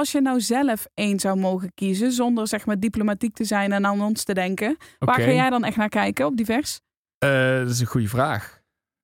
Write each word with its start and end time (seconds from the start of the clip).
Als 0.00 0.12
je 0.12 0.20
nou 0.20 0.40
zelf 0.40 0.86
één 0.94 1.18
zou 1.18 1.38
mogen 1.38 1.74
kiezen, 1.74 2.12
zonder 2.12 2.48
zeg 2.48 2.66
maar 2.66 2.78
diplomatiek 2.80 3.34
te 3.34 3.44
zijn 3.44 3.72
en 3.72 3.86
aan 3.86 4.00
ons 4.02 4.24
te 4.24 4.34
denken, 4.34 4.76
waar 4.98 5.20
ga 5.20 5.30
jij 5.30 5.50
dan 5.50 5.64
echt 5.64 5.76
naar 5.76 5.88
kijken 5.88 6.26
op 6.26 6.36
divers? 6.36 6.80
Eh, 7.18 7.58
dat 7.58 7.70
is 7.70 7.80
een 7.80 7.86
goede 7.86 8.08
vraag. 8.08 8.60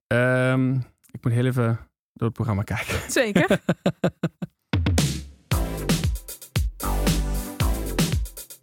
Ehm, 0.06 0.74
ik 1.10 1.22
moet 1.22 1.32
heel 1.32 1.44
even 1.44 1.78
door 2.12 2.26
het 2.26 2.32
programma 2.32 2.62
kijken. 2.62 3.10
Zeker. 3.20 3.48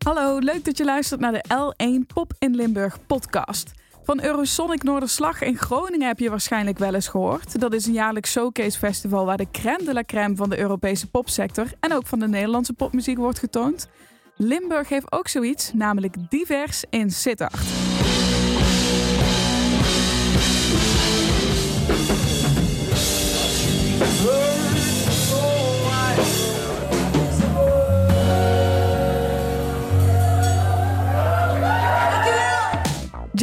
Hallo, 0.06 0.40
leuk 0.40 0.66
dat 0.66 0.78
je 0.78 0.86
luistert 0.86 1.20
naar 1.20 1.32
de 1.32 1.44
L1 1.48 2.06
Pop 2.14 2.34
in 2.40 2.56
Limburg 2.56 3.06
podcast. 3.06 3.72
Van 4.06 4.24
Eurosonic 4.24 4.84
Noorderslag 4.84 5.42
in 5.42 5.58
Groningen 5.58 6.08
heb 6.08 6.20
je 6.20 6.30
waarschijnlijk 6.30 6.78
wel 6.78 6.94
eens 6.94 7.08
gehoord. 7.08 7.60
Dat 7.60 7.74
is 7.74 7.86
een 7.86 7.94
jaarlijks 7.94 8.32
showcase 8.32 8.78
festival 8.78 9.26
waar 9.26 9.38
de 9.38 9.48
crème 9.52 9.84
de 9.84 9.94
la 9.94 10.04
crème 10.04 10.36
van 10.36 10.50
de 10.50 10.60
Europese 10.60 11.10
popsector 11.10 11.66
en 11.80 11.94
ook 11.94 12.08
van 12.08 12.20
de 12.20 12.28
Nederlandse 12.28 12.74
popmuziek 12.74 13.18
wordt 13.18 13.40
getoond. 13.40 13.88
Limburg 14.36 14.90
heeft 14.90 15.12
ook 15.12 15.28
zoiets, 15.28 15.74
namelijk 15.74 16.16
Divers 16.30 16.84
in 16.90 17.12
Sittard. 17.12 17.83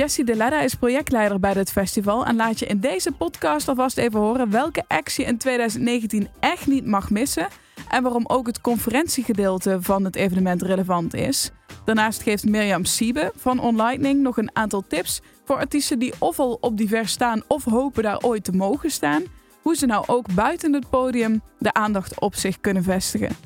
Jessie 0.00 0.24
de 0.24 0.36
Ledda 0.36 0.60
is 0.60 0.74
projectleider 0.74 1.40
bij 1.40 1.54
dit 1.54 1.72
festival 1.72 2.26
en 2.26 2.36
laat 2.36 2.58
je 2.58 2.66
in 2.66 2.80
deze 2.80 3.12
podcast 3.12 3.68
alvast 3.68 3.96
even 3.96 4.20
horen 4.20 4.50
welke 4.50 4.84
acts 4.88 5.16
je 5.16 5.24
in 5.24 5.38
2019 5.38 6.28
echt 6.38 6.66
niet 6.66 6.86
mag 6.86 7.10
missen 7.10 7.48
en 7.88 8.02
waarom 8.02 8.24
ook 8.26 8.46
het 8.46 8.60
conferentiegedeelte 8.60 9.78
van 9.80 10.04
het 10.04 10.16
evenement 10.16 10.62
relevant 10.62 11.14
is. 11.14 11.50
Daarnaast 11.84 12.22
geeft 12.22 12.44
Mirjam 12.46 12.84
Siebe 12.84 13.32
van 13.36 13.60
OnLightning 13.60 14.22
nog 14.22 14.36
een 14.36 14.50
aantal 14.52 14.84
tips 14.88 15.20
voor 15.44 15.56
artiesten 15.56 15.98
die 15.98 16.14
ofwel 16.18 16.58
op 16.60 16.76
divers 16.76 17.12
staan 17.12 17.42
of 17.48 17.64
hopen 17.64 18.02
daar 18.02 18.20
ooit 18.20 18.44
te 18.44 18.52
mogen 18.52 18.90
staan, 18.90 19.22
hoe 19.62 19.76
ze 19.76 19.86
nou 19.86 20.04
ook 20.06 20.34
buiten 20.34 20.72
het 20.72 20.90
podium 20.90 21.42
de 21.58 21.72
aandacht 21.72 22.20
op 22.20 22.34
zich 22.34 22.60
kunnen 22.60 22.82
vestigen. 22.82 23.36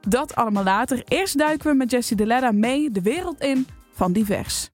Dat 0.00 0.34
allemaal 0.34 0.64
later. 0.64 1.02
Eerst 1.08 1.38
duiken 1.38 1.70
we 1.70 1.76
met 1.76 1.90
Jessie 1.90 2.16
de 2.16 2.26
Ledda 2.26 2.52
mee 2.52 2.90
de 2.90 3.02
wereld 3.02 3.40
in 3.40 3.66
van 3.92 4.12
divers. 4.12 4.68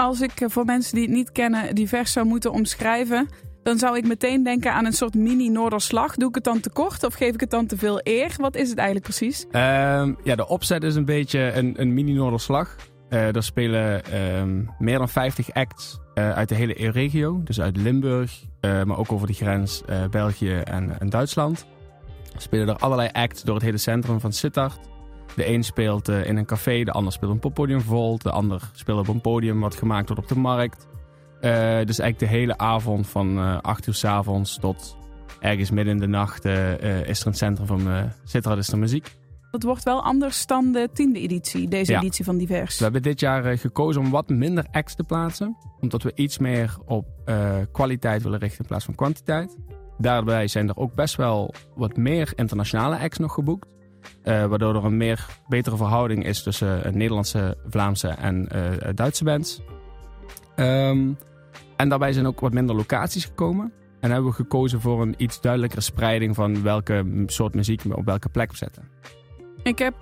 Als 0.00 0.20
ik 0.20 0.40
eh, 0.40 0.48
voor 0.48 0.64
mensen 0.64 0.94
die 0.94 1.04
het 1.04 1.12
niet 1.12 1.32
kennen 1.32 1.74
divers 1.74 2.12
zou 2.12 2.26
moeten 2.26 2.52
omschrijven, 2.52 3.28
dan 3.62 3.78
zou 3.78 3.96
ik 3.96 4.06
meteen 4.06 4.42
denken 4.42 4.72
aan 4.72 4.86
een 4.86 4.92
soort 4.92 5.14
mini-Noorderslag. 5.14 6.14
Doe 6.14 6.28
ik 6.28 6.34
het 6.34 6.44
dan 6.44 6.60
te 6.60 6.70
kort 6.70 7.04
of 7.04 7.14
geef 7.14 7.34
ik 7.34 7.40
het 7.40 7.50
dan 7.50 7.66
te 7.66 7.76
veel 7.76 8.00
eer? 8.02 8.34
Wat 8.36 8.56
is 8.56 8.68
het 8.68 8.78
eigenlijk 8.78 9.06
precies? 9.06 9.46
Ehm, 9.50 10.14
ja, 10.24 10.34
de 10.34 10.48
opzet 10.48 10.82
is 10.82 10.94
een 10.94 11.04
beetje 11.04 11.52
een, 11.52 11.80
een 11.80 11.94
mini-Noorderslag. 11.94 12.76
Eh 13.08 13.36
er 13.36 13.42
spelen 13.42 14.04
ehm, 14.04 14.64
meer 14.78 14.98
dan 14.98 15.08
50 15.08 15.52
acts 15.52 15.98
eh, 16.14 16.32
uit 16.32 16.48
de 16.48 16.54
hele 16.54 16.90
regio. 16.90 17.40
Dus 17.44 17.60
uit 17.60 17.76
Limburg, 17.76 18.44
maar 18.60 18.98
ook 18.98 19.12
over 19.12 19.26
de 19.26 19.32
grens 19.32 19.82
België 20.10 20.56
en, 20.56 21.00
en 21.00 21.08
Duitsland. 21.08 21.66
Spelen 22.36 22.68
er 22.68 22.76
allerlei 22.76 23.08
acts 23.12 23.42
door 23.42 23.54
het 23.54 23.64
hele 23.64 23.78
centrum 23.78 24.20
van 24.20 24.32
Sittard. 24.32 24.78
De 25.40 25.48
een 25.48 25.62
speelt 25.64 26.08
eh, 26.08 26.26
in 26.26 26.36
een 26.36 26.44
café, 26.44 26.84
de 26.84 26.92
ander 26.92 27.12
speelt 27.12 27.30
op 27.30 27.34
een 27.36 27.40
poppodium 27.42 27.80
Volt. 27.80 28.22
De 28.22 28.30
ander 28.30 28.70
speelt 28.72 28.98
op 28.98 29.08
een 29.08 29.20
podium 29.20 29.60
wat 29.60 29.74
gemaakt 29.74 30.08
wordt 30.08 30.22
op 30.22 30.28
de 30.28 30.38
markt. 30.40 30.88
Eh, 31.40 31.50
dus 31.84 31.98
eigenlijk 31.98 32.18
de 32.18 32.26
hele 32.26 32.58
avond 32.58 33.06
van 33.08 33.38
eh 33.38 33.58
8 33.60 33.86
uur 33.86 33.94
s 33.94 34.04
avonds 34.04 34.58
tot 34.58 34.96
ergens 35.40 35.70
midden 35.70 35.94
in 35.94 36.00
de 36.00 36.06
nacht 36.06 36.44
eh, 36.44 36.72
eh, 37.00 37.08
is 37.08 37.20
er 37.20 37.26
het 37.26 37.36
centrum 37.36 37.66
van 37.66 37.88
eh 37.90 38.02
Sittard 38.24 38.58
is 38.58 38.68
er 38.72 38.78
muziek. 38.78 39.16
Dat 39.50 39.62
wordt 39.62 39.82
wel 39.84 40.02
anders 40.02 40.46
dan 40.46 40.72
de 40.72 40.88
tiende 40.92 41.20
editie, 41.20 41.68
deze 41.68 41.92
Ja. 41.92 41.98
editie 42.00 42.24
van 42.24 42.36
divers. 42.38 42.76
We 42.78 42.82
hebben 42.82 43.02
dit 43.02 43.20
jaar 43.20 43.44
eh, 43.44 43.58
gekozen 43.58 44.02
om 44.02 44.10
wat 44.10 44.28
minder 44.28 44.66
acts 44.70 44.94
te 44.94 45.04
plaatsen. 45.04 45.56
Omdat 45.80 46.02
we 46.02 46.12
iets 46.14 46.38
meer 46.38 46.76
op 46.86 47.06
eh, 47.24 47.56
kwaliteit 47.72 48.22
willen 48.22 48.38
richten 48.38 48.60
in 48.60 48.66
plaats 48.66 48.84
van 48.84 48.94
kwantiteit. 48.94 49.56
Daarbij 49.98 50.48
zijn 50.48 50.68
er 50.68 50.76
ook 50.76 50.94
best 50.94 51.16
wel 51.16 51.54
wat 51.74 51.96
meer 51.96 52.32
internationale 52.36 52.98
acts 52.98 53.18
nog 53.18 53.34
geboekt. 53.34 53.68
Eh, 54.22 54.46
waardoor 54.46 54.74
er 54.74 54.84
een 54.84 54.96
meer 54.96 55.26
betere 55.48 55.76
verhouding 55.76 56.24
is 56.24 56.42
tussen 56.42 56.84
eh, 56.84 56.92
Nederlandse, 56.92 57.56
Vlaamse 57.68 58.08
en 58.08 58.48
eh, 58.48 58.88
Duitse 58.94 59.24
bands. 59.24 59.60
Ehm, 60.56 61.08
en 61.76 61.88
daarbij 61.88 62.12
zijn 62.12 62.26
ook 62.26 62.40
wat 62.40 62.52
minder 62.52 62.76
locaties 62.76 63.24
gekomen. 63.24 63.72
En 64.00 64.10
hebben 64.10 64.30
we 64.30 64.36
gekozen 64.36 64.80
voor 64.80 65.02
een 65.02 65.14
iets 65.16 65.40
duidelijkere 65.40 65.82
spreiding 65.82 66.34
van 66.34 66.62
welke 66.62 67.24
soort 67.26 67.54
muziek 67.54 67.82
we 67.82 67.96
op 67.96 68.04
welke 68.04 68.28
plek 68.28 68.56
zetten. 68.56 68.88
Ik 69.62 69.78
heb 69.78 69.94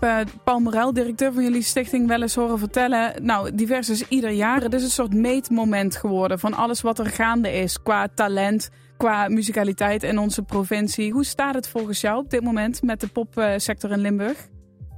Paul 0.45 0.59
Morel, 0.61 0.93
directeur 0.93 1.33
van 1.33 1.43
jullie 1.43 1.63
stichting, 1.63 2.09
wel 2.09 2.23
eens 2.23 2.35
horen 2.35 2.59
vertellen. 2.59 3.25
Nou, 3.25 3.55
divers 3.55 3.89
is 3.89 4.09
ieder 4.09 4.31
jaar. 4.31 4.63
Het 4.63 4.75
is 4.75 4.83
een 4.83 4.91
soort 4.91 5.15
meetmoment 5.15 5.97
geworden 5.97 6.39
van 6.39 6.55
alles 6.55 6.81
wat 6.81 6.99
er 6.99 7.07
gaande 7.07 7.53
is 7.53 7.83
qua 7.83 8.09
talent, 8.15 8.71
qua 8.99 9.29
muzikaliteit 9.29 10.03
in 10.03 10.19
onze 10.19 10.43
provincie. 10.43 11.13
Hoe 11.13 11.25
staat 11.25 11.55
het 11.55 11.69
volgens 11.69 12.01
jou 12.01 12.19
op 12.19 12.31
dit 12.31 12.43
moment 12.43 12.83
met 12.83 13.01
de 13.01 13.07
popsector 13.07 13.91
in 13.91 13.99
Limburg? 13.99 14.49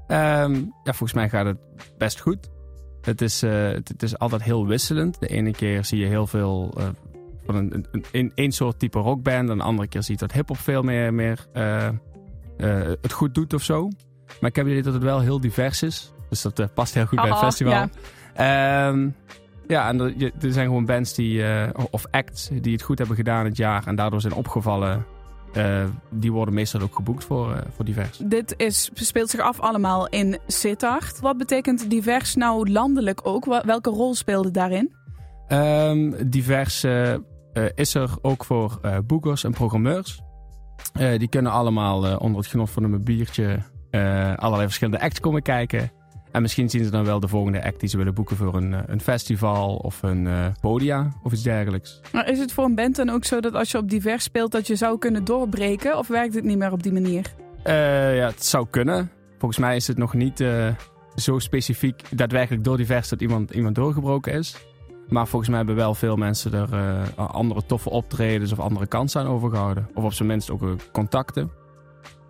Ehm, 0.06 0.54
ja, 0.54 0.92
volgens 0.92 1.12
mij 1.12 1.28
gaat 1.28 1.46
het 1.46 1.58
best 1.98 2.20
goed. 2.20 2.50
Het 3.00 3.20
is, 3.20 3.42
eh, 3.42 3.68
het, 3.68 3.88
het 3.88 4.02
is 4.02 4.18
altijd 4.18 4.42
heel 4.42 4.66
wisselend. 4.66 5.20
De 5.20 5.26
ene 5.26 5.50
keer 5.50 5.84
zie 5.84 5.98
je 5.98 6.06
heel 6.06 6.26
veel 6.26 6.74
eh, 6.76 6.88
van 7.46 7.54
een, 7.54 7.86
een, 8.12 8.32
een, 8.34 8.52
soort 8.52 8.78
type 8.78 8.98
rockband. 8.98 9.50
En 9.50 9.58
de 9.58 9.64
andere 9.64 9.88
keer 9.88 10.02
zie 10.02 10.14
je 10.14 10.20
dat 10.20 10.32
hip-hop 10.32 10.58
veel 10.58 10.82
meer, 10.82 11.14
meer 11.14 11.46
eh, 11.52 11.88
het 13.00 13.12
goed 13.12 13.34
doet 13.34 13.54
of 13.54 13.62
zo. 13.62 13.88
Maar 14.40 14.50
ik 14.50 14.56
heb 14.56 14.66
idee 14.66 14.82
dat 14.82 14.94
het 14.94 15.02
wel 15.02 15.20
heel 15.20 15.40
divers 15.40 15.82
is. 15.82 16.12
Dus 16.28 16.42
dat 16.42 16.74
past 16.74 16.94
heel 16.94 17.06
goed 17.06 17.18
bij 17.20 17.28
het 17.28 17.36
Aha, 17.36 17.44
festival. 17.44 17.72
ja. 17.72 17.88
Ehm, 18.34 19.08
ja, 19.70 19.88
en 19.88 20.00
er, 20.00 20.12
je- 20.16 20.32
er 20.40 20.52
zijn 20.52 20.66
gewoon 20.66 20.84
bands 20.86 21.14
die, 21.14 21.44
eh, 21.46 21.68
of 21.90 22.04
acts 22.10 22.50
die 22.60 22.72
het 22.72 22.82
goed 22.82 22.98
hebben 22.98 23.16
gedaan 23.16 23.44
het 23.44 23.56
jaar 23.56 23.86
en 23.86 23.94
daardoor 23.96 24.20
zijn 24.20 24.32
opgevallen. 24.34 25.04
Eh, 25.52 25.84
die 26.10 26.32
worden 26.32 26.54
meestal 26.54 26.80
ook 26.80 26.94
geboekt 26.94 27.24
voor, 27.24 27.52
eh, 27.54 27.62
voor 27.76 27.84
divers. 27.84 28.18
Dit 28.24 28.54
is, 28.56 28.90
speelt 28.94 29.30
zich 29.30 29.40
af 29.40 29.60
allemaal 29.60 30.08
in 30.08 30.38
Sittard. 30.46 31.20
Wat 31.20 31.36
betekent 31.38 31.90
divers 31.90 32.34
nou 32.34 32.70
landelijk 32.70 33.20
ook? 33.26 33.44
Welke 33.64 33.90
rol 33.90 34.14
speelde 34.14 34.50
daarin? 34.50 34.92
Ehm, 35.46 36.12
divers 36.26 36.84
is 37.74 37.94
er 37.94 38.10
ook 38.22 38.44
voor 38.44 38.80
boekers 39.06 39.44
en 39.44 39.52
programmeurs. 39.52 40.20
Die 41.18 41.28
kunnen 41.28 41.52
allemaal 41.52 42.16
onder 42.18 42.40
het 42.40 42.50
genot 42.50 42.70
van 42.70 42.82
een 42.82 43.04
biertje 43.04 43.58
allerlei 44.36 44.62
verschillende 44.64 45.00
acts 45.00 45.20
komen 45.20 45.42
kijken. 45.42 45.90
En 46.32 46.42
misschien 46.42 46.70
zien 46.70 46.84
ze 46.84 46.90
dan 46.90 47.04
wel 47.04 47.20
de 47.20 47.28
volgende 47.28 47.64
act 47.64 47.80
die 47.80 47.88
ze 47.88 47.96
willen 47.96 48.14
boeken 48.14 48.36
voor 48.36 48.54
een, 48.54 48.74
eh, 48.74 48.80
een 48.86 49.00
festival 49.00 49.76
of 49.76 50.02
een 50.02 50.26
eh, 50.26 50.46
podia 50.60 51.12
of 51.22 51.32
iets 51.32 51.42
dergelijks. 51.42 52.00
Maar 52.12 52.28
is 52.28 52.38
het 52.38 52.52
voor 52.52 52.64
een 52.64 52.74
band 52.74 52.96
dan 52.96 53.10
ook 53.10 53.24
zo 53.24 53.40
dat 53.40 53.54
als 53.54 53.70
je 53.70 53.78
op 53.78 53.90
divers 53.90 54.24
speelt 54.24 54.52
dat 54.52 54.66
je 54.66 54.76
zou 54.76 54.98
kunnen 54.98 55.24
doorbreken? 55.24 55.98
Of 55.98 56.08
werkt 56.08 56.34
het 56.34 56.44
niet 56.44 56.58
meer 56.58 56.72
op 56.72 56.82
die 56.82 56.92
manier? 56.92 57.34
Eh, 57.62 58.16
ja, 58.16 58.26
het 58.26 58.44
zou 58.44 58.66
kunnen. 58.70 59.10
Volgens 59.38 59.60
mij 59.60 59.76
is 59.76 59.86
het 59.86 59.98
nog 59.98 60.14
niet 60.14 60.44
zo 61.14 61.38
specifiek 61.38 62.02
daadwerkelijk 62.16 62.64
door 62.64 62.76
divers 62.76 63.08
dat 63.08 63.20
iemand, 63.20 63.50
iemand 63.50 63.74
doorgebroken 63.74 64.32
is. 64.32 64.56
Maar 65.08 65.26
volgens 65.26 65.48
mij 65.48 65.58
hebben 65.58 65.76
wel 65.76 65.94
veel 65.94 66.16
mensen 66.16 66.52
er 66.52 67.14
andere 67.16 67.66
toffe 67.66 67.90
optredens 67.90 68.52
of 68.52 68.60
andere 68.60 68.86
kansen 68.86 69.20
aan 69.20 69.26
overgehouden. 69.26 69.88
Of 69.94 70.04
op 70.04 70.12
zijn 70.12 70.28
minst 70.28 70.50
ook 70.50 70.76
contacten. 70.92 71.50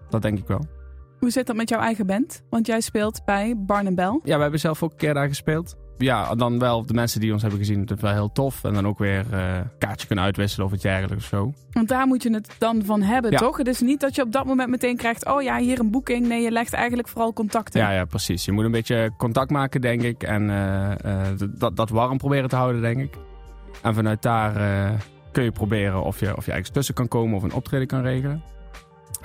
Dat 0.08 0.22
denk 0.22 0.38
ik 0.38 0.46
wel. 0.46 0.79
Hoe 1.20 1.30
zit 1.30 1.46
dat 1.46 1.56
met 1.56 1.68
jouw 1.68 1.80
eigen 1.80 2.06
band? 2.06 2.42
Want 2.50 2.66
jij 2.66 2.80
speelt 2.80 3.24
bij 3.24 3.54
Barn 3.56 3.94
Bell. 3.94 4.20
Ja, 4.24 4.36
we 4.36 4.42
hebben 4.42 4.60
zelf 4.60 4.82
ook 4.82 4.90
een 4.90 4.96
keer 4.96 5.14
daar 5.14 5.28
gespeeld. 5.28 5.76
Ja, 5.98 6.34
dan 6.34 6.58
wel 6.58 6.86
de 6.86 6.94
mensen 6.94 7.20
die 7.20 7.32
ons 7.32 7.42
hebben 7.42 7.58
gezien, 7.60 7.84
dat 7.84 7.96
is 7.96 8.02
wel 8.02 8.12
heel 8.12 8.32
tof. 8.32 8.64
En 8.64 8.74
dan 8.74 8.86
ook 8.86 8.98
weer 8.98 9.32
een 9.34 9.64
kaartje 9.78 10.06
kunnen 10.06 10.24
uitwisselen 10.24 10.66
of 10.66 10.72
iets 10.72 10.82
dergelijks 10.82 11.22
of 11.24 11.28
zo. 11.28 11.52
Want 11.72 11.88
daar 11.88 12.06
moet 12.06 12.22
je 12.22 12.32
het 12.32 12.54
dan 12.58 12.84
van 12.84 13.02
hebben, 13.02 13.30
Ja. 13.30 13.38
toch? 13.38 13.56
Het 13.56 13.66
is 13.66 13.80
niet 13.80 14.00
dat 14.00 14.14
je 14.14 14.22
op 14.22 14.32
dat 14.32 14.44
moment 14.46 14.70
meteen 14.70 14.96
krijgt... 14.96 15.26
oh 15.26 15.42
ja, 15.42 15.58
hier 15.58 15.80
een 15.80 15.90
boeking. 15.90 16.26
Nee, 16.26 16.42
je 16.42 16.50
legt 16.50 16.72
eigenlijk 16.72 17.08
vooral 17.08 17.32
contacten. 17.32 17.80
Ja, 17.80 17.90
ja, 17.90 18.04
precies. 18.04 18.44
Je 18.44 18.52
moet 18.52 18.64
een 18.64 18.70
beetje 18.70 19.10
contact 19.16 19.50
maken, 19.50 19.80
denk 19.80 20.02
ik. 20.02 20.22
En 20.22 20.50
eh, 20.50 20.90
eh, 21.04 21.38
dat, 21.50 21.76
dat 21.76 21.90
warm 21.90 22.18
proberen 22.18 22.48
te 22.48 22.56
houden, 22.56 22.80
denk 22.80 22.98
ik. 22.98 23.14
En 23.82 23.94
vanuit 23.94 24.22
daar 24.22 24.52
kun 25.32 25.44
je 25.44 25.52
proberen 25.52 26.02
of 26.02 26.20
je, 26.20 26.36
of 26.36 26.44
je 26.46 26.50
ergens 26.50 26.70
tussen 26.70 26.94
kan 26.94 27.08
komen 27.08 27.36
of 27.36 27.42
een 27.42 27.52
optreden 27.52 27.86
kan 27.86 28.02
regelen. 28.02 28.42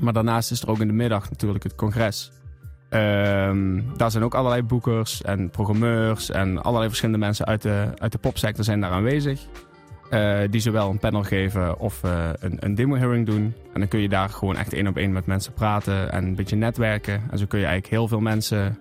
Maar 0.02 0.14
daarnaast 0.14 0.52
is 0.52 0.62
er 0.62 0.70
ook 0.70 0.80
in 0.80 0.88
de 0.88 0.94
middag 0.94 1.30
natuurlijk 1.30 1.64
het 1.64 1.76
congres. 1.76 2.32
Ehm, 2.90 3.82
daar 3.98 4.12
zijn 4.12 4.24
ook 4.24 4.36
allerlei 4.36 4.64
boekers 4.64 5.22
en 5.22 5.50
programmeurs 5.50 6.30
en 6.30 6.62
allerlei 6.62 6.88
verschillende 6.88 7.20
mensen 7.20 7.46
uit 7.46 7.62
de, 7.62 7.88
uit 7.96 8.12
de 8.12 8.18
popsector 8.18 8.64
zijn 8.64 8.82
daar 8.82 8.92
aanwezig. 8.92 9.48
Eh, 10.10 10.40
die 10.50 10.62
zowel 10.62 10.90
een 10.90 11.00
panel 11.00 11.24
geven 11.24 11.80
of 11.80 12.04
eh, 12.04 12.30
een, 12.40 12.58
een 12.60 12.76
demo-hearing 12.76 13.26
doen. 13.26 13.54
En 13.74 13.80
dan 13.80 13.88
kun 13.88 14.00
je 14.00 14.10
daar 14.10 14.30
gewoon 14.30 14.58
echt 14.58 14.74
één 14.74 14.88
op 14.88 14.98
één 14.98 15.12
met 15.12 15.26
mensen 15.26 15.54
praten 15.54 16.12
en 16.12 16.26
een 16.26 16.36
beetje 16.36 16.56
netwerken. 16.56 17.22
En 17.32 17.38
zo 17.38 17.46
kun 17.46 17.60
je 17.60 17.66
eigenlijk 17.66 17.96
heel 17.96 18.08
veel 18.08 18.20
mensen 18.20 18.78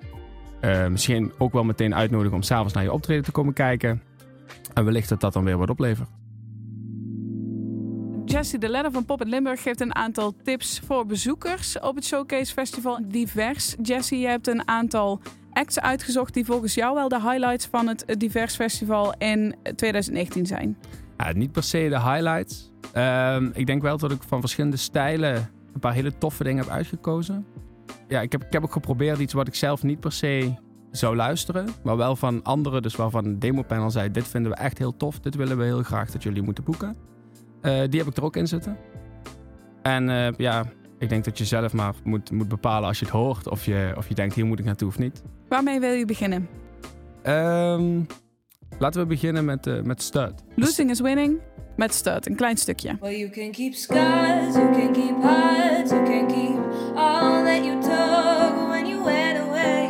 eh, 0.61 0.87
misschien 0.87 1.33
ook 1.39 1.53
wel 1.53 1.65
meteen 1.65 1.95
uitnodigen 1.95 2.35
om 2.35 2.43
s'avonds 2.43 2.73
naar 2.75 2.83
je 2.83 2.93
optreden 2.93 3.25
te 3.25 3.31
komen 3.31 3.53
kijken. 3.53 4.03
En 4.75 4.85
wellicht 4.85 5.09
dat 5.09 5.21
dat 5.21 5.33
dan 5.33 5.45
weer 5.45 5.59
wat 5.59 5.71
oplevert. 5.71 6.09
Jessie 8.25 8.59
de 8.59 8.69
Ledder 8.69 8.93
van 8.93 9.05
Pop 9.05 9.21
in 9.21 9.29
Limburg 9.29 9.63
geeft 9.63 9.81
een 9.81 9.95
aantal 9.95 10.35
tips 10.43 10.81
voor 10.87 11.07
bezoekers 11.07 11.81
op 11.81 11.95
het 11.95 12.05
Showcase 12.05 12.53
Festival. 12.53 12.99
Divers. 13.03 13.75
Jessie, 13.83 14.19
je 14.19 14.27
hebt 14.27 14.47
een 14.47 14.69
aantal 14.69 15.21
acts 15.53 15.81
uitgezocht 15.81 16.35
die 16.35 16.45
volgens 16.45 16.75
jou 16.75 16.95
wel 16.95 17.09
de 17.09 17.21
highlights 17.21 17.67
van 17.67 17.89
het 17.89 18.15
Divers 18.19 18.55
Festival 18.55 19.15
in 19.19 19.55
2019 19.77 20.47
zijn. 20.47 20.79
Ja, 21.17 21.33
niet 21.33 21.53
per 21.53 21.63
se 21.63 21.89
de 21.89 22.01
highlights. 22.01 22.73
Ehm, 22.93 23.51
ik 23.53 23.67
denk 23.67 23.83
wel 23.83 23.99
dat 23.99 24.11
ik 24.11 24.23
van 24.23 24.41
verschillende 24.41 24.77
stijlen 24.77 25.51
een 25.73 25.81
paar 25.81 25.95
hele 25.95 26.19
toffe 26.19 26.45
dingen 26.45 26.65
heb 26.65 26.73
uitgekozen. 26.73 27.47
Ja, 28.09 28.21
ik 28.21 28.33
heb, 28.33 28.45
ik 28.45 28.53
heb 28.53 28.63
ook 28.63 28.73
geprobeerd 28.73 29.19
iets 29.19 29.33
wat 29.33 29.47
ik 29.47 29.55
zelf 29.55 29.83
niet 29.83 30.01
per 30.01 30.13
se 30.13 30.55
zou 30.91 31.17
luisteren, 31.17 31.69
maar 31.83 31.97
wel 31.97 32.17
van 32.17 32.43
anderen, 32.43 32.83
dus 32.83 32.97
waarvan 32.97 33.25
een 33.25 33.39
demopanel 33.39 33.91
zei: 33.91 34.11
Dit 34.11 34.29
vinden 34.29 34.53
we 34.53 34.59
echt 34.59 34.79
heel 34.79 34.97
tof, 34.97 35.21
dit 35.21 35.35
willen 35.35 35.59
we 35.59 35.65
heel 35.65 35.83
graag 35.83 36.11
dat 36.11 36.23
jullie 36.23 36.43
moeten 36.43 36.65
boeken. 36.65 36.97
Eh, 37.65 37.81
die 37.89 38.01
heb 38.01 38.09
ik 38.09 38.17
er 38.17 38.25
ook 38.25 38.37
in 38.37 38.47
zitten. 38.47 38.77
En 39.83 40.11
eh, 40.11 40.33
ja, 40.37 40.65
ik 40.99 41.09
denk 41.09 41.25
dat 41.25 41.39
je 41.39 41.45
zelf 41.45 41.73
maar 41.73 41.95
moet, 42.03 42.31
moet 42.31 42.49
bepalen 42.49 42.89
als 42.89 42.99
je 42.99 43.05
het 43.05 43.15
hoort 43.15 43.49
of 43.49 43.65
je, 43.65 43.93
of 43.97 44.09
je 44.09 44.15
denkt: 44.15 44.35
hier 44.35 44.47
moet 44.47 44.59
ik 44.59 44.65
naartoe 44.65 44.89
of 44.89 44.99
niet. 44.99 45.23
Waarmee 45.49 45.81
wil 45.81 45.93
je 45.93 46.05
beginnen? 46.05 46.49
Ehm, 47.23 48.01
laten 48.79 49.01
we 49.01 49.07
beginnen 49.07 49.45
met, 49.45 49.67
uh, 49.67 49.83
met 49.83 50.03
Stud. 50.03 50.33
Losing 50.55 50.91
is 50.91 51.01
winning 51.01 51.41
met 51.77 51.95
Stud, 51.95 52.27
een 52.27 52.37
klein 52.37 52.57
stukje. 52.57 52.97
Well, 53.01 53.19
you 53.19 53.31
can 53.31 53.51
keep 53.51 53.75
scars, 53.75 54.55
you 54.55 54.73
can 54.73 54.93
keep 54.93 55.23
hearts, 55.23 55.91
you 55.91 56.05
can 56.05 56.27
keep 56.27 56.59
all 56.95 57.45
that 57.45 57.65
you 57.65 57.81
took 57.81 58.69
when 58.69 58.87
you 58.87 59.05
went 59.05 59.39
away. 59.39 59.89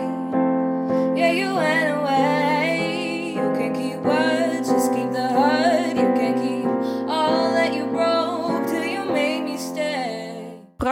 Yeah, 1.14 1.32
you 1.32 1.54
went 1.54 1.96
away. 1.96 2.03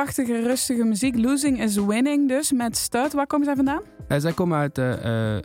Prachtige, 0.02 0.42
rustige 0.42 0.84
muziek. 0.84 1.16
Losing 1.16 1.60
is 1.60 1.76
winning 1.76 2.28
dus 2.28 2.52
met 2.52 2.76
Stud. 2.76 3.12
Waar 3.12 3.26
komen 3.26 3.46
zij 3.46 3.56
vandaan? 3.56 3.82
Uh, 4.08 4.18
zij 4.18 4.32
komen 4.32 4.58
uit 4.58 4.78
uh, 4.78 5.34
uh, 5.34 5.40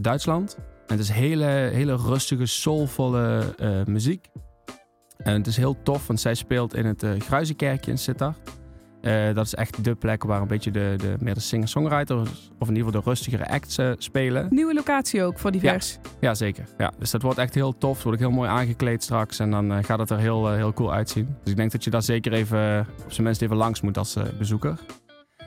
Duitsland. 0.00 0.56
En 0.56 0.96
het 0.96 0.98
is 0.98 1.08
hele, 1.08 1.44
hele 1.72 1.96
rustige, 1.96 2.46
soulvolle 2.46 3.54
muziek. 3.86 4.26
En 5.16 5.32
het 5.32 5.46
is 5.46 5.56
heel 5.56 5.82
tof, 5.82 6.06
want 6.06 6.20
zij 6.20 6.34
speelt 6.34 6.74
in 6.74 6.86
het 6.86 7.02
uh, 7.02 7.10
Gruizenkerkje 7.18 7.90
in 7.90 7.98
Sittard. 7.98 8.38
Uh, 9.02 9.34
dat 9.34 9.44
is 9.44 9.54
echt 9.54 9.84
de 9.84 9.94
plek 9.94 10.24
waar 10.24 10.40
een 10.40 10.48
beetje 10.48 10.70
de, 10.70 10.94
de 10.96 11.16
meer 11.20 11.34
de 11.34 11.40
singer-songwriters, 11.40 12.50
of 12.58 12.68
in 12.68 12.74
ieder 12.76 12.84
geval 12.84 13.00
de 13.00 13.08
rustigere 13.08 13.48
acts 13.48 13.78
uh, 13.78 13.92
spelen. 13.98 14.46
Nieuwe 14.50 14.74
locatie 14.74 15.22
ook 15.22 15.38
voor 15.38 15.50
divers. 15.50 15.98
Ja, 16.02 16.10
ja, 16.20 16.34
zeker. 16.34 16.64
Ja, 16.78 16.92
dus 16.98 17.10
dat 17.10 17.22
wordt 17.22 17.38
echt 17.38 17.54
heel 17.54 17.78
tof. 17.78 18.02
Word 18.02 18.14
ik 18.14 18.20
heel 18.20 18.30
mooi 18.30 18.48
aangekleed 18.48 19.02
straks 19.02 19.38
en 19.38 19.50
dan 19.50 19.84
gaat 19.84 19.98
het 19.98 20.10
er 20.10 20.18
heel, 20.18 20.52
heel 20.52 20.72
cool 20.72 20.92
uitzien. 20.92 21.36
Dus 21.42 21.50
ik 21.50 21.56
denk 21.56 21.72
dat 21.72 21.84
je 21.84 21.90
daar 21.90 22.02
zeker 22.02 22.32
even, 22.32 22.86
op 23.04 23.12
zijn 23.12 23.26
minst 23.26 23.42
even 23.42 23.56
langs 23.56 23.80
moet 23.80 23.98
als 23.98 24.16
bezoeker. 24.38 24.78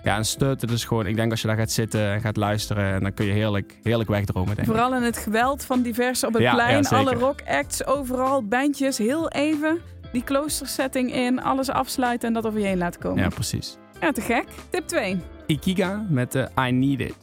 Ja, 0.04 0.18
en 0.18 0.26
stut, 0.26 0.62
het 0.62 0.72
is 0.72 0.86
gewoon, 0.86 1.06
ik 1.06 1.16
denk 1.16 1.32
als 1.32 1.42
je 1.42 1.48
daar 1.48 1.58
gaat 1.58 1.72
zitten 1.72 2.12
en 2.12 2.22
gaat 2.22 2.38
luisteren, 2.38 2.94
en 2.94 3.02
dan 3.02 3.14
kun 3.14 3.26
je 3.26 3.32
heerlijk, 3.32 3.80
heerlijk 3.84 4.10
wegdromen. 4.10 4.56
Denk 4.56 4.68
Vooral 4.68 4.96
in 4.96 5.04
het 5.04 5.18
geweld 5.18 5.66
van 5.66 5.82
divers 5.82 6.24
op 6.24 6.34
het 6.34 6.42
Ja, 6.42 6.54
plein, 6.54 6.86
ja, 6.90 6.98
alle 6.98 7.14
rockacts, 7.14 7.86
overal 7.86 8.44
bandjes, 8.44 8.98
heel 8.98 9.30
even 9.30 9.80
die 10.12 10.24
kloostersetting 10.24 11.14
in, 11.14 11.42
alles 11.44 11.70
afsluiten 11.70 12.28
en 12.28 12.34
dat 12.34 12.46
over 12.46 12.60
je 12.60 12.66
heen 12.66 12.78
laten 12.78 13.00
komen. 13.02 13.18
Ja, 13.18 13.24
Ja, 13.24 13.30
precies. 13.30 13.78
te 14.14 14.22
gek. 14.22 14.46
Tip 14.70 14.88
2. 14.88 15.20
Ikiga 15.46 16.06
met 16.10 16.36
eh, 16.36 16.68
I 16.68 16.72
Need 16.72 17.00
It. 17.00 17.16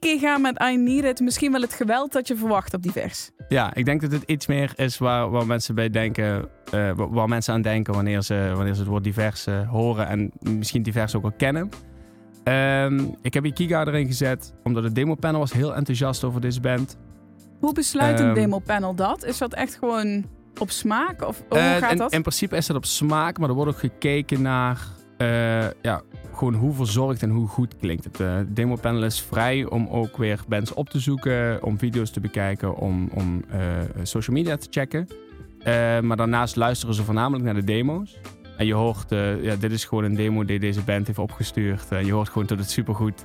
Ikiga 0.00 0.38
met 0.38 0.62
I 0.62 0.76
Need 0.76 1.04
It, 1.04 1.20
misschien 1.20 1.52
wel 1.52 1.60
het 1.60 1.72
geweld 1.72 2.12
dat 2.12 2.28
je 2.28 2.36
verwacht 2.36 2.74
op 2.74 2.82
divers. 2.82 3.30
Ja, 3.48 3.74
ik 3.74 3.84
denk 3.84 4.00
dat 4.00 4.12
het 4.12 4.22
iets 4.26 4.46
meer 4.46 4.72
is 4.76 4.98
waar, 4.98 5.30
waar 5.30 5.46
mensen 5.46 5.74
bij 5.74 5.90
denken, 5.90 6.48
eh, 6.72 6.90
waar- 6.96 7.28
mensen 7.28 7.54
aan 7.54 7.62
denken 7.62 7.94
wanneer 7.94 8.22
ze, 8.22 8.52
wanneer 8.54 8.74
ze 8.74 8.80
het 8.80 8.88
woord 8.88 9.04
divers 9.04 9.46
eh, 9.46 9.68
horen 9.70 10.06
en 10.08 10.30
misschien 10.40 10.82
divers 10.82 11.14
ook 11.14 11.22
wel 11.22 11.32
kennen. 11.36 11.68
Ehm, 12.44 13.04
ik 13.22 13.34
heb 13.34 13.44
Ikiga 13.44 13.84
erin 13.86 14.06
gezet 14.06 14.54
omdat 14.64 14.82
het 14.84 14.94
demopanel 14.94 15.40
was 15.40 15.52
heel 15.52 15.74
enthousiast 15.74 16.24
over 16.24 16.40
deze 16.40 16.60
band. 16.60 16.96
Hoe 17.60 17.72
besluit 17.72 18.20
een 18.20 18.26
Ehm, 18.26 18.34
demopanel 18.34 18.94
dat? 18.94 19.24
Is 19.24 19.38
dat 19.38 19.54
echt 19.54 19.74
gewoon 19.74 20.24
op 20.60 20.70
smaak? 20.70 21.22
Of 21.26 21.42
hoe 21.48 21.58
Eh, 21.58 21.76
gaat 21.76 21.90
in, 21.92 21.96
dat? 21.98 22.12
in 22.12 22.20
principe 22.22 22.56
is 22.56 22.66
dat 22.66 22.76
op 22.76 22.84
smaak, 22.84 23.38
maar 23.38 23.48
er 23.48 23.54
wordt 23.54 23.70
ook 23.70 23.78
gekeken 23.78 24.42
naar 24.42 24.78
eh, 25.16 25.70
ja, 25.82 26.02
gewoon 26.32 26.54
hoe 26.54 26.72
verzorgd 26.72 27.22
en 27.22 27.30
hoe 27.30 27.48
goed 27.48 27.76
klinkt 27.76 28.04
het. 28.04 28.20
Eh 28.20 28.38
demopanel 28.48 29.04
is 29.04 29.20
vrij 29.20 29.64
om 29.64 29.88
ook 29.88 30.16
weer 30.16 30.40
bands 30.48 30.74
op 30.74 30.88
te 30.88 31.00
zoeken, 31.00 31.62
om 31.62 31.78
video's 31.78 32.10
te 32.10 32.20
bekijken, 32.20 32.76
om, 32.76 33.08
om 33.14 33.44
eh, 33.48 33.60
social 34.02 34.36
media 34.36 34.56
te 34.56 34.66
checken. 34.70 35.08
Maar 36.02 36.16
daarnaast 36.16 36.56
luisteren 36.56 36.94
ze 36.94 37.04
voornamelijk 37.04 37.44
naar 37.44 37.54
de 37.54 37.64
demo's. 37.64 38.20
En 38.56 38.66
je 38.66 38.74
hoort, 38.74 39.10
ja, 39.42 39.56
dit 39.56 39.72
is 39.72 39.84
gewoon 39.84 40.04
een 40.04 40.14
demo 40.14 40.44
die 40.44 40.58
deze 40.58 40.82
band 40.82 41.06
heeft 41.06 41.18
opgestuurd. 41.18 41.86
Je 41.88 42.12
hoort 42.12 42.28
gewoon 42.28 42.46
dat 42.46 42.58
het 42.58 42.70
supergoed 42.70 43.20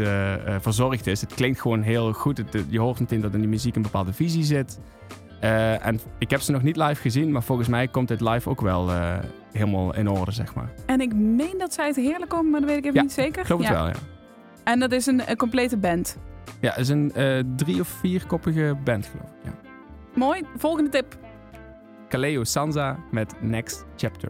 verzorgd 0.59 1.07
is. 1.07 1.21
Het 1.21 1.33
klinkt 1.33 1.61
gewoon 1.61 1.81
heel 1.81 2.13
goed. 2.13 2.43
Je 2.69 2.79
hoort 2.79 2.99
meteen 2.99 3.21
dat 3.21 3.33
in 3.33 3.39
die 3.39 3.49
muziek 3.49 3.75
een 3.75 3.81
bepaalde 3.81 4.13
visie 4.13 4.43
zit. 4.43 4.79
En 5.39 5.99
ik 6.17 6.29
heb 6.29 6.41
ze 6.41 6.51
nog 6.51 6.63
niet 6.63 6.75
live 6.75 7.01
gezien, 7.01 7.31
maar 7.31 7.43
volgens 7.43 7.67
mij 7.67 7.87
komt 7.87 8.07
dit 8.07 8.21
live 8.21 8.49
ook 8.49 8.61
wel 8.61 8.89
helemaal 9.51 9.95
in 9.95 10.07
orde, 10.09 10.31
zeg 10.31 10.55
maar. 10.55 10.69
En 10.85 11.01
ik 11.01 11.15
meen 11.15 11.55
dat 11.57 11.73
zij 11.73 11.87
het 11.87 11.95
heerlijk 11.95 12.29
komen, 12.29 12.51
maar 12.51 12.59
dat 12.59 12.69
weet 12.69 12.77
ik 12.77 12.83
even 12.85 12.95
Ja, 12.95 13.01
niet 13.01 13.11
zeker. 13.11 13.45
Geloof 13.45 13.61
Ja. 13.61 13.67
het 13.67 13.77
wel, 13.77 13.87
ja. 13.87 13.93
En 14.63 14.79
dat 14.79 14.91
is 14.91 15.05
een, 15.05 15.29
een 15.29 15.37
complete 15.37 15.77
band. 15.77 16.17
Ja, 16.59 16.69
het 16.69 16.79
is 16.79 16.89
een 16.89 17.13
eh, 17.13 17.39
drie- 17.55 17.79
of 17.79 17.87
vierkoppige 17.87 18.77
band, 18.83 19.05
geloof 19.05 19.29
ik. 19.29 19.35
Ja. 19.43 19.51
Mooi. 20.15 20.43
Volgende 20.57 20.89
tip. 20.89 21.17
Kaleo 22.09 22.43
Sansa 22.43 22.97
met 23.11 23.33
Next 23.41 23.85
Chapter. 23.95 24.29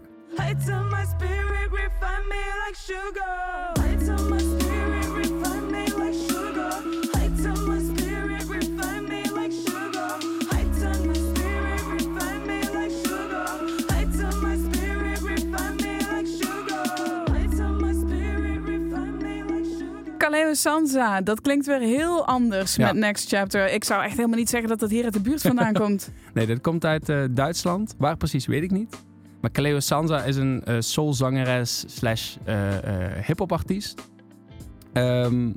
Sansa, 20.55 21.21
dat 21.21 21.41
klinkt 21.41 21.65
weer 21.65 21.79
heel 21.79 22.25
anders 22.25 22.75
Ja. 22.75 22.85
met 22.85 22.95
Next 22.95 23.29
Chapter. 23.29 23.73
Ik 23.73 23.83
zou 23.83 24.03
echt 24.03 24.15
helemaal 24.15 24.37
niet 24.37 24.49
zeggen 24.49 24.69
dat 24.69 24.79
dat 24.79 24.89
hier 24.89 25.03
uit 25.03 25.13
de 25.13 25.21
buurt 25.21 25.41
vandaan 25.41 25.73
komt. 25.83 26.11
Nee, 26.33 26.45
dit 26.45 26.61
komt 26.61 26.85
uit 26.85 27.09
eh, 27.09 27.23
Duitsland. 27.31 27.95
Waar 27.97 28.17
precies, 28.17 28.45
weet 28.45 28.63
ik 28.63 28.71
niet. 28.71 28.95
Maar 29.41 29.51
Kaleo 29.51 29.79
Sansa 29.79 30.23
is 30.23 30.35
een 30.35 30.61
eh 30.65 30.75
soulzangeres 30.79 31.83
slash 31.87 32.35
eh, 32.43 32.55
hip-hop 33.25 33.51
artiest. 33.51 34.01
Ehm, 34.93 35.49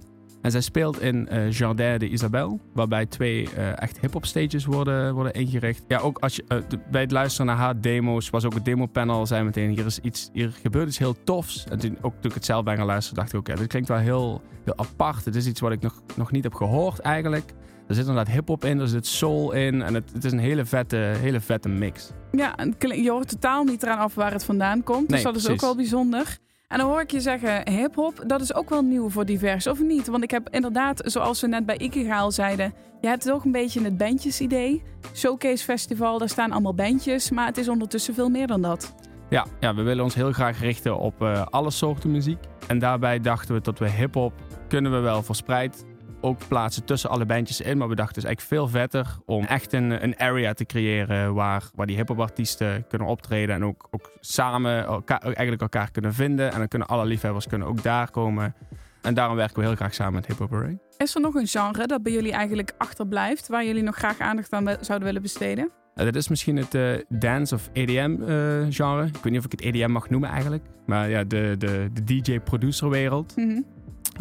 en 0.44 0.50
zij 0.50 0.60
speelt 0.60 1.00
in 1.00 1.28
eh, 1.28 1.50
Jardin 1.50 1.98
de 1.98 2.08
Isabelle, 2.08 2.58
waarbij 2.72 3.06
twee 3.06 3.48
eh, 3.56 3.82
echt 3.82 4.00
hip-hop 4.00 4.24
stages 4.24 4.64
worden, 4.64 5.14
worden 5.14 5.32
ingericht. 5.32 5.84
Ja, 5.88 5.98
ook 5.98 6.18
als 6.18 6.36
je, 6.36 6.44
eh, 6.48 6.58
bij 6.90 7.00
het 7.00 7.10
luisteren 7.10 7.46
naar 7.46 7.56
haar 7.56 7.80
demo's, 7.80 8.30
was 8.30 8.44
ook 8.44 8.54
het 8.54 8.64
demopanel, 8.64 9.26
zei 9.26 9.44
meteen: 9.44 9.70
hier, 9.70 9.86
is 9.86 9.98
iets, 9.98 10.30
hier 10.32 10.50
gebeurt 10.62 10.88
iets 10.88 10.98
heel 10.98 11.16
tofs. 11.24 11.64
En 11.70 11.78
toen, 11.78 11.98
ook 12.00 12.12
toen 12.12 12.30
ik 12.30 12.34
het 12.34 12.44
zelf 12.44 12.64
ben 12.64 12.76
gaan 12.76 12.86
luisteren, 12.86 13.18
dacht 13.18 13.32
ik: 13.32 13.38
oké, 13.38 13.54
dit 13.54 13.66
klinkt 13.66 13.88
wel 13.88 13.98
heel, 13.98 14.42
heel 14.64 14.76
apart. 14.76 15.24
Het 15.24 15.34
is 15.34 15.46
iets 15.46 15.60
wat 15.60 15.72
ik 15.72 15.80
nog, 15.80 16.02
nog 16.16 16.30
niet 16.30 16.44
heb 16.44 16.54
gehoord 16.54 16.98
eigenlijk. 16.98 17.52
Er 17.88 17.94
zit 17.94 18.06
inderdaad 18.06 18.34
hip-hop 18.34 18.64
in, 18.64 18.80
er 18.80 18.88
zit 18.88 19.06
soul 19.06 19.52
in. 19.52 19.82
En 19.82 19.94
het, 19.94 20.12
het 20.12 20.24
is 20.24 20.32
een 20.32 20.38
hele 20.38 20.64
vette, 20.64 20.96
hele 20.96 21.40
vette 21.40 21.68
mix. 21.68 22.10
Ja, 22.32 22.54
je 22.78 23.10
hoort 23.10 23.28
totaal 23.28 23.64
niet 23.64 23.82
eraan 23.82 23.98
af 23.98 24.14
waar 24.14 24.32
het 24.32 24.44
vandaan 24.44 24.82
komt. 24.82 25.08
Dus 25.08 25.22
dat 25.22 25.36
is 25.36 25.48
ook 25.48 25.60
wel 25.60 25.76
bijzonder. 25.76 26.38
En 26.68 26.78
dan 26.78 26.88
hoor 26.88 27.00
ik 27.00 27.10
je 27.10 27.20
zeggen, 27.20 27.70
hip-hop, 27.70 28.22
dat 28.26 28.40
is 28.40 28.54
ook 28.54 28.68
wel 28.68 28.82
nieuw 28.82 29.10
voor 29.10 29.24
divers, 29.24 29.66
of 29.66 29.80
niet? 29.80 30.06
Want 30.06 30.22
ik 30.22 30.30
heb 30.30 30.48
inderdaad, 30.50 31.00
zoals 31.04 31.40
we 31.40 31.46
net 31.46 31.66
bij 31.66 31.76
Ikiga 31.78 32.18
al 32.18 32.30
zeiden, 32.30 32.74
je 33.00 33.08
hebt 33.08 33.24
toch 33.24 33.44
een 33.44 33.52
beetje 33.52 33.82
het 33.82 33.96
bandjesidee. 33.96 34.82
Showcase 35.14 35.64
Festival, 35.64 36.18
daar 36.18 36.28
staan 36.28 36.52
allemaal 36.52 36.74
bandjes, 36.74 37.30
maar 37.30 37.46
het 37.46 37.58
is 37.58 37.68
ondertussen 37.68 38.14
veel 38.14 38.28
meer 38.28 38.46
dan 38.46 38.62
dat. 38.62 38.94
Ja, 39.28 39.46
ja 39.60 39.74
we 39.74 39.82
willen 39.82 40.04
ons 40.04 40.14
heel 40.14 40.32
graag 40.32 40.60
richten 40.60 40.98
op 40.98 41.22
eh, 41.22 41.46
alle 41.46 41.70
soorten 41.70 42.10
muziek. 42.10 42.38
En 42.66 42.78
daarbij 42.78 43.20
dachten 43.20 43.54
we 43.54 43.60
dat 43.60 43.78
we 43.78 43.90
hip-hop 43.90 44.32
kunnen 44.68 44.92
we 44.92 44.98
wel 44.98 45.22
verspreid 45.22 45.84
ook 46.24 46.48
plaatsen 46.48 46.84
tussen 46.84 47.10
alle 47.10 47.26
bandjes 47.26 47.60
in. 47.60 47.78
Maar 47.78 47.88
we 47.88 47.94
dachten 47.94 48.14
dus 48.14 48.24
eigenlijk 48.24 48.54
veel 48.54 48.80
vetter 48.80 49.16
om 49.26 49.44
echt 49.44 49.72
een, 49.72 50.02
een 50.02 50.18
area 50.18 50.52
te 50.52 50.64
creëren 50.64 51.34
waar, 51.34 51.70
waar 51.74 51.86
die 51.86 51.96
hip-hop 51.96 52.20
artiesten 52.20 52.86
kunnen 52.88 53.08
optreden. 53.08 53.54
En 53.54 53.64
ook, 53.64 53.88
ook 53.90 54.10
samen 54.20 54.84
elkaar, 54.84 55.20
eigenlijk 55.20 55.60
elkaar 55.60 55.90
kunnen 55.90 56.14
vinden. 56.14 56.52
En 56.52 56.58
dan 56.58 56.68
kunnen 56.68 56.88
alle 56.88 57.04
liefhebbers 57.04 57.46
kunnen 57.46 57.68
ook 57.68 57.82
daar 57.82 58.10
komen. 58.10 58.54
En 59.02 59.14
daarom 59.14 59.36
werken 59.36 59.56
we 59.56 59.66
heel 59.66 59.76
graag 59.76 59.94
samen 59.94 60.14
met 60.14 60.26
Hip 60.26 60.38
Hop 60.38 60.52
Array. 60.52 60.78
Is 60.96 61.14
er 61.14 61.20
nog 61.20 61.34
een 61.34 61.46
genre 61.46 61.86
dat 61.86 62.02
bij 62.02 62.12
jullie 62.12 62.32
eigenlijk 62.32 62.72
achterblijft, 62.78 63.48
waar 63.48 63.64
jullie 63.64 63.82
nog 63.82 63.96
graag 63.96 64.18
aandacht 64.18 64.52
aan 64.52 64.64
zouden 64.80 65.06
willen 65.06 65.22
besteden? 65.22 65.70
Uh, 65.96 66.04
dit 66.04 66.16
is 66.16 66.28
misschien 66.28 66.56
het 66.56 66.74
eh, 66.74 66.90
dance 67.08 67.54
of 67.54 67.70
EDM 67.72 68.16
eh, 68.20 68.66
genre. 68.70 69.06
Ik 69.06 69.14
weet 69.14 69.24
niet 69.24 69.38
of 69.38 69.44
ik 69.44 69.50
het 69.50 69.60
EDM 69.60 69.90
mag 69.90 70.10
noemen 70.10 70.28
eigenlijk. 70.28 70.64
Maar 70.86 71.08
ja, 71.08 71.24
de, 71.24 71.54
de, 71.58 71.90
de 71.92 72.04
DJ-producer 72.04 72.88
wereld. 72.88 73.36
Mhm. 73.36 73.60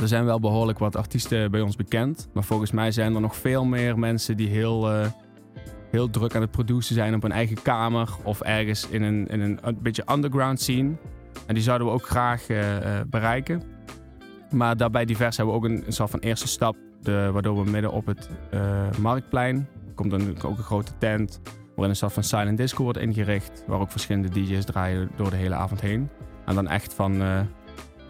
Er 0.02 0.08
zijn 0.08 0.26
wel 0.26 0.40
behoorlijk 0.40 0.80
wat 0.80 0.96
artiesten 0.96 1.52
bij 1.52 1.62
ons 1.62 1.76
bekend. 1.76 2.30
Maar 2.34 2.44
volgens 2.44 2.72
mij 2.72 2.92
zijn 2.92 3.16
er 3.16 3.22
nog 3.22 3.36
veel 3.36 3.66
meer 3.66 4.00
mensen 4.00 4.38
die 4.38 4.48
heel, 4.48 4.92
eh, 4.92 5.08
heel 5.92 6.10
druk 6.10 6.36
aan 6.36 6.42
het 6.42 6.52
produceren 6.52 7.04
zijn 7.04 7.16
op 7.16 7.22
hun 7.22 7.32
eigen 7.32 7.62
kamer. 7.62 8.10
Of 8.24 8.42
ergens 8.42 8.88
in 8.90 9.02
een, 9.02 9.28
in 9.28 9.40
een, 9.40 9.60
een 9.62 9.78
beetje 9.82 10.04
underground 10.12 10.62
scene. 10.62 10.96
En 11.46 11.54
die 11.54 11.64
zouden 11.64 11.88
we 11.88 11.94
ook 11.94 12.08
graag 12.08 12.48
eh, 12.48 12.78
eh, 12.78 13.06
bereiken. 13.08 13.64
Maar 14.52 14.78
daarbij 14.78 15.06
divers 15.06 15.38
hebben 15.38 15.56
we 15.56 15.62
ook 15.62 15.70
een, 15.70 15.84
een 15.86 15.94
soort 15.94 16.10
van 16.10 16.20
eerste 16.20 16.48
stap. 16.48 16.76
De, 17.02 17.30
waardoor 17.34 17.64
we 17.64 17.72
midden 17.72 17.92
op 17.92 18.06
het 18.06 18.30
eh, 18.52 18.92
marktplein. 19.00 19.68
komt 19.96 20.12
dan 20.12 20.30
ook 20.44 20.58
een 20.58 20.64
grote 20.64 20.92
tent. 20.98 21.42
Waarin 21.66 21.90
een 21.90 21.96
soort 21.96 22.14
van 22.14 22.24
silent 22.24 22.58
disco 22.58 22.84
wordt 22.84 23.00
ingericht. 23.00 23.64
Waar 23.68 23.80
ook 23.80 23.92
verschillende 23.92 24.30
DJ's 24.30 24.66
draaien 24.66 25.10
door 25.16 25.30
de 25.30 25.36
hele 25.36 25.56
avond 25.56 25.82
heen. 25.82 26.10
En 26.46 26.56
dan 26.56 26.68
echt 26.68 26.94
van, 26.94 27.22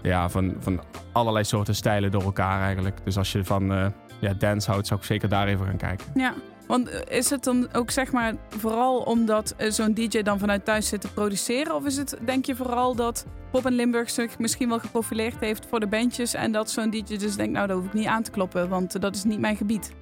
ja, 0.04 0.30
van, 0.30 0.56
van 0.60 0.82
allerlei 1.12 1.46
soorten 1.46 1.76
stijlen 1.76 2.12
door 2.12 2.24
elkaar 2.24 2.62
eigenlijk. 2.62 2.98
Dus 3.04 3.18
als 3.18 3.32
je 3.32 3.44
van 3.44 3.74
eh, 3.74 3.86
ja, 4.20 4.34
dance 4.34 4.72
houdt, 4.72 4.88
zou 4.88 5.00
ik 5.00 5.06
zeker 5.06 5.30
daar 5.30 5.48
even 5.48 5.66
gaan 5.66 5.78
kijken. 5.78 6.06
Ja, 6.14 6.34
want 6.68 6.90
eh, 6.90 7.18
is 7.18 7.30
het 7.30 7.44
dan 7.44 7.74
ook 7.74 7.92
zeg 7.92 8.12
maar 8.12 8.34
vooral 8.50 8.98
omdat 8.98 9.54
eh, 9.58 9.72
zo'n 9.72 9.94
DJ 9.94 10.22
dan 10.22 10.40
vanuit 10.40 10.66
thuis 10.66 10.88
zit 10.88 11.02
te 11.02 11.12
produceren? 11.14 11.76
Of 11.76 11.86
is 11.86 11.98
het 11.98 12.18
denk 12.26 12.46
je 12.46 12.56
vooral 12.56 12.96
dat 12.96 13.26
Pop 13.52 13.66
en 13.66 13.74
Limburg 13.74 14.10
zich 14.10 14.40
misschien 14.40 14.70
wel 14.70 14.80
geprofileerd 14.80 15.40
heeft 15.40 15.66
voor 15.66 15.80
de 15.80 15.88
bandjes 15.88 16.34
en 16.34 16.52
dat 16.52 16.72
zo'n 16.72 16.90
DJ 16.90 17.18
dus 17.18 17.36
denkt, 17.36 17.54
nou 17.54 17.68
daar 17.68 17.76
hoef 17.76 17.86
ik 17.86 17.94
niet 17.94 18.08
aan 18.08 18.24
te 18.24 18.32
kloppen, 18.32 18.70
want 18.70 19.02
dat 19.02 19.16
is 19.16 19.24
niet 19.24 19.40
mijn 19.40 19.56
gebied. 19.56 19.94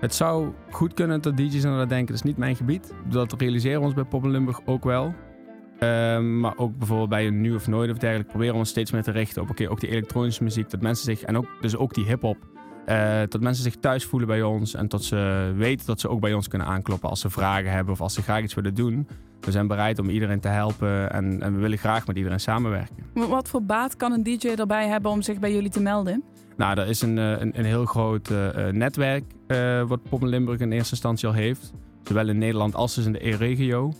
Het 0.00 0.14
zou 0.14 0.52
goed 0.70 0.94
kunnen 0.94 1.20
dat 1.20 1.36
DJ's 1.36 1.54
inderdaad 1.54 1.88
denken, 1.88 2.06
dat 2.06 2.14
is 2.14 2.22
niet 2.22 2.36
mijn 2.36 2.56
gebied. 2.56 2.92
Dat 3.08 3.32
realiseren 3.32 3.78
we 3.80 3.84
ons 3.84 3.94
bij 3.94 4.04
Pop 4.04 4.24
en 4.24 4.30
Limburg 4.30 4.60
ook 4.64 4.84
wel. 4.84 5.14
Ehm, 5.78 6.40
maar 6.40 6.56
ook 6.56 6.78
bijvoorbeeld 6.78 7.08
bij 7.08 7.26
een 7.26 7.40
nu 7.40 7.54
of 7.54 7.66
nooit 7.66 7.90
of 7.90 7.98
dergelijke 7.98 8.30
proberen 8.30 8.54
we 8.54 8.60
ons 8.60 8.68
steeds 8.68 8.90
meer 8.90 9.02
te 9.02 9.10
richten 9.10 9.42
op 9.42 9.50
oké, 9.50 9.70
ook 9.70 9.80
die 9.80 9.90
elektronische 9.90 10.42
muziek. 10.42 10.70
Dat 10.70 10.80
mensen 10.80 11.04
zich, 11.04 11.22
en 11.22 11.36
ook, 11.36 11.46
dus 11.60 11.76
ook 11.76 11.94
die 11.94 12.04
hip-hop, 12.04 12.36
eh, 12.86 13.20
dat 13.28 13.40
mensen 13.40 13.64
zich 13.64 13.76
thuis 13.76 14.04
voelen 14.04 14.28
bij 14.28 14.42
ons. 14.42 14.74
En 14.74 14.88
dat 14.88 15.04
ze 15.04 15.52
weten 15.56 15.86
dat 15.86 16.00
ze 16.00 16.08
ook 16.08 16.20
bij 16.20 16.34
ons 16.34 16.48
kunnen 16.48 16.66
aankloppen 16.66 17.08
als 17.08 17.20
ze 17.20 17.30
vragen 17.30 17.70
hebben 17.70 17.92
of 17.92 18.00
als 18.00 18.14
ze 18.14 18.22
graag 18.22 18.42
iets 18.42 18.54
willen 18.54 18.74
doen. 18.74 19.08
We 19.40 19.50
zijn 19.50 19.66
bereid 19.66 19.98
om 19.98 20.08
iedereen 20.08 20.40
te 20.40 20.48
helpen 20.48 21.10
en, 21.12 21.42
en 21.42 21.54
we 21.54 21.60
willen 21.60 21.78
graag 21.78 22.06
met 22.06 22.16
iedereen 22.16 22.40
samenwerken. 22.40 23.04
Wat 23.14 23.48
voor 23.48 23.62
baat 23.62 23.96
kan 23.96 24.12
een 24.12 24.22
DJ 24.22 24.48
erbij 24.48 24.88
hebben 24.88 25.10
om 25.10 25.22
zich 25.22 25.38
bij 25.38 25.52
jullie 25.52 25.70
te 25.70 25.80
melden? 25.80 26.22
Nou, 26.56 26.78
er 26.78 26.86
is 26.86 27.02
een, 27.02 27.18
eh, 27.18 27.30
een, 27.30 27.58
een 27.58 27.64
heel 27.64 27.84
groot 27.84 28.30
eh, 28.30 28.66
netwerk 28.66 29.24
wat 29.86 30.02
Pop 30.08 30.22
Limburg 30.22 30.60
in 30.60 30.72
eerste 30.72 30.90
instantie 30.90 31.28
al 31.28 31.34
heeft. 31.34 31.72
Zowel 32.02 32.28
in 32.28 32.38
Nederland 32.38 32.74
als 32.74 32.94
dus 32.94 33.06
in 33.06 33.12
de 33.12 33.26
E-regio. 33.28 33.92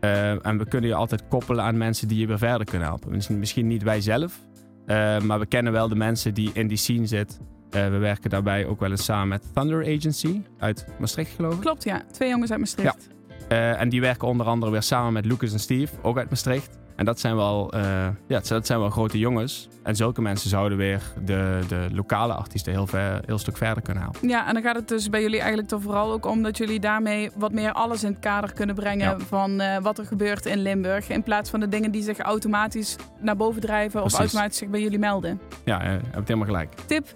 Eh, 0.00 0.46
en 0.46 0.58
we 0.58 0.68
kunnen 0.68 0.90
je 0.90 0.96
altijd 0.96 1.28
koppelen 1.28 1.64
aan 1.64 1.78
mensen 1.78 2.08
die 2.08 2.18
je 2.18 2.26
weer 2.26 2.38
verder 2.38 2.66
kunnen 2.66 2.88
helpen. 2.88 3.10
Misschien, 3.10 3.38
misschien 3.38 3.66
niet 3.66 3.82
wij 3.82 4.00
zelf, 4.00 4.40
eh, 4.86 5.20
maar 5.20 5.38
we 5.38 5.46
kennen 5.46 5.72
wel 5.72 5.88
de 5.88 5.94
mensen 5.94 6.34
die 6.34 6.50
in 6.52 6.68
die 6.68 6.76
scene 6.76 7.06
zitten. 7.06 7.38
Eh, 7.70 7.88
we 7.88 7.98
werken 7.98 8.30
daarbij 8.30 8.66
ook 8.66 8.80
wel 8.80 8.90
eens 8.90 9.04
samen 9.04 9.28
met 9.28 9.54
Thunder 9.54 9.80
Agency 9.96 10.42
uit 10.58 10.86
Maastricht, 10.98 11.34
geloof 11.34 11.54
ik. 11.54 11.60
Klopt, 11.60 11.84
ja. 11.84 12.02
Twee 12.12 12.28
jongens 12.28 12.50
uit 12.50 12.60
Maastricht. 12.60 13.08
Eh, 13.48 13.80
en 13.80 13.88
die 13.88 14.00
werken 14.00 14.28
onder 14.28 14.46
andere 14.46 14.72
weer 14.72 14.82
samen 14.82 15.12
met 15.12 15.24
Lucas 15.24 15.52
en 15.52 15.58
Steve, 15.58 15.94
ook 16.02 16.18
uit 16.18 16.30
Maastricht. 16.30 16.78
En 16.96 17.04
dat 17.04 17.20
zijn 17.20 17.36
wel, 17.36 17.72
eh, 17.72 17.80
ja, 18.28 18.40
dat 18.48 18.66
zijn 18.66 18.78
wel 18.78 18.90
grote 18.90 19.18
jongens. 19.18 19.68
En 19.82 19.96
zulke 19.96 20.22
mensen 20.22 20.48
zouden 20.50 20.78
weer 20.78 21.02
de, 21.24 21.60
de 21.68 21.86
lokale 21.92 22.32
artiesten 22.34 22.72
heel, 22.72 22.86
ver, 22.86 23.20
heel 23.26 23.38
stuk 23.38 23.56
verder 23.56 23.82
kunnen 23.82 24.02
helpen. 24.02 24.28
Ja, 24.28 24.46
en 24.48 24.54
dan 24.54 24.62
gaat 24.62 24.76
het 24.76 24.88
dus 24.88 25.10
bij 25.10 25.20
jullie 25.22 25.38
eigenlijk 25.38 25.68
toch 25.68 25.82
vooral 25.82 26.12
ook 26.12 26.26
om 26.26 26.42
dat 26.42 26.56
jullie 26.56 26.80
daarmee 26.80 27.30
wat 27.34 27.52
meer 27.52 27.72
alles 27.72 28.04
in 28.04 28.10
het 28.10 28.20
kader 28.20 28.52
kunnen 28.52 28.74
brengen 28.74 29.18
Ja. 29.18 29.24
van 29.24 29.60
eh, 29.60 29.78
wat 29.82 29.98
er 29.98 30.06
gebeurt 30.06 30.46
in 30.46 30.58
Limburg. 30.58 31.08
In 31.08 31.22
plaats 31.22 31.50
van 31.50 31.60
de 31.60 31.68
dingen 31.68 31.90
die 31.90 32.02
zich 32.02 32.18
automatisch 32.18 32.96
naar 33.20 33.36
boven 33.36 33.60
drijven 33.60 34.02
of 34.02 34.12
automatisch 34.12 34.58
zich 34.58 34.68
bij 34.68 34.80
jullie 34.80 34.98
melden. 34.98 35.40
Ja, 35.64 35.80
eh, 35.82 35.90
heb 35.90 36.20
ik 36.20 36.28
helemaal 36.28 36.46
gelijk. 36.48 36.74
Tip 36.86 37.06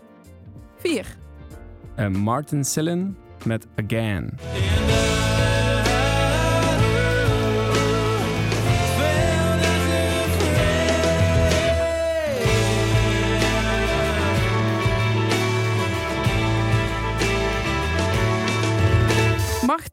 4. 0.77 1.17
Eh, 1.95 2.09
Martin 2.09 2.65
Sillen 2.65 3.17
met 3.45 3.67
Again. 3.85 4.39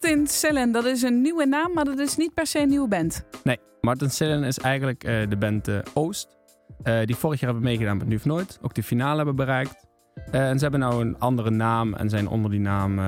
Martin 0.05 0.27
Sellen, 0.27 0.71
dat 0.71 0.85
is 0.85 1.01
een 1.01 1.21
nieuwe 1.21 1.45
naam, 1.45 1.73
maar 1.73 1.85
dat 1.85 1.99
is 1.99 2.17
niet 2.17 2.33
per 2.33 2.47
se 2.47 2.59
een 2.59 2.69
nieuwe 2.69 2.87
band. 2.87 3.23
Nee, 3.43 3.57
Martin 3.81 4.09
Sillen 4.09 4.43
is 4.43 4.59
eigenlijk 4.59 5.03
eh, 5.03 5.29
de 5.29 5.37
band 5.37 5.67
eh, 5.67 5.77
Oost. 5.93 6.37
eh, 6.83 7.05
die 7.05 7.15
vorig 7.15 7.39
jaar 7.39 7.49
hebben 7.49 7.69
meegedaan 7.69 7.97
met 7.97 8.07
Nu 8.07 8.15
of 8.15 8.25
Nooit. 8.25 8.59
Ook 8.61 8.73
de 8.73 8.83
finale 8.83 9.15
hebben 9.15 9.35
bereikt. 9.35 9.85
En 10.31 10.57
ze 10.57 10.61
hebben 10.61 10.79
nou 10.79 11.01
een 11.01 11.19
andere 11.19 11.49
naam. 11.49 11.93
En 11.93 12.09
zijn 12.09 12.27
onder 12.27 12.51
die 12.51 12.59
naam 12.59 12.99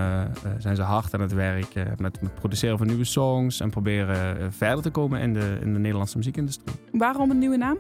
zijn 0.57 0.75
ze 0.75 0.81
hard 0.81 1.13
aan 1.13 1.21
het 1.21 1.33
werk. 1.33 1.73
met, 1.73 1.99
met 1.99 2.19
het 2.19 2.35
produceren 2.35 2.77
van 2.77 2.87
nieuwe 2.87 3.05
songs. 3.05 3.59
En 3.59 3.69
proberen 3.69 4.53
verder 4.53 4.81
te 4.81 4.89
komen 4.89 5.21
in 5.21 5.33
de, 5.33 5.57
in 5.61 5.73
de 5.73 5.79
Nederlandse 5.79 6.17
muziekindustrie. 6.17 6.75
Waarom 6.91 7.31
een 7.31 7.39
nieuwe 7.39 7.57
naam? 7.57 7.77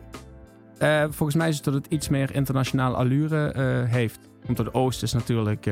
Volgens 1.13 1.35
mij 1.35 1.49
is 1.49 1.55
het 1.55 1.63
dat 1.63 1.73
het 1.73 1.87
iets 1.87 2.09
meer 2.09 2.35
internationale 2.35 2.95
allure 2.95 3.53
heeft. 3.87 4.19
Omdat 4.47 4.73
Oost 4.73 5.03
is 5.03 5.13
natuurlijk 5.13 5.67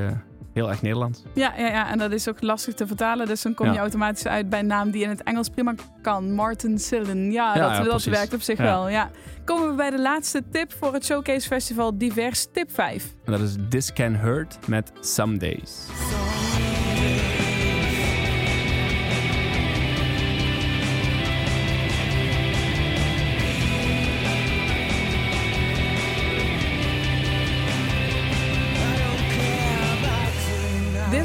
heel 0.56 0.70
erg 0.70 0.82
Nederlands. 0.82 1.24
Ja, 1.34 1.54
ja, 1.58 1.68
ja, 1.68 1.90
en 1.92 1.98
dat 1.98 2.12
is 2.12 2.30
ook 2.30 2.42
lastig 2.42 2.74
te 2.74 2.88
vertalen. 2.88 3.28
Dus 3.28 3.42
dan 3.42 3.54
kom 3.54 3.66
je 3.68 3.74
Ja. 3.74 3.80
automatisch 3.80 4.28
uit 4.28 4.50
bij 4.50 4.60
een 4.60 4.68
naam 4.68 4.92
die 4.92 5.04
in 5.04 5.10
het 5.10 5.24
Engels 5.24 5.50
prima 5.50 5.74
kan. 6.02 6.32
Martin 6.34 6.80
Sillen. 6.80 7.32
Ja, 7.32 7.56
Ja, 7.56 7.62
dat, 7.62 7.72
ja, 7.72 7.78
dat 7.78 7.88
precies. 7.88 8.12
werkt 8.12 8.34
op 8.34 8.42
zich 8.42 8.58
wel. 8.58 8.90
Ja. 8.90 9.10
Komen 9.46 9.70
we 9.70 9.76
bij 9.76 9.90
de 9.90 10.00
laatste 10.02 10.44
tip 10.52 10.74
voor 10.80 10.94
het 10.94 11.06
Showcase 11.06 11.48
Festival 11.48 11.98
Divers, 11.98 12.48
tip 12.52 12.72
5. 12.74 13.14
En 13.26 13.32
dat 13.32 13.42
is 13.42 13.56
This 13.70 13.94
Can 13.94 14.16
Hurt 14.16 14.58
met 14.68 14.92
Some 15.02 15.38
Days. 15.38 15.88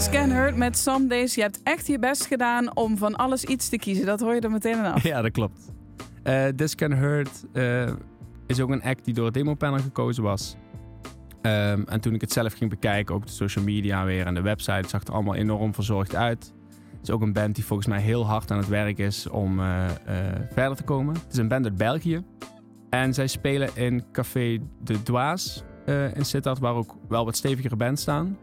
Can 0.08 0.30
Hurt 0.30 0.56
met 0.56 0.78
Some 0.78 1.06
Days. 1.06 1.34
Je 1.34 1.40
hebt 1.40 1.60
echt 1.62 1.86
je 1.86 1.98
best 1.98 2.26
gedaan 2.26 2.76
om 2.76 2.96
van 2.96 3.16
alles 3.16 3.44
iets 3.44 3.68
te 3.68 3.76
kiezen. 3.76 4.06
Dat 4.06 4.20
hoor 4.20 4.34
je 4.34 4.40
er 4.40 4.50
meteen 4.50 4.84
af. 4.84 5.02
Ja, 5.02 5.22
dat 5.22 5.30
klopt. 5.30 5.72
Eh 6.22 6.46
This 6.46 6.74
Can 6.74 6.92
Hurt 6.92 7.44
eh, 7.52 7.92
is 8.46 8.60
ook 8.60 8.70
een 8.70 8.82
act 8.82 9.04
die 9.04 9.14
door 9.14 9.24
het 9.24 9.34
demopanel 9.34 9.78
gekozen 9.78 10.22
was. 10.22 10.56
Ehm, 11.42 11.82
en 11.86 12.00
toen 12.00 12.14
ik 12.14 12.20
het 12.20 12.32
zelf 12.32 12.52
ging 12.52 12.70
bekijken, 12.70 13.14
ook 13.14 13.26
de 13.26 13.32
social 13.32 13.64
media 13.64 14.04
weer 14.04 14.26
en 14.26 14.34
de 14.34 14.40
website, 14.40 14.88
zag 14.88 15.02
er 15.02 15.12
allemaal 15.12 15.34
enorm 15.34 15.74
verzorgd 15.74 16.14
uit. 16.14 16.52
Het 16.90 17.08
is 17.08 17.10
ook 17.10 17.22
een 17.22 17.32
band 17.32 17.54
die 17.54 17.64
volgens 17.64 17.88
mij 17.88 18.00
heel 18.00 18.26
hard 18.26 18.50
aan 18.50 18.58
het 18.58 18.68
werk 18.68 18.98
is 18.98 19.28
om 19.28 19.60
eh, 19.60 19.84
verder 20.52 20.76
te 20.76 20.82
komen. 20.82 21.14
Het 21.14 21.32
is 21.32 21.38
een 21.38 21.48
band 21.48 21.64
uit 21.64 21.76
België. 21.76 22.22
En 22.90 23.14
zij 23.14 23.26
spelen 23.26 23.68
in 23.74 24.04
Café 24.12 24.58
de 24.82 25.02
Dwaas 25.02 25.64
in 26.14 26.24
Sittard, 26.24 26.58
waar 26.58 26.74
ook 26.74 26.96
wel 27.08 27.24
wat 27.24 27.36
stevigere 27.36 27.76
bands 27.76 28.02
staan. 28.02 28.36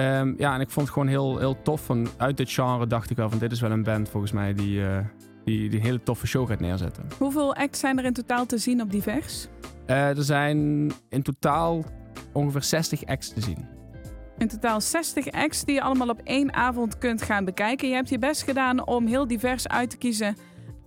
Ehm, 0.00 0.34
ja, 0.36 0.54
en 0.54 0.60
ik 0.60 0.70
vond 0.70 0.86
het 0.86 0.94
gewoon 0.94 1.08
heel, 1.08 1.38
heel 1.38 1.62
tof. 1.62 1.84
Van, 1.84 2.08
uit 2.16 2.36
dit 2.36 2.50
genre 2.50 2.86
dacht 2.86 3.10
ik 3.10 3.16
wel 3.16 3.30
van 3.30 3.38
dit 3.38 3.52
is 3.52 3.60
wel 3.60 3.70
een 3.70 3.82
band 3.82 4.08
volgens 4.08 4.32
mij 4.32 4.54
die, 4.54 4.84
eh, 4.84 4.98
die, 5.44 5.68
die 5.68 5.78
een 5.78 5.84
hele 5.84 6.02
toffe 6.02 6.26
show 6.26 6.48
gaat 6.48 6.60
neerzetten. 6.60 7.04
Hoeveel 7.18 7.54
acts 7.54 7.80
zijn 7.80 7.98
er 7.98 8.04
in 8.04 8.12
totaal 8.12 8.46
te 8.46 8.58
zien 8.58 8.80
op 8.80 8.90
Divers? 8.90 9.46
Eh, 9.86 10.16
er 10.16 10.22
zijn 10.22 10.56
in 11.08 11.22
totaal 11.22 11.84
ongeveer 12.32 12.62
60 12.62 13.04
acts 13.04 13.32
te 13.32 13.40
zien. 13.40 13.68
In 14.38 14.48
totaal 14.48 14.80
60 14.80 15.30
acts 15.30 15.64
die 15.64 15.74
je 15.74 15.82
allemaal 15.82 16.08
op 16.08 16.20
één 16.24 16.54
avond 16.54 16.98
kunt 16.98 17.22
gaan 17.22 17.44
bekijken. 17.44 17.88
Je 17.88 17.94
hebt 17.94 18.08
je 18.08 18.18
best 18.18 18.42
gedaan 18.42 18.86
om 18.86 19.06
heel 19.06 19.26
divers 19.26 19.68
uit 19.68 19.90
te 19.90 19.96
kiezen 19.96 20.36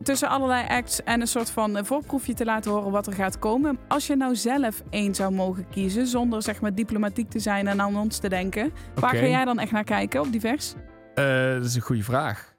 tussen 0.04 0.30
allerlei 0.30 0.68
acts 0.68 1.04
en 1.04 1.22
een 1.22 1.28
soort 1.28 1.50
van 1.50 1.78
eh, 1.78 1.84
voorproefje 1.84 2.34
te 2.34 2.46
laten 2.46 2.72
horen 2.72 2.92
wat 2.92 3.08
er 3.08 3.14
gaat 3.14 3.40
komen. 3.40 3.80
Als 3.88 4.08
je 4.08 4.16
nou 4.16 4.36
zelf 4.36 4.84
één 4.90 5.16
zou 5.16 5.34
mogen 5.34 5.70
kiezen, 5.70 6.08
zonder 6.08 6.42
zeg 6.42 6.62
maar 6.62 6.76
diplomatiek 6.76 7.30
te 7.30 7.40
zijn 7.40 7.68
en 7.68 7.82
aan 7.82 7.98
ons 7.98 8.18
te 8.18 8.30
denken, 8.30 8.74
waar 8.96 9.16
ga 9.16 9.26
jij 9.26 9.46
dan 9.46 9.60
echt 9.60 9.72
naar 9.72 9.84
kijken 9.84 10.22
op 10.22 10.32
divers? 10.32 10.74
Eh, 11.16 11.54
dat 11.54 11.66
is 11.66 11.76
een 11.76 11.82
goede 11.82 12.04
vraag. 12.04 12.54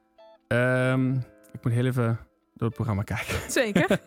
Ehm, 0.49 1.13
ik 1.53 1.63
moet 1.63 1.73
heel 1.73 1.87
even 1.87 2.19
door 2.55 2.67
het 2.67 2.77
programma 2.77 3.03
kijken. 3.03 3.51
Zeker. 3.63 3.89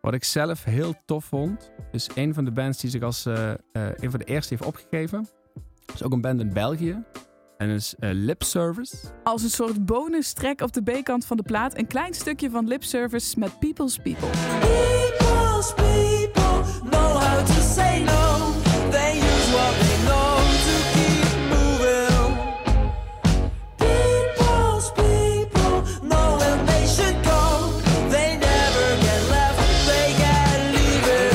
Wat 0.00 0.14
ik 0.14 0.24
zelf 0.24 0.64
heel 0.64 0.94
tof 1.04 1.24
vond, 1.24 1.70
is 1.92 2.10
een 2.14 2.34
van 2.34 2.44
de 2.44 2.52
bands 2.52 2.80
die 2.80 2.90
zich 2.90 3.02
als 3.02 3.26
eh, 3.26 3.52
een 3.72 4.10
van 4.10 4.18
de 4.18 4.24
eerste 4.24 4.54
heeft 4.54 4.66
opgegeven. 4.66 5.28
Dat 5.86 5.94
is 5.94 6.02
ook 6.02 6.12
een 6.12 6.20
band 6.20 6.40
in 6.40 6.52
België. 6.52 7.02
En 7.62 7.70
is 7.70 7.94
uh, 8.00 8.10
lip 8.12 8.42
service. 8.42 8.96
Als 9.22 9.42
een 9.42 9.50
soort 9.50 9.86
bonus 9.86 10.32
track 10.32 10.60
op 10.60 10.72
de 10.72 10.82
B-kant 10.82 11.24
van 11.24 11.36
de 11.36 11.42
plaat. 11.42 11.78
Een 11.78 11.86
klein 11.86 12.14
stukje 12.14 12.50
van 12.50 12.68
lip 12.68 12.84
service 12.84 13.38
met 13.38 13.58
People's 13.58 13.96
People. 13.96 14.28
People's 14.60 15.74
people 15.74 16.62
know 16.90 17.16
how 17.18 17.46
to 17.46 17.60
say 17.74 17.98
no. 17.98 18.52
They 18.90 19.16
use 19.16 19.52
what 19.52 19.74
they 19.80 19.96
know 20.04 20.36
to 20.66 20.74
keep 20.94 21.34
moving. 21.54 22.36
People's 23.76 24.92
people 24.92 25.82
know 26.08 26.38
when 26.38 26.66
they 26.66 26.86
should 26.86 27.16
go. 27.24 27.70
They 28.08 28.36
never 28.36 28.96
get 29.00 29.28
left, 29.28 29.86
they 29.86 30.12
get 30.22 30.58
leaving. 30.74 31.32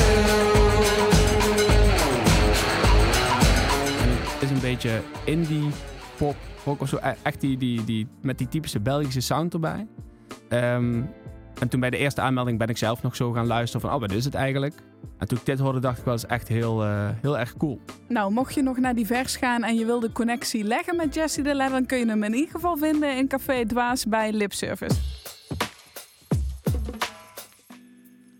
Het 4.32 4.42
is 4.42 4.50
een 4.50 4.60
beetje 4.60 5.02
indie 5.24 5.70
pop 6.18 6.36
rock 6.64 6.88
zo. 6.88 6.96
E- 7.02 7.14
Echt 7.22 7.40
die, 7.40 7.56
die, 7.56 7.84
die, 7.84 8.06
met 8.22 8.38
die 8.38 8.48
typische 8.48 8.80
Belgische 8.80 9.20
sound 9.20 9.54
erbij. 9.54 9.86
Ehm, 10.48 11.02
en 11.60 11.68
toen 11.68 11.80
bij 11.80 11.90
de 11.90 11.96
eerste 11.96 12.20
aanmelding 12.20 12.58
ben 12.58 12.68
ik 12.68 12.76
zelf 12.76 13.02
nog 13.02 13.16
zo 13.16 13.32
gaan 13.32 13.46
luisteren 13.46 13.80
van, 13.80 13.94
oh, 13.94 14.00
wat 14.00 14.12
is 14.12 14.24
het 14.24 14.34
eigenlijk? 14.34 14.74
En 15.18 15.28
toen 15.28 15.38
ik 15.38 15.46
dit 15.46 15.58
hoorde, 15.58 15.80
dacht 15.80 15.98
ik 15.98 16.04
wel 16.04 16.12
eens 16.12 16.26
echt 16.26 16.48
heel, 16.48 16.84
eh, 16.84 17.08
heel 17.20 17.38
erg 17.38 17.56
cool. 17.56 17.80
Nou, 18.08 18.32
mocht 18.32 18.54
je 18.54 18.62
nog 18.62 18.78
naar 18.78 18.94
Divers 18.94 19.36
gaan 19.36 19.64
en 19.64 19.74
je 19.74 19.84
wil 19.84 20.00
de 20.00 20.12
connectie 20.12 20.64
leggen 20.64 20.96
met 20.96 21.14
Jesse 21.14 21.42
de 21.42 21.54
Lab, 21.54 21.70
dan 21.70 21.86
kun 21.86 21.98
je 21.98 22.06
hem 22.06 22.22
in 22.22 22.34
ieder 22.34 22.50
geval 22.50 22.76
vinden 22.76 23.16
in 23.16 23.28
Café 23.28 23.66
Dwaas 23.66 24.06
bij 24.06 24.32
Lip 24.32 24.52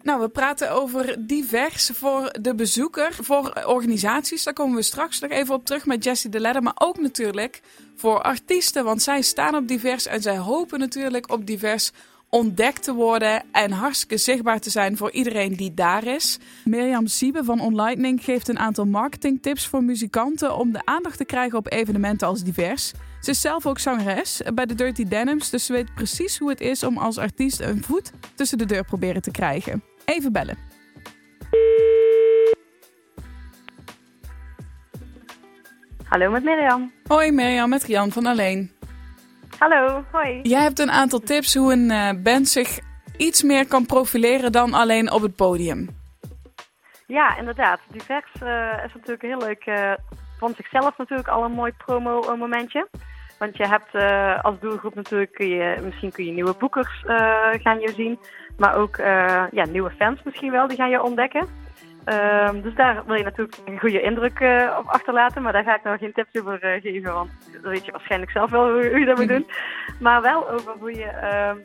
Nou, 0.08 0.20
we 0.20 0.28
praten 0.28 0.70
over 0.70 1.16
divers 1.26 1.90
voor 1.94 2.34
de 2.40 2.54
bezoeker, 2.54 3.14
voor 3.20 3.62
organisaties. 3.66 4.44
Daar 4.44 4.54
komen 4.54 4.76
we 4.76 4.82
straks 4.82 5.20
nog 5.20 5.30
even 5.30 5.54
op 5.54 5.64
terug 5.64 5.86
met 5.86 6.04
Jessie 6.04 6.30
de 6.30 6.40
Ledder. 6.40 6.62
Maar 6.62 6.76
ook 6.78 7.00
natuurlijk 7.00 7.60
voor 7.96 8.22
artiesten, 8.22 8.84
want 8.84 9.02
zij 9.02 9.22
staan 9.22 9.54
op 9.54 9.68
divers 9.68 10.06
en 10.06 10.22
zij 10.22 10.38
hopen 10.38 10.78
natuurlijk 10.78 11.32
op 11.32 11.46
divers 11.46 11.92
ontdekt 12.28 12.82
te 12.82 12.94
worden 12.94 13.42
en 13.52 13.70
hartstikke 13.70 14.16
zichtbaar 14.16 14.60
te 14.60 14.70
zijn 14.70 14.96
voor 14.96 15.10
iedereen 15.10 15.56
die 15.56 15.74
daar 15.74 16.06
is. 16.06 16.38
Mirjam 16.64 17.06
Siebe 17.06 17.44
van 17.44 17.60
OnLightning 17.60 18.24
geeft 18.24 18.48
een 18.48 18.58
aantal 18.58 18.86
marketingtips 18.86 19.66
voor 19.66 19.84
muzikanten 19.84 20.56
om 20.56 20.72
de 20.72 20.84
aandacht 20.84 21.16
te 21.16 21.24
krijgen 21.24 21.58
op 21.58 21.72
evenementen 21.72 22.26
als 22.26 22.42
divers. 22.42 22.92
Ze 23.20 23.30
is 23.30 23.40
zelf 23.40 23.66
ook 23.66 23.78
zangeres 23.78 24.40
bij 24.54 24.66
de 24.66 24.74
Dirty 24.74 25.04
Denims, 25.04 25.50
dus 25.50 25.66
ze 25.66 25.72
weet 25.72 25.94
precies 25.94 26.38
hoe 26.38 26.48
het 26.48 26.60
is 26.60 26.82
om 26.82 26.98
als 26.98 27.18
artiest 27.18 27.60
een 27.60 27.82
voet 27.82 28.10
tussen 28.34 28.58
de 28.58 28.66
deur 28.66 28.84
proberen 28.84 29.22
te 29.22 29.30
krijgen. 29.30 29.82
Even 30.08 30.32
bellen. 30.32 30.56
Hallo 36.04 36.30
met 36.30 36.44
Mirjam. 36.44 36.92
Hoi 37.06 37.32
Mirjam, 37.32 37.68
met 37.68 37.84
Rian 37.84 38.10
van 38.10 38.26
Alleen. 38.26 38.70
Hallo, 39.58 40.04
hoi. 40.12 40.40
Jij 40.42 40.62
hebt 40.62 40.78
een 40.78 40.90
aantal 40.90 41.18
tips 41.18 41.54
hoe 41.54 41.72
een 41.72 41.90
eh, 41.90 42.22
band 42.22 42.48
zich 42.48 42.78
iets 43.16 43.42
meer 43.42 43.66
kan 43.66 43.86
profileren 43.86 44.52
dan 44.52 44.74
alleen 44.74 45.12
op 45.12 45.22
het 45.22 45.36
podium. 45.36 45.88
Ja, 47.06 47.36
inderdaad. 47.36 47.80
Divers 47.90 48.32
eh, 48.40 48.84
is 48.84 48.94
natuurlijk 48.94 49.22
heel 49.22 49.38
leuk. 49.38 49.66
eh 49.66 49.92
van 50.38 50.54
zichzelf 50.56 50.98
natuurlijk 50.98 51.28
al 51.28 51.44
een 51.44 51.52
mooi 51.52 51.72
promo-momentje. 51.72 52.88
Want 53.38 53.56
je 53.56 53.66
hebt 53.66 53.94
als 54.44 54.60
doelgroep 54.60 54.94
natuurlijk, 54.94 55.32
kun 55.32 55.48
je, 55.48 55.78
misschien 55.82 56.12
kun 56.12 56.24
je 56.24 56.32
nieuwe 56.32 56.54
boekers 56.58 57.02
gaan 57.62 57.80
je 57.80 57.92
zien. 57.96 58.18
Maar 58.58 58.76
ook 58.76 58.96
eh, 58.96 59.44
ja, 59.50 59.66
nieuwe 59.66 59.90
fans 59.90 60.22
misschien 60.22 60.50
wel, 60.50 60.66
die 60.66 60.76
gaan 60.76 60.90
je 60.90 61.02
ontdekken. 61.02 61.46
Ehm, 62.04 62.60
dus 62.60 62.74
daar 62.74 63.02
wil 63.06 63.14
je 63.14 63.24
natuurlijk 63.24 63.56
een 63.64 63.78
goede 63.78 64.00
indruk 64.00 64.40
eh, 64.40 64.76
op 64.78 64.86
achterlaten. 64.86 65.42
Maar 65.42 65.52
daar 65.52 65.64
ga 65.64 65.76
ik 65.76 65.84
nog 65.84 65.98
geen 65.98 66.12
tips 66.12 66.40
over 66.40 66.62
eh, 66.62 66.82
geven, 66.82 67.12
want 67.12 67.30
dat 67.52 67.72
weet 67.72 67.84
je 67.84 67.92
waarschijnlijk 67.92 68.30
zelf 68.30 68.50
wel 68.50 68.72
hoe, 68.72 68.88
hoe 68.88 68.98
je 68.98 69.06
dat 69.06 69.18
moet 69.18 69.28
doen. 69.28 69.46
Maar 70.00 70.22
wel 70.22 70.50
over 70.50 70.72
hoe 70.78 70.94
je 70.94 71.04
ehm, 71.04 71.56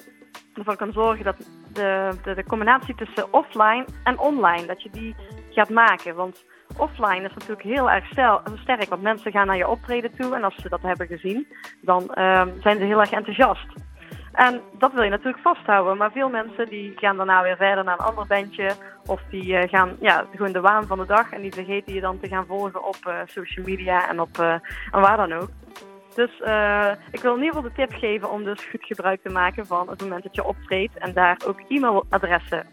ervoor 0.54 0.76
kan 0.76 0.92
zorgen 0.92 1.26
dat 1.26 1.38
de, 1.74 2.10
de, 2.24 2.34
de 2.34 2.44
combinatie 2.44 2.96
tussen 2.96 3.34
offline 3.34 3.86
en 4.04 4.20
online, 4.20 4.66
dat 4.66 4.84
je 4.84 4.90
die 4.90 5.16
gaat 5.50 5.70
maken. 5.70 6.16
Want 6.16 6.46
offline 6.78 7.26
is 7.26 7.34
natuurlijk 7.34 7.62
heel 7.62 7.92
erg 7.92 8.06
stel- 8.06 8.42
sterk, 8.56 8.90
want 8.90 9.02
mensen 9.02 9.32
gaan 9.32 9.48
naar 9.48 9.58
je 9.58 9.68
optreden 9.68 10.16
toe 10.16 10.36
en 10.36 10.44
als 10.44 10.56
ze 10.56 10.70
dat 10.70 10.82
hebben 10.82 11.08
gezien, 11.08 11.48
dan 11.82 12.14
ehm, 12.14 12.50
zijn 12.62 12.78
ze 12.78 12.86
heel 12.86 13.00
erg 13.00 13.12
enthousiast. 13.12 13.68
En 14.34 14.62
dat 14.78 14.94
wil 14.94 15.04
je 15.04 15.10
natuurlijk 15.10 15.44
vasthouden, 15.44 15.98
maar 15.98 16.12
veel 16.12 16.30
mensen 16.30 16.70
die 16.70 16.94
gaan 16.96 17.18
daarna 17.18 17.44
weer 17.44 17.56
verder 17.56 17.84
naar 17.84 18.00
een 18.00 18.06
ander 18.06 18.28
bandje 18.28 18.72
of 19.06 19.22
die 19.30 19.56
eh, 19.56 19.70
gaan 19.70 19.96
ja, 20.00 20.26
gewoon 20.36 20.52
de 20.52 20.62
waan 20.62 20.88
van 20.88 20.98
de 20.98 21.06
dag 21.06 21.32
en 21.32 21.42
die 21.42 21.54
vergeten 21.54 21.94
je 21.94 22.02
dan 22.02 22.20
te 22.20 22.28
gaan 22.28 22.46
volgen 22.46 22.88
op 22.88 22.98
eh, 23.04 23.16
social 23.26 23.66
media 23.66 24.10
en, 24.10 24.20
op, 24.20 24.40
eh, 24.40 24.52
en 24.92 25.02
waar 25.02 25.18
dan 25.18 25.34
ook. 25.34 25.50
Dus 26.16 26.32
ik 27.12 27.22
wil 27.22 27.36
in 27.36 27.44
ieder 27.44 27.56
geval 27.56 27.62
de 27.62 27.72
tip 27.76 27.94
geven 27.94 28.32
om 28.32 28.44
dus 28.44 28.66
goed 28.66 28.86
gebruik 28.86 29.22
te 29.24 29.30
maken 29.30 29.66
van 29.66 29.90
het 29.90 30.02
moment 30.02 30.24
dat 30.24 30.36
je 30.36 30.44
optreedt 30.44 30.98
en 30.98 31.14
daar 31.14 31.38
ook 31.48 31.60
e-mailadressen 31.68 32.66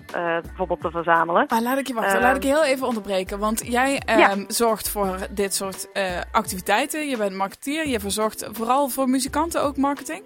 bijvoorbeeld 0.43 0.81
te 0.81 0.91
verzamelen. 0.91 1.45
Maar 1.49 1.63
laat 1.63 1.79
ik 1.79 1.87
je 1.87 1.95
wachten, 1.95 2.15
Ehm. 2.15 2.23
laat 2.23 2.37
ik 2.37 2.43
je 2.43 2.49
heel 2.49 2.65
even 2.65 2.87
onderbreken. 2.87 3.39
Want 3.39 3.67
jij 3.67 4.03
ehm, 4.05 4.45
zorgt 4.49 4.91
voor 4.91 5.17
dit 5.31 5.55
soort 5.55 5.89
activiteiten. 6.33 7.09
Je 7.09 7.17
bent 7.17 7.35
marketeer, 7.35 7.89
je 7.89 8.01
verzorgt 8.01 8.49
vooral 8.53 8.89
voor 8.89 9.09
muzikanten 9.09 9.63
ook 9.63 9.77
marketing. 9.77 10.23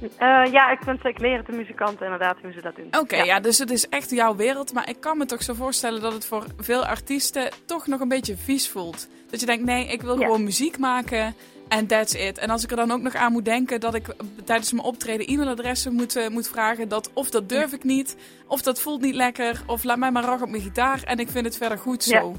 Eh, 0.00 0.52
ja, 0.52 0.70
ik, 0.70 0.78
vind, 0.84 1.04
ik 1.04 1.18
leer 1.18 1.36
het 1.36 1.46
de 1.46 1.52
muzikanten 1.52 2.04
inderdaad 2.04 2.36
hoe 2.42 2.52
ze 2.52 2.60
dat 2.60 2.76
doen. 2.76 2.88
Oké, 3.00 3.16
ja. 3.16 3.40
dus 3.40 3.58
het 3.58 3.70
is 3.70 3.88
echt 3.88 4.10
jouw 4.10 4.36
wereld. 4.36 4.72
Maar 4.72 4.88
ik 4.88 5.00
kan 5.00 5.18
me 5.18 5.26
toch 5.26 5.42
zo 5.42 5.54
voorstellen 5.54 6.00
dat 6.00 6.12
het 6.12 6.24
voor 6.26 6.44
veel 6.58 6.86
artiesten 6.86 7.50
toch 7.64 7.86
nog 7.86 8.00
een 8.00 8.08
beetje 8.08 8.36
vies 8.36 8.68
voelt. 8.68 9.08
Dat 9.30 9.40
je 9.40 9.46
denkt, 9.46 9.64
nee, 9.64 9.86
ik 9.86 10.02
wil 10.02 10.18
Ja. 10.18 10.24
gewoon 10.24 10.44
muziek 10.44 10.78
maken 10.78 11.34
en 11.68 11.86
that's 11.86 12.14
it. 12.14 12.38
En 12.38 12.50
als 12.50 12.64
ik 12.64 12.70
er 12.70 12.76
dan 12.76 12.90
ook 12.90 13.00
nog 13.02 13.14
aan 13.14 13.32
moet 13.32 13.44
denken 13.44 13.80
dat 13.80 13.94
ik 13.94 14.06
tijdens 14.44 14.72
mijn 14.72 14.86
optreden 14.86 15.26
e-mailadressen 15.26 15.92
moet, 15.92 16.16
eh, 16.16 16.28
moet 16.28 16.48
vragen. 16.48 16.88
Dat 16.88 17.10
of 17.12 17.30
dat 17.30 17.48
durf 17.48 17.72
ik 17.72 17.84
niet, 17.84 18.16
of 18.46 18.62
dat 18.62 18.80
voelt 18.80 19.00
niet 19.00 19.14
lekker, 19.14 19.62
of 19.66 19.84
laat 19.84 19.98
mij 19.98 20.10
maar 20.10 20.24
rag 20.24 20.42
op 20.42 20.48
mijn 20.48 20.62
gitaar 20.62 21.02
en 21.04 21.18
ik 21.18 21.28
vind 21.28 21.44
het 21.44 21.56
verder 21.56 21.78
goed 21.78 22.04
Ja. 22.04 22.20
zo. 22.20 22.36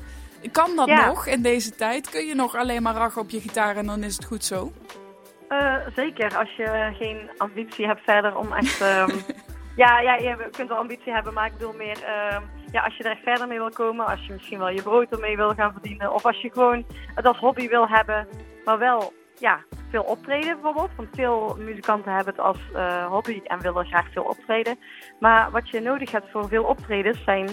Kan 0.51 0.75
dat 0.75 0.87
nog 0.87 1.27
in 1.27 1.41
deze 1.41 1.75
tijd? 1.75 2.09
Kun 2.09 2.25
je 2.25 2.35
nog 2.35 2.55
alleen 2.55 2.81
maar 2.81 2.95
rag 2.95 3.17
op 3.17 3.29
je 3.29 3.41
gitaar 3.41 3.75
en 3.77 3.85
dan 3.85 4.03
is 4.03 4.15
het 4.15 4.25
goed 4.25 4.45
zo? 4.45 4.71
Eh, 5.49 5.75
zeker, 5.95 6.37
als 6.37 6.55
je 6.55 6.91
geen 6.97 7.29
ambitie 7.37 7.85
hebt 7.85 8.03
verder 8.03 8.37
om 8.37 8.53
echt... 8.53 8.81
ehm, 8.81 9.09
ja, 9.83 9.99
ja, 9.99 10.15
je 10.15 10.47
kunt 10.51 10.69
wel 10.69 10.77
ambitie 10.77 11.13
hebben, 11.13 11.33
maar 11.33 11.45
ik 11.45 11.53
bedoel 11.53 11.73
meer... 11.73 12.03
ehm, 12.03 12.41
ja, 12.71 12.83
als 12.83 12.97
je 12.97 13.03
er 13.03 13.11
echt 13.11 13.23
verder 13.23 13.47
mee 13.47 13.57
wil 13.57 13.69
komen, 13.69 14.05
als 14.05 14.25
je 14.25 14.33
misschien 14.33 14.59
wel 14.59 14.69
je 14.69 14.81
brood 14.81 15.11
ermee 15.11 15.35
wil 15.35 15.53
gaan 15.53 15.71
verdienen... 15.71 16.13
of 16.13 16.25
als 16.25 16.41
je 16.41 16.51
gewoon 16.51 16.85
het 17.15 17.25
als 17.25 17.37
hobby 17.37 17.67
wil 17.67 17.87
hebben, 17.87 18.27
maar 18.65 18.77
wel 18.77 19.13
ja, 19.39 19.63
veel 19.89 20.03
optreden 20.03 20.53
bijvoorbeeld. 20.53 20.95
Want 20.95 21.09
veel 21.11 21.55
muzikanten 21.59 22.13
hebben 22.13 22.33
het 22.33 22.43
als 22.43 22.57
eh, 22.73 23.05
hobby 23.05 23.41
en 23.43 23.61
willen 23.61 23.85
graag 23.85 24.11
veel 24.11 24.23
optreden. 24.23 24.79
Maar 25.19 25.51
wat 25.51 25.69
je 25.69 25.79
nodig 25.79 26.11
hebt 26.11 26.31
voor 26.31 26.47
veel 26.47 26.63
optredens 26.63 27.23
zijn 27.23 27.49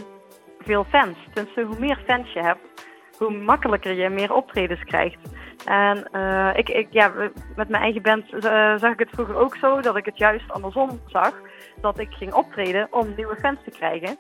veel 0.58 0.84
fans. 0.84 1.16
Tenminste, 1.32 1.62
hoe 1.62 1.78
meer 1.78 2.02
fans 2.06 2.32
je 2.32 2.40
hebt, 2.40 2.86
hoe 3.18 3.30
makkelijker 3.30 3.92
je 3.92 4.08
meer 4.08 4.34
optredens 4.34 4.84
krijgt. 4.84 5.18
En 5.64 6.12
eh, 6.12 6.50
ik, 6.54 6.68
ik, 6.68 6.86
ja, 6.90 7.12
met 7.56 7.68
mijn 7.68 7.82
eigen 7.82 8.02
band 8.02 8.32
eh, 8.32 8.76
zag 8.76 8.92
ik 8.92 8.98
het 8.98 9.10
vroeger 9.10 9.36
ook 9.36 9.56
zo 9.56 9.80
dat 9.80 9.96
ik 9.96 10.04
het 10.04 10.18
juist 10.18 10.52
andersom 10.52 11.00
zag. 11.06 11.40
Dat 11.80 11.98
ik 11.98 12.12
ging 12.12 12.32
optreden 12.32 12.88
om 12.90 13.14
nieuwe 13.16 13.36
fans 13.36 13.58
te 13.64 13.70
krijgen. 13.70 14.16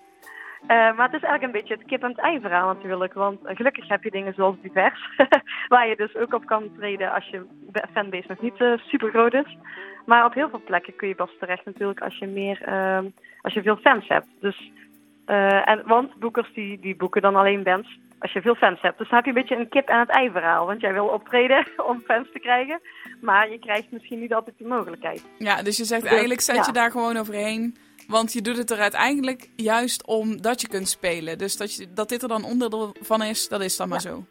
Eh, 0.60 0.96
maar 0.96 1.06
het 1.06 1.14
is 1.14 1.22
eigenlijk 1.22 1.42
een 1.42 1.60
beetje 1.60 1.74
het 1.74 1.84
kip 1.84 2.02
en 2.02 2.08
het 2.08 2.18
ei 2.18 2.38
natuurlijk. 2.38 3.12
Want 3.12 3.38
gelukkig 3.44 3.88
heb 3.88 4.02
je 4.02 4.10
dingen 4.10 4.34
zoals 4.34 4.56
divers. 4.62 5.10
waar 5.68 5.88
je 5.88 5.96
dus 5.96 6.16
ook 6.16 6.34
op 6.34 6.46
kan 6.46 6.70
treden 6.76 7.12
als 7.12 7.28
je 7.28 7.46
fanbase 7.92 8.26
nog 8.28 8.40
niet 8.40 8.80
super 8.86 9.10
groot 9.10 9.34
is. 9.34 9.56
Maar 10.06 10.24
op 10.24 10.34
heel 10.34 10.48
veel 10.48 10.62
plekken 10.64 10.96
kun 10.96 11.08
je 11.08 11.14
pas 11.14 11.36
terecht 11.38 11.64
natuurlijk 11.64 12.00
als 12.00 12.18
je, 12.18 12.26
meer, 12.26 12.62
ehm, 12.62 13.04
als 13.40 13.54
je 13.54 13.62
veel 13.62 13.76
fans 13.76 14.08
hebt. 14.08 14.26
Dus, 14.40 14.72
en, 15.64 15.82
want 15.84 16.18
boekers 16.18 16.52
die, 16.52 16.80
die 16.80 16.96
boeken 16.96 17.22
dan 17.22 17.36
alleen 17.36 17.62
bands 17.62 17.98
als 18.26 18.34
je 18.34 18.42
veel 18.42 18.54
fans 18.54 18.80
hebt. 18.80 18.98
Dus 18.98 19.08
dan 19.08 19.16
heb 19.16 19.24
je 19.24 19.30
een 19.30 19.40
beetje 19.42 19.56
een 19.56 19.68
kip 19.68 19.88
en 19.88 19.98
het 19.98 20.08
ei 20.08 20.30
verhaal. 20.30 20.66
Want 20.66 20.80
jij 20.80 20.92
wil 20.92 21.06
optreden 21.06 21.66
om 21.90 22.02
fans 22.06 22.28
te 22.32 22.38
krijgen. 22.38 22.80
Maar 23.20 23.50
je 23.50 23.58
krijgt 23.58 23.90
misschien 23.90 24.20
niet 24.20 24.34
altijd 24.34 24.58
die 24.58 24.66
mogelijkheid. 24.66 25.24
Ja, 25.38 25.62
dus 25.62 25.76
je 25.76 25.84
zegt 25.84 26.02
Dus, 26.02 26.10
eigenlijk 26.10 26.40
zet 26.40 26.56
ja. 26.56 26.62
je 26.66 26.72
daar 26.72 26.90
gewoon 26.90 27.16
overheen. 27.16 27.76
Want 28.06 28.32
je 28.32 28.42
doet 28.42 28.56
het 28.56 28.70
er 28.70 28.78
uiteindelijk 28.78 29.48
juist 29.56 30.06
omdat 30.06 30.60
je 30.60 30.68
kunt 30.68 30.88
spelen. 30.88 31.38
Dus 31.38 31.56
dat, 31.56 31.74
je, 31.74 31.92
dat 31.94 32.08
dit 32.08 32.22
er 32.22 32.28
dan 32.28 32.44
onderdeel 32.44 32.94
van 33.00 33.22
is, 33.22 33.48
dat 33.48 33.60
is 33.60 33.76
dan 33.76 33.88
maar 33.88 34.00
zo. 34.00 34.24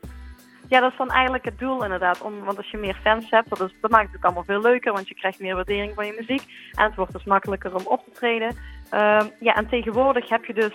Ja, 0.67 0.79
dat 0.79 0.91
is 0.91 0.97
dan 0.97 1.09
eigenlijk 1.09 1.45
het 1.45 1.59
doel 1.59 1.83
inderdaad. 1.83 2.21
Om, 2.21 2.43
want 2.43 2.57
als 2.57 2.71
je 2.71 2.77
meer 2.77 2.99
fans 3.03 3.29
hebt, 3.29 3.49
dat, 3.49 3.61
is, 3.61 3.75
dat 3.81 3.91
maakt 3.91 4.07
het 4.07 4.15
ook 4.15 4.23
allemaal 4.23 4.43
veel 4.43 4.61
leuker. 4.61 4.93
Want 4.93 5.07
je 5.07 5.15
krijgt 5.15 5.39
meer 5.39 5.55
waardering 5.55 5.93
van 5.95 6.05
je 6.05 6.15
muziek. 6.19 6.43
En 6.71 6.85
het 6.85 6.95
wordt 6.95 7.13
dus 7.13 7.23
makkelijker 7.23 7.75
om 7.75 7.85
op 7.85 8.03
te 8.05 8.11
treden. 8.11 8.55
Ehm, 8.89 9.27
ja, 9.39 9.55
en 9.55 9.67
tegenwoordig 9.67 10.29
heb 10.29 10.45
je 10.45 10.53
dus 10.53 10.73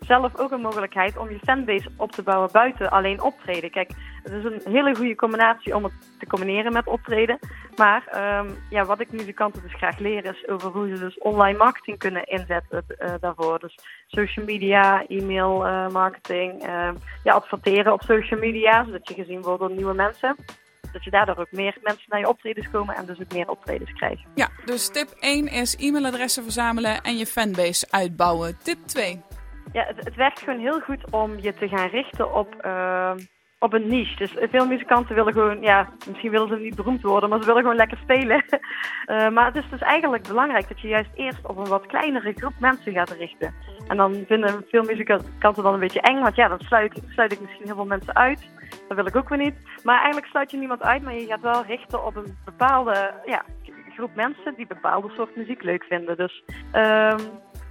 zelf 0.00 0.36
ook 0.36 0.50
een 0.50 0.60
mogelijkheid 0.60 1.16
om 1.16 1.30
je 1.30 1.38
fanbase 1.44 1.90
op 1.96 2.12
te 2.12 2.22
bouwen 2.22 2.48
buiten 2.52 2.90
alleen 2.90 3.22
optreden. 3.22 3.70
Kijk, 3.70 3.90
het 4.22 4.32
is 4.32 4.44
een 4.44 4.72
hele 4.72 4.96
goede 4.96 5.14
combinatie 5.14 5.76
om 5.76 5.84
het 5.84 5.92
te 6.18 6.26
combineren 6.26 6.72
met 6.72 6.86
optreden. 6.86 7.38
Maar 7.76 8.06
ehm, 8.06 8.50
ja, 8.70 8.84
wat 8.84 9.00
ik 9.00 9.12
muzikanten 9.12 9.62
dus 9.62 9.74
graag 9.74 9.98
leer 9.98 10.24
is 10.24 10.48
over 10.48 10.70
hoe 10.70 10.88
ze 10.88 10.98
dus 10.98 11.18
online 11.18 11.58
marketing 11.58 11.98
kunnen 11.98 12.24
inzetten 12.24 12.84
eh, 12.88 13.12
daarvoor. 13.20 13.58
Dus 13.58 13.78
social 14.06 14.44
media, 14.44 15.06
e-mail 15.06 15.66
eh, 15.66 15.88
marketing, 15.88 16.62
eh, 16.62 16.90
ja, 17.24 17.32
adverteren 17.32 17.92
op 17.92 18.02
social 18.02 18.40
media, 18.40 18.84
zodat 18.84 19.08
je 19.08 19.14
gezien 19.14 19.42
wordt 19.42 19.60
door 19.60 19.72
nieuwe 19.72 19.94
mensen. 19.94 20.36
Dat 20.92 21.04
je 21.04 21.10
daardoor 21.10 21.36
ook 21.36 21.52
meer 21.52 21.78
mensen 21.82 22.04
naar 22.06 22.20
je 22.20 22.28
optredens 22.28 22.70
komen 22.70 22.94
en 22.94 23.06
dus 23.06 23.20
ook 23.20 23.32
meer 23.32 23.48
optredens 23.48 23.92
krijgen. 23.92 24.24
Ja, 24.34 24.48
dus 24.64 24.88
tip 24.88 25.08
1 25.18 25.46
is 25.46 25.76
e-mailadressen 25.76 26.42
verzamelen 26.42 27.02
en 27.02 27.16
je 27.16 27.26
fanbase 27.26 27.86
uitbouwen. 27.90 28.58
Tip 28.62 28.78
2. 28.86 29.22
Ja, 29.72 29.84
het, 29.86 30.04
het 30.04 30.14
werkt 30.14 30.40
gewoon 30.40 30.60
heel 30.60 30.80
goed 30.80 31.10
om 31.10 31.38
je 31.40 31.54
te 31.54 31.68
gaan 31.68 31.88
richten 31.88 32.34
op, 32.34 32.54
ehm, 32.60 33.18
op 33.58 33.72
een 33.72 33.88
niche. 33.88 34.16
Dus 34.16 34.34
veel 34.50 34.66
muzikanten 34.66 35.14
willen 35.14 35.32
gewoon, 35.32 35.60
ja, 35.60 35.88
misschien 36.08 36.30
willen 36.30 36.48
ze 36.48 36.56
niet 36.56 36.76
beroemd 36.76 37.02
worden, 37.02 37.28
maar 37.28 37.38
ze 37.38 37.46
willen 37.46 37.60
gewoon 37.62 37.76
lekker 37.76 37.98
spelen. 38.02 38.44
Eh, 39.04 39.28
maar 39.28 39.46
het 39.46 39.56
is 39.56 39.70
dus 39.70 39.80
eigenlijk 39.80 40.28
belangrijk 40.28 40.68
dat 40.68 40.80
je 40.80 40.88
juist 40.88 41.10
eerst 41.14 41.46
op 41.46 41.56
een 41.56 41.68
wat 41.68 41.86
kleinere 41.86 42.32
groep 42.36 42.52
mensen 42.58 42.92
gaat 42.92 43.10
richten. 43.10 43.54
En 43.88 43.96
dan 43.96 44.24
vinden 44.26 44.64
veel 44.68 44.82
muzikanten 44.82 45.62
dan 45.62 45.74
een 45.74 45.80
beetje 45.80 46.00
eng, 46.00 46.20
want 46.20 46.36
ja, 46.36 46.48
dan 46.48 46.60
sluit, 46.60 47.02
sluit 47.08 47.32
ik 47.32 47.40
misschien 47.40 47.64
heel 47.64 47.74
veel 47.74 47.84
mensen 47.84 48.16
uit. 48.16 48.48
Dat 48.88 48.96
wil 48.96 49.06
ik 49.06 49.16
ook 49.16 49.28
weer 49.28 49.38
niet. 49.38 49.54
Maar 49.82 49.96
eigenlijk 49.96 50.26
sluit 50.26 50.50
je 50.50 50.56
niemand 50.56 50.82
uit, 50.82 51.02
maar 51.02 51.14
je 51.14 51.26
gaat 51.26 51.40
wel 51.40 51.64
richten 51.64 52.06
op 52.06 52.16
een 52.16 52.36
bepaalde 52.44 53.14
ja, 53.26 53.44
groep 53.94 54.14
mensen 54.14 54.54
die 54.56 54.66
bepaalde 54.66 55.10
soort 55.10 55.36
muziek 55.36 55.62
leuk 55.62 55.84
vinden. 55.84 56.16
Dus 56.16 56.44
ehm, 56.72 57.18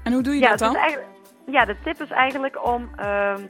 En 0.03 0.13
hoe 0.13 0.23
doe 0.23 0.34
je 0.34 0.39
ja, 0.39 0.49
dat 0.49 0.60
dan? 0.60 0.77
Ja, 1.45 1.65
de 1.65 1.75
tip 1.84 2.01
is 2.01 2.10
eigenlijk 2.10 2.65
om 2.65 2.89
ehm, 2.95 3.41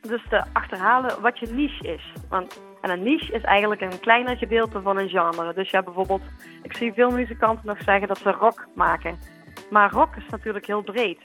dus 0.00 0.22
te 0.28 0.44
achterhalen 0.52 1.20
wat 1.20 1.38
je 1.38 1.46
niche 1.46 1.88
is. 1.88 2.12
Want, 2.28 2.60
en 2.80 2.90
een 2.90 3.02
niche 3.02 3.32
is 3.32 3.42
eigenlijk 3.42 3.80
een 3.80 4.00
kleiner 4.00 4.36
gedeelte 4.36 4.80
van 4.80 4.98
een 4.98 5.08
genre. 5.08 5.54
Dus 5.54 5.70
ja, 5.70 5.82
bijvoorbeeld, 5.82 6.22
ik 6.62 6.76
zie 6.76 6.92
veel 6.92 7.10
muzikanten 7.10 7.66
nog 7.66 7.82
zeggen 7.82 8.08
dat 8.08 8.18
ze 8.18 8.30
rock 8.30 8.66
maken. 8.74 9.18
Maar 9.70 9.90
rock 9.90 10.16
is 10.16 10.28
natuurlijk 10.30 10.66
heel 10.66 10.82
breed. 10.82 11.18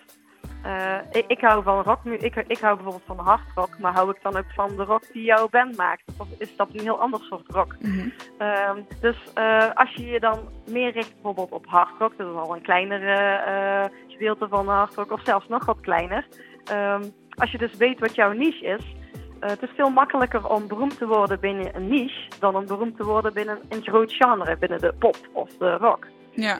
Eh, 0.66 0.98
ik, 1.12 1.26
ik 1.28 1.42
hou 1.42 1.64
van 1.64 1.82
rock, 1.82 2.06
ik, 2.06 2.36
ik 2.48 2.58
hou 2.58 2.76
bijvoorbeeld 2.76 3.06
van 3.06 3.20
hardrock, 3.20 3.80
maar 3.80 3.94
hou 3.94 4.10
ik 4.10 4.22
dan 4.22 4.38
ook 4.38 4.52
van 4.54 4.76
de 4.76 4.84
rock 4.84 5.04
die 5.14 5.24
jouw 5.24 5.50
band 5.50 5.78
maakt? 5.78 6.04
Of 6.18 6.28
is 6.38 6.56
dat 6.56 6.70
een 6.74 6.80
heel 6.80 7.00
ander 7.00 7.20
soort 7.20 7.44
rock? 7.48 7.76
Mhm. 7.80 8.10
Ehm, 8.38 8.82
dus 9.02 9.34
eh, 9.34 9.70
als 9.74 9.94
je 9.94 10.06
je 10.06 10.20
dan 10.20 10.40
meer 10.68 10.92
richt 10.92 11.14
bijvoorbeeld 11.14 11.52
op 11.52 11.66
hardrock, 11.66 12.18
dat 12.18 12.28
is 12.28 12.36
al 12.36 12.56
een 12.56 12.62
kleinere 12.62 13.16
eh, 13.36 13.98
gedeelte 14.08 14.48
van 14.48 14.68
hardrock, 14.68 15.12
of 15.12 15.22
zelfs 15.24 15.48
nog 15.48 15.66
wat 15.66 15.80
kleiner. 15.82 16.28
Ehm, 16.64 17.04
als 17.30 17.52
je 17.52 17.58
dus 17.58 17.76
weet 17.76 18.00
wat 18.00 18.16
jouw 18.16 18.32
niche 18.32 18.66
is, 18.66 18.96
het 19.40 19.62
is 19.62 19.70
veel 19.76 19.90
makkelijker 19.90 20.50
om 20.50 20.68
beroemd 20.68 20.98
te 20.98 21.08
worden 21.08 21.40
binnen 21.40 21.76
een 21.76 21.88
niche 21.88 22.30
dan 22.40 22.56
om 22.56 22.66
beroemd 22.66 22.98
te 22.98 23.04
worden 23.04 23.34
binnen 23.34 23.60
een 23.70 23.84
groot 23.84 24.14
genre, 24.14 24.58
binnen 24.58 24.80
de 24.80 24.94
pop 25.00 25.18
of 25.34 25.50
de 25.58 25.78
rock. 25.78 26.08
Ja. 26.32 26.60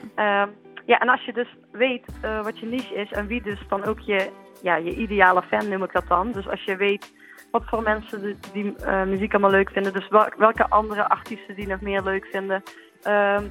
Ja, 0.86 0.98
en 0.98 1.08
als 1.08 1.24
je 1.24 1.32
dus 1.32 1.56
weet 1.72 2.06
eh, 2.20 2.42
wat 2.42 2.58
je 2.58 2.66
niche 2.66 2.94
is 2.94 3.10
en 3.10 3.26
wie 3.26 3.42
dus 3.42 3.60
dan 3.68 3.84
ook 3.84 4.00
je, 4.00 4.30
ja, 4.62 4.76
je 4.76 4.94
ideale 4.94 5.42
fan 5.42 5.68
noem 5.68 5.82
ik 5.82 5.92
dat 5.92 6.08
dan. 6.08 6.32
Dus 6.32 6.48
als 6.48 6.64
je 6.64 6.76
weet 6.76 7.12
wat 7.50 7.62
voor 7.66 7.82
mensen 7.82 8.38
die, 8.52 8.76
eh, 8.76 9.02
muziek 9.02 9.32
allemaal 9.32 9.50
leuk 9.50 9.70
vinden, 9.70 9.92
dus 9.92 10.08
wel- 10.08 10.32
welke 10.36 10.68
andere 10.68 11.08
artiesten 11.08 11.54
die 11.54 11.66
nog 11.66 11.80
meer 11.80 12.02
leuk 12.02 12.26
vinden, 12.26 12.62
ehm, 13.02 13.44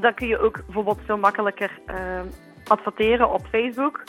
dan 0.00 0.14
kun 0.14 0.26
je 0.26 0.38
ook 0.38 0.64
bijvoorbeeld 0.64 1.00
veel 1.04 1.18
makkelijker 1.18 1.70
ehm, 1.86 2.26
adverteren 2.66 3.32
op 3.32 3.46
Facebook. 3.46 4.02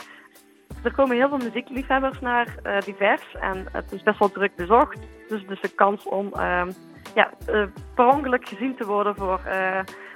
Er 0.82 0.94
komen 0.94 1.16
heel 1.16 1.28
veel 1.28 1.46
muziekliefhebbers 1.48 2.20
naar 2.20 2.56
eh, 2.62 2.80
divers 2.80 3.34
en 3.40 3.66
het 3.72 3.92
is 3.92 4.02
best 4.02 4.18
wel 4.18 4.30
druk 4.30 4.56
bezocht. 4.56 4.98
Dus 5.28 5.46
dus 5.46 5.60
de 5.60 5.74
kans 5.74 6.04
om 6.04 6.32
ehm, 6.32 6.70
ja, 7.14 7.30
per 7.94 8.06
ongeluk 8.06 8.48
gezien 8.48 8.76
te 8.76 8.86
worden 8.86 9.16
voor, 9.16 9.40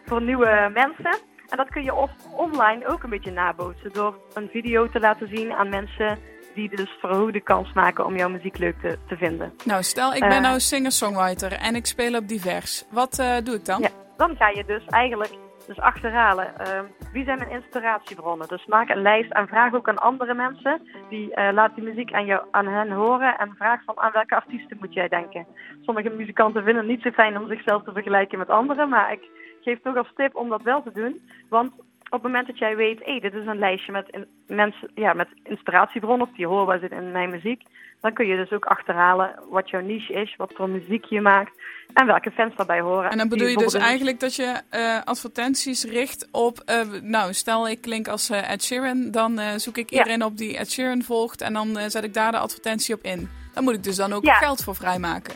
voor 0.05 0.23
nieuwe 0.23 0.71
mensen. 0.75 1.37
En 1.49 1.57
dat 1.57 1.69
kun 1.69 1.85
je 1.85 1.95
of 1.95 2.11
online 2.37 2.87
ook 2.87 3.03
een 3.03 3.11
beetje 3.11 3.31
nabootsen 3.33 3.93
door 3.93 4.19
een 4.35 4.49
video 4.53 4.89
te 4.89 5.01
laten 5.01 5.29
zien 5.29 5.53
aan 5.53 5.69
mensen 5.69 6.19
die 6.55 6.77
dus 6.77 6.91
verhoogde 7.01 7.41
kans 7.41 7.73
maken 7.73 8.07
om 8.07 8.17
jouw 8.17 8.29
muziek 8.29 8.59
leuk 8.59 8.81
te, 8.81 8.99
te 9.07 9.17
vinden. 9.17 9.53
Nou, 9.65 9.83
stel 9.83 10.15
ik 10.15 10.21
ben 10.21 10.31
Eh. 10.31 10.41
nou 10.41 10.61
singer-songwriter 10.61 11.53
en 11.53 11.75
ik 11.75 11.87
speel 11.87 12.15
op 12.15 12.29
divers. 12.29 12.85
Wat 12.91 13.19
eh, 13.19 13.37
doe 13.45 13.55
ik 13.55 13.65
dan? 13.65 13.81
Ja, 13.81 13.89
dan 14.17 14.37
ga 14.37 14.49
je 14.49 14.65
dus 14.67 14.85
eigenlijk 14.87 15.33
dus 15.67 15.79
achterhalen 15.81 16.59
ehm, 16.59 16.85
wie 17.13 17.25
zijn 17.25 17.39
mijn 17.39 17.51
inspiratiebronnen. 17.51 18.49
Dus 18.49 18.67
maak 18.67 18.89
een 18.89 19.03
lijst 19.03 19.33
en 19.33 19.47
vraag 19.49 19.75
ook 19.75 19.89
aan 19.89 19.99
andere 19.99 20.35
mensen. 20.35 20.81
Die 21.09 21.35
eh, 21.35 21.53
laat 21.53 21.75
die 21.75 21.85
muziek 21.85 22.13
aan, 22.13 22.25
jou, 22.25 22.47
aan 22.51 22.67
hen 22.67 22.91
horen 22.91 23.39
en 23.39 23.55
vraag 23.57 23.81
van 23.85 23.99
aan 23.99 24.13
welke 24.13 24.35
artiesten 24.35 24.77
moet 24.81 24.95
jij 24.95 25.09
denken. 25.09 25.47
Sommige 25.83 26.09
muzikanten 26.09 26.63
vinden 26.65 26.83
het 26.83 26.93
niet 26.93 27.03
zo 27.03 27.11
fijn 27.11 27.39
om 27.39 27.49
zichzelf 27.49 27.83
te 27.83 27.93
vergelijken 27.93 28.39
met 28.39 28.49
anderen, 28.51 28.89
maar 28.89 29.13
ik 29.13 29.23
geef 29.63 29.79
toch 29.83 29.97
als 29.97 30.13
tip 30.17 30.37
om 30.37 30.49
dat 30.49 30.63
wel 30.63 30.83
te 30.83 30.93
doen. 30.93 31.21
Want 31.49 31.71
op 32.11 32.23
het 32.23 32.23
moment 32.23 32.47
dat 32.47 32.59
jij 32.59 32.77
weet, 32.77 33.05
hé, 33.05 33.19
dit 33.19 33.35
is 33.35 33.47
een 33.47 33.59
lijstje 33.59 33.93
met, 33.93 34.09
in- 34.11 34.27
mensen, 34.57 34.91
ja, 34.95 35.13
met 35.13 35.29
inspiratiebronnen, 35.45 36.27
of 36.29 36.37
die 36.37 36.47
hoorbaar 36.47 36.79
zit 36.79 36.91
in 36.93 37.13
mijn 37.13 37.31
muziek, 37.31 37.63
dan 38.01 38.13
kun 38.13 38.27
je 38.27 38.37
dus 38.37 38.51
ook 38.53 38.65
achterhalen 38.65 39.35
wat 39.51 39.71
jouw 39.71 39.81
niche 39.81 40.13
is, 40.13 40.35
wat 40.37 40.53
voor 40.55 40.69
muziek 40.69 41.05
je 41.05 41.21
maakt 41.21 41.61
en 41.95 42.07
welke 42.07 42.31
fans 42.31 42.57
daarbij 42.57 42.81
horen. 42.81 43.11
En 43.11 43.19
dan 43.19 43.29
bedoel 43.29 43.47
je 43.49 43.57
dus 43.57 43.75
eigenlijk 43.75 44.21
dat 44.21 44.35
je 44.35 44.61
eh, 44.71 45.03
advertenties 45.05 45.85
richt 45.85 46.29
op... 46.33 46.59
eh, 46.65 46.81
nou, 47.03 47.33
stel 47.33 47.69
ik 47.69 47.81
klink 47.81 48.09
als 48.09 48.31
eh, 48.31 48.51
Ed 48.51 48.63
Sheeran, 48.65 49.11
dan 49.11 49.41
zoek 49.57 49.77
ik 49.77 49.91
Ja. 49.91 49.99
iedereen 49.99 50.25
op 50.25 50.37
die 50.37 50.57
Ed 50.57 50.71
Sheeran 50.73 51.03
volgt... 51.03 51.41
en 51.41 51.53
dan 51.53 51.77
zet 51.91 52.05
ik 52.05 52.15
daar 52.15 52.33
de 52.33 52.39
advertentie 52.39 52.95
op 52.95 53.03
in. 53.03 53.29
Dan 53.55 53.65
moet 53.65 53.75
ik 53.75 53.83
dus 53.83 53.97
dan 53.97 54.13
ook 54.13 54.25
Ja. 54.25 54.35
geld 54.35 54.65
voor 54.65 54.75
vrijmaken. 54.75 55.35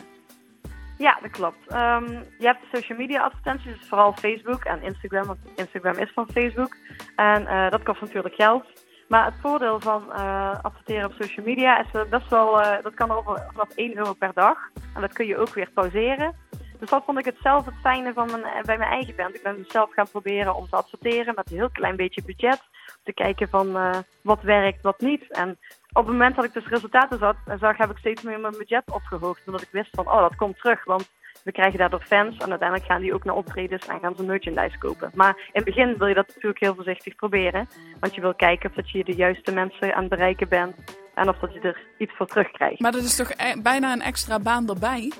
Ja, 1.02 1.18
dat 1.22 1.30
klopt. 1.30 1.66
Ehm, 1.68 2.10
je 2.38 2.46
hebt 2.46 2.60
de 2.60 2.76
social 2.76 2.98
media 2.98 3.22
advertenties, 3.22 3.78
dus 3.78 3.88
vooral 3.88 4.12
Facebook 4.12 4.64
en 4.64 4.82
Instagram, 4.82 5.26
want 5.26 5.38
Instagram 5.56 5.96
is 5.96 6.12
van 6.14 6.28
Facebook. 6.32 6.76
En 7.16 7.46
eh, 7.46 7.70
dat 7.70 7.82
kost 7.82 8.00
natuurlijk 8.00 8.34
geld. 8.34 8.64
Maar 9.08 9.24
het 9.24 9.34
voordeel 9.40 9.80
van 9.80 10.12
eh, 10.12 10.58
adverteren 10.62 11.04
op 11.04 11.12
social 11.18 11.46
media 11.46 11.80
is 11.80 11.90
eh, 11.92 12.04
best 12.10 12.28
wel, 12.30 12.60
eh, 12.60 12.82
dat 12.82 12.94
kan 12.94 13.10
er 13.10 13.16
over- 13.16 13.46
vanaf 13.50 13.68
1 13.74 13.96
euro 13.96 14.12
per 14.12 14.32
dag. 14.34 14.58
En 14.94 15.00
dat 15.00 15.12
kun 15.12 15.26
je 15.26 15.36
ook 15.38 15.54
weer 15.54 15.70
pauzeren. 15.74 16.34
Dus 16.78 16.90
dat 16.90 17.04
vond 17.04 17.18
ik 17.18 17.24
het 17.24 17.36
zelf 17.42 17.64
het 17.64 17.74
fijne 17.82 18.12
van 18.12 18.26
bij 18.64 18.78
mijn 18.78 18.90
eigen 18.90 19.16
band. 19.16 19.34
Ik 19.34 19.42
ben 19.42 19.56
dus 19.56 19.70
zelf 19.72 19.92
gaan 19.92 20.08
proberen 20.10 20.54
om 20.54 20.68
te 20.68 20.76
adverteren 20.76 21.34
met 21.34 21.50
een 21.50 21.56
heel 21.56 21.70
klein 21.70 21.96
beetje 21.96 22.22
budget. 22.24 22.62
Om 22.86 23.02
te 23.04 23.12
kijken 23.12 23.48
van 23.48 23.94
wat 24.22 24.42
werkt, 24.42 24.82
wat 24.82 25.00
niet. 25.00 25.30
En 25.32 25.58
op 25.92 26.04
het 26.04 26.12
moment 26.12 26.36
dat 26.36 26.44
ik 26.44 26.52
dus 26.52 26.66
resultaten 26.66 27.18
zat, 27.18 27.36
zag, 27.60 27.76
heb 27.76 27.90
ik 27.90 27.98
steeds 27.98 28.22
meer 28.22 28.40
mijn 28.40 28.54
budget 28.58 28.82
opgehoogd. 28.92 29.42
Omdat 29.46 29.62
ik 29.62 29.68
wist 29.72 29.90
van, 29.92 30.06
oh, 30.06 30.20
dat 30.20 30.36
komt 30.36 30.58
terug. 30.58 30.84
Want 30.84 31.10
we 31.44 31.52
krijgen 31.52 31.78
daardoor 31.78 32.02
fans 32.02 32.36
en 32.36 32.50
uiteindelijk 32.50 32.90
gaan 32.90 33.00
die 33.00 33.14
ook 33.14 33.24
naar 33.24 33.34
optredens 33.34 33.86
en 33.86 34.00
gaan 34.00 34.14
ze 34.16 34.22
merchandise 34.22 34.78
kopen. 34.78 35.10
Maar 35.14 35.36
in 35.36 35.50
het 35.52 35.64
begin 35.64 35.98
wil 35.98 36.06
je 36.06 36.14
dat 36.14 36.26
natuurlijk 36.28 36.60
heel 36.60 36.74
voorzichtig 36.74 37.14
proberen. 37.14 37.68
Want 38.00 38.14
je 38.14 38.20
wil 38.20 38.34
kijken 38.34 38.70
of 38.70 38.76
dat 38.76 38.90
je 38.90 39.04
de 39.04 39.14
juiste 39.14 39.52
mensen 39.52 39.94
aan 39.94 40.00
het 40.00 40.10
bereiken 40.10 40.48
bent. 40.48 40.76
En 41.14 41.28
of 41.28 41.38
dat 41.38 41.52
je 41.52 41.60
er 41.60 41.80
iets 41.98 42.12
voor 42.16 42.26
terugkrijgt. 42.26 42.80
Maar 42.80 42.92
dat 42.92 43.02
is 43.02 43.16
toch 43.16 43.30
e- 43.30 43.60
bijna 43.62 43.92
een 43.92 44.02
extra 44.02 44.38
baan 44.38 44.68
erbij? 44.68 45.12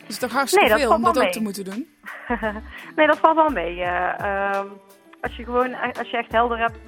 Dat 0.00 0.08
is 0.08 0.18
toch 0.18 0.32
hartstikke 0.32 0.68
Nee, 0.68 0.74
dat 0.74 0.86
veel 0.86 0.96
om 0.96 1.04
dat 1.04 1.22
ook 1.22 1.32
te 1.32 1.42
moeten 1.42 1.64
doen? 1.64 1.88
nee, 2.96 3.06
dat 3.06 3.18
valt 3.18 3.36
wel 3.36 3.50
mee. 3.50 3.82
eh, 3.82 4.20
ehm, 4.20 4.66
als 5.20 5.36
je 5.36 5.44
gewoon, 5.44 5.74
als 5.74 6.10
je 6.10 6.16
echt 6.16 6.32
helder 6.32 6.58
hebt, 6.58 6.78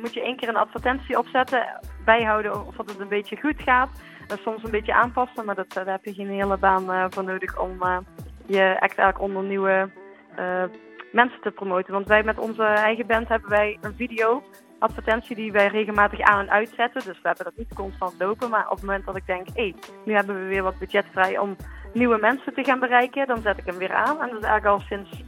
moet 0.00 0.14
je 0.14 0.22
één 0.22 0.36
keer 0.36 0.48
een 0.48 0.56
advertentie 0.56 1.18
opzetten, 1.18 1.80
bijhouden 2.14 2.66
of 2.66 2.76
dat 2.76 2.90
het 2.90 3.00
een 3.00 3.16
beetje 3.18 3.40
goed 3.40 3.62
gaat. 3.62 3.90
En 4.28 4.38
soms 4.38 4.62
een 4.62 4.70
beetje 4.70 4.94
aanpassen, 4.94 5.44
maar 5.44 5.54
dat, 5.54 5.66
eh, 5.66 5.74
daar 5.74 5.94
heb 5.94 6.04
je 6.04 6.14
geen 6.14 6.28
hele 6.28 6.56
baan 6.56 6.92
eh, 6.92 7.04
voor 7.08 7.24
nodig 7.24 7.58
om 7.58 7.82
eh, 7.82 7.98
je 8.46 8.62
echt 8.62 8.98
eigenlijk 8.98 9.20
onder 9.20 9.42
nieuwe 9.42 9.90
eh, 10.36 10.64
mensen 11.12 11.40
te 11.40 11.50
promoten. 11.50 11.92
Want 11.92 12.06
wij 12.06 12.22
met 12.22 12.38
onze 12.38 12.62
eigen 12.62 13.06
band 13.06 13.28
hebben 13.28 13.50
wij 13.50 13.78
een 13.80 13.94
video 13.94 14.42
advertentie 14.78 15.36
die 15.36 15.52
wij 15.52 15.66
regelmatig 15.66 16.20
aan 16.20 16.40
en 16.40 16.50
uitzetten. 16.50 17.04
Dus 17.04 17.20
we 17.22 17.28
hebben 17.28 17.44
dat 17.44 17.56
niet 17.56 17.74
constant 17.74 18.14
lopen. 18.18 18.50
Maar 18.50 18.64
op 18.64 18.76
het 18.76 18.84
moment 18.84 19.06
dat 19.06 19.16
ik 19.16 19.26
denk, 19.26 19.46
hé, 19.54 19.74
nu 20.04 20.14
hebben 20.14 20.40
we 20.40 20.46
weer 20.46 20.62
wat 20.62 20.78
budget 20.78 21.06
vrij 21.12 21.38
om 21.38 21.56
nieuwe 21.92 22.18
mensen 22.18 22.54
te 22.54 22.64
gaan 22.64 22.78
bereiken, 22.78 23.26
dan 23.26 23.40
zet 23.40 23.58
ik 23.58 23.66
hem 23.66 23.78
weer 23.78 23.94
aan. 23.94 24.20
En 24.20 24.28
dat 24.30 24.42
is 24.42 24.48
eigenlijk 24.48 24.66
al 24.66 24.80
sinds, 24.80 25.22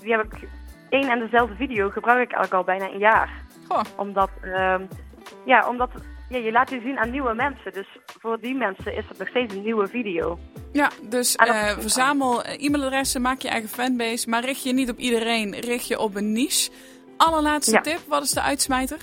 die 0.00 0.12
heb 0.12 0.24
ik 0.24 0.48
één 0.88 1.08
en 1.08 1.18
dezelfde 1.18 1.54
video 1.54 1.90
gebruik 1.90 2.22
ik 2.22 2.32
eigenlijk 2.32 2.54
al 2.54 2.74
bijna 2.74 2.92
een 2.94 2.98
jaar. 2.98 3.30
Goh. 3.68 3.82
Omdat, 3.96 4.30
ehm, 4.40 4.82
ja, 5.44 5.68
omdat 5.68 5.90
ja, 6.28 6.38
je 6.38 6.52
laat 6.52 6.70
je 6.70 6.80
zien 6.80 6.98
aan 6.98 7.10
nieuwe 7.10 7.34
mensen. 7.34 7.72
Dus 7.72 7.86
voor 8.20 8.40
die 8.40 8.54
mensen 8.54 8.96
is 8.96 9.04
het 9.08 9.18
nog 9.18 9.28
steeds 9.28 9.54
een 9.54 9.62
nieuwe 9.62 9.88
video. 9.88 10.38
Ja, 10.72 10.90
dus 11.02 11.36
eh, 11.36 11.68
verzamel 11.78 12.42
eh, 12.42 12.64
e-mailadressen, 12.64 13.22
maak 13.22 13.40
je 13.40 13.48
eigen 13.48 13.68
fanbase, 13.68 14.28
maar 14.28 14.44
richt 14.44 14.62
je 14.62 14.72
niet 14.72 14.90
op 14.90 14.98
iedereen, 14.98 15.54
richt 15.60 15.88
je 15.88 15.98
op 15.98 16.14
een 16.14 16.32
niche. 16.32 16.70
Allerlaatste 17.16 17.74
Ja. 17.74 17.80
tip, 17.80 17.98
wat 18.08 18.22
is 18.22 18.30
de 18.30 18.42
uitsmijter? 18.42 18.98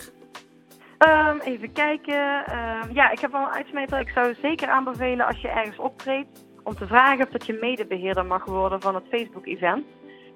Ehm, 0.97 1.38
even 1.43 1.71
kijken. 1.71 2.45
Ehm, 2.45 2.93
ja, 2.93 3.10
ik 3.12 3.19
heb 3.19 3.31
wel 3.31 3.41
een 3.41 3.53
uitsmijter. 3.53 3.99
Ik 3.99 4.10
zou 4.10 4.36
zeker 4.41 4.67
aanbevelen 4.69 5.25
als 5.25 5.41
je 5.41 5.47
ergens 5.47 5.77
optreedt 5.77 6.45
om 6.63 6.75
te 6.75 6.88
vragen 6.88 7.25
of 7.25 7.31
dat 7.31 7.45
je 7.45 7.57
medebeheerder 7.62 8.25
mag 8.25 8.45
worden 8.45 8.81
van 8.81 8.95
het 8.95 9.03
Facebook-event. 9.10 9.86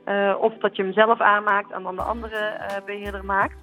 Eh, 0.05 0.35
of 0.39 0.53
dat 0.57 0.75
je 0.75 0.83
hem 0.83 0.93
zelf 0.93 1.19
aanmaakt 1.19 1.71
en 1.71 1.83
dan 1.83 1.95
de 1.95 2.01
andere 2.01 2.37
eh, 2.37 2.85
beheerder 2.85 3.25
maakt. 3.25 3.55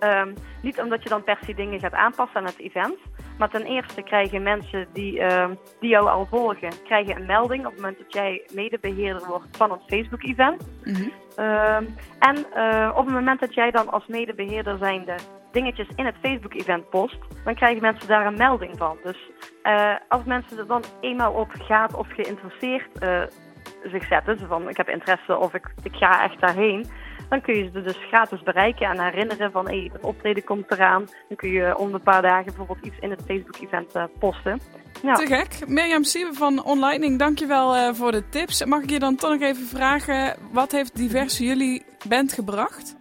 Ehm, 0.00 0.34
niet 0.62 0.80
omdat 0.80 1.02
je 1.02 1.08
dan 1.08 1.24
per 1.24 1.38
se 1.46 1.54
dingen 1.54 1.80
gaat 1.80 1.92
aanpassen 1.92 2.36
aan 2.36 2.46
het 2.46 2.58
event. 2.58 2.98
Maar 3.38 3.50
ten 3.50 3.64
eerste 3.64 4.02
krijgen 4.02 4.42
mensen 4.42 4.86
die, 4.92 5.20
ehm, 5.20 5.54
die 5.80 5.90
jou 5.90 6.08
al 6.08 6.26
volgen, 6.26 6.70
krijgen 6.84 7.16
een 7.16 7.26
melding 7.26 7.66
op 7.66 7.72
het 7.72 7.80
moment 7.80 7.98
dat 7.98 8.12
jij 8.12 8.42
medebeheerder 8.54 9.26
wordt 9.26 9.56
van 9.56 9.70
het 9.70 9.80
Facebook-event. 9.86 10.66
Mhm. 10.84 11.08
Ehm, 11.36 11.84
en 12.18 12.52
eh, 12.52 12.90
op 12.96 13.04
het 13.04 13.14
moment 13.14 13.40
dat 13.40 13.54
jij 13.54 13.70
dan 13.70 13.88
als 13.88 14.06
medebeheerder 14.06 14.78
zijnde 14.78 15.14
dingetjes 15.52 15.88
in 15.94 16.06
het 16.06 16.14
Facebook-event 16.22 16.90
post, 16.90 17.18
dan 17.44 17.54
krijgen 17.54 17.82
mensen 17.82 18.08
daar 18.08 18.26
een 18.26 18.36
melding 18.36 18.78
van. 18.78 18.96
Dus 19.02 19.30
eh, 19.62 19.94
als 20.08 20.24
mensen 20.24 20.58
er 20.58 20.66
dan 20.66 20.82
eenmaal 21.00 21.32
op 21.32 21.50
gaat 21.52 21.94
of 21.94 22.08
geïnteresseerd 22.08 22.98
eh, 22.98 23.22
zich 23.84 24.06
zetten, 24.06 24.38
van 24.38 24.68
ik 24.68 24.76
heb 24.76 24.88
interesse 24.88 25.38
of 25.38 25.54
ik, 25.54 25.72
ik 25.82 25.94
ga 25.94 26.22
echt 26.24 26.40
daarheen, 26.40 26.86
dan 27.30 27.40
kun 27.40 27.56
je 27.56 27.70
ze 27.72 27.82
dus 27.82 27.98
gratis 28.08 28.42
bereiken 28.42 28.86
en 28.86 29.00
herinneren 29.00 29.50
van 29.50 29.66
hey, 29.66 29.90
het 29.92 30.02
optreden 30.02 30.44
komt 30.44 30.70
eraan. 30.70 31.04
Dan 31.28 31.36
kun 31.36 31.50
je 31.50 31.78
om 31.78 31.94
een 31.94 32.02
paar 32.02 32.22
dagen 32.22 32.44
bijvoorbeeld 32.44 32.86
iets 32.86 32.98
in 33.00 33.10
het 33.10 33.22
Facebook-event 33.26 33.94
eh, 33.94 34.04
posten. 34.18 34.60
Ja. 35.02 35.14
Te 35.14 35.26
gek. 35.26 35.68
Mirjam 35.68 36.04
Siebe 36.04 36.32
van 36.32 36.64
OnLightning, 36.64 37.18
dankjewel 37.18 37.74
eh 37.74 37.92
voor 37.92 38.12
de 38.12 38.28
tips. 38.28 38.64
Mag 38.64 38.82
ik 38.82 38.90
je 38.90 38.98
dan 38.98 39.16
toch 39.16 39.30
nog 39.30 39.40
even 39.40 39.66
vragen, 39.66 40.36
wat 40.52 40.72
heeft 40.72 40.96
Diverse 40.96 41.44
jullie 41.44 41.84
band 42.08 42.32
gebracht? 42.32 42.98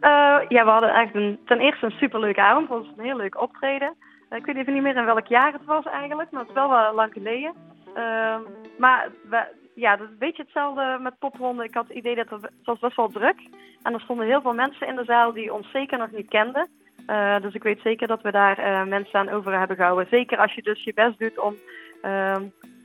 Eh, 0.00 0.38
ja, 0.48 0.64
we 0.64 0.70
hadden 0.70 0.94
echt 0.94 1.14
een, 1.14 1.38
ten 1.44 1.60
eerste 1.60 1.86
een 1.86 1.92
superleuke 1.92 2.40
avond. 2.40 2.68
Het 2.68 2.78
was 2.78 2.92
een 2.96 3.04
heel 3.04 3.16
leuk 3.16 3.40
optreden. 3.40 3.94
Ik 4.30 4.46
weet 4.46 4.56
even 4.56 4.72
niet 4.72 4.82
meer 4.82 4.96
in 4.96 5.04
welk 5.04 5.26
jaar 5.26 5.52
het 5.52 5.64
was 5.64 5.84
eigenlijk, 5.84 6.30
maar 6.30 6.40
het 6.40 6.50
is 6.50 6.54
wel 6.54 6.70
wel 6.70 6.94
lang 6.94 7.12
geleden. 7.12 7.54
Ehm, 7.94 8.40
maar 8.78 9.08
we, 9.30 9.46
ja, 9.76 9.96
dat 9.96 10.06
is 10.06 10.12
een 10.12 10.18
beetje 10.18 10.42
hetzelfde 10.42 10.98
met 11.00 11.18
popronde. 11.18 11.64
Ik 11.64 11.74
had 11.74 11.88
het 11.88 11.96
idee 11.96 12.14
dat 12.14 12.30
het, 12.30 12.50
was 12.64 12.78
best 12.78 12.96
wel 12.96 13.08
druk. 13.08 13.36
En 13.82 13.92
er 13.92 14.00
stonden 14.00 14.26
heel 14.26 14.40
veel 14.40 14.52
mensen 14.52 14.86
in 14.86 14.96
de 14.96 15.04
zaal 15.04 15.32
die 15.32 15.52
ons 15.52 15.70
zeker 15.70 15.98
nog 15.98 16.10
niet 16.10 16.28
kenden. 16.28 16.68
Eh, 17.06 17.40
dus 17.40 17.54
ik 17.54 17.62
weet 17.62 17.80
zeker 17.82 18.08
dat 18.08 18.22
we 18.22 18.30
daar 18.30 18.58
eh, 18.58 18.84
mensen 18.84 19.18
aan 19.18 19.28
over 19.28 19.58
hebben 19.58 19.76
gehouden. 19.76 20.06
Zeker 20.10 20.38
als 20.38 20.54
je 20.54 20.62
dus 20.62 20.84
je 20.84 20.94
best 20.94 21.18
doet 21.18 21.38
om 21.38 21.54
ehm, 22.02 22.42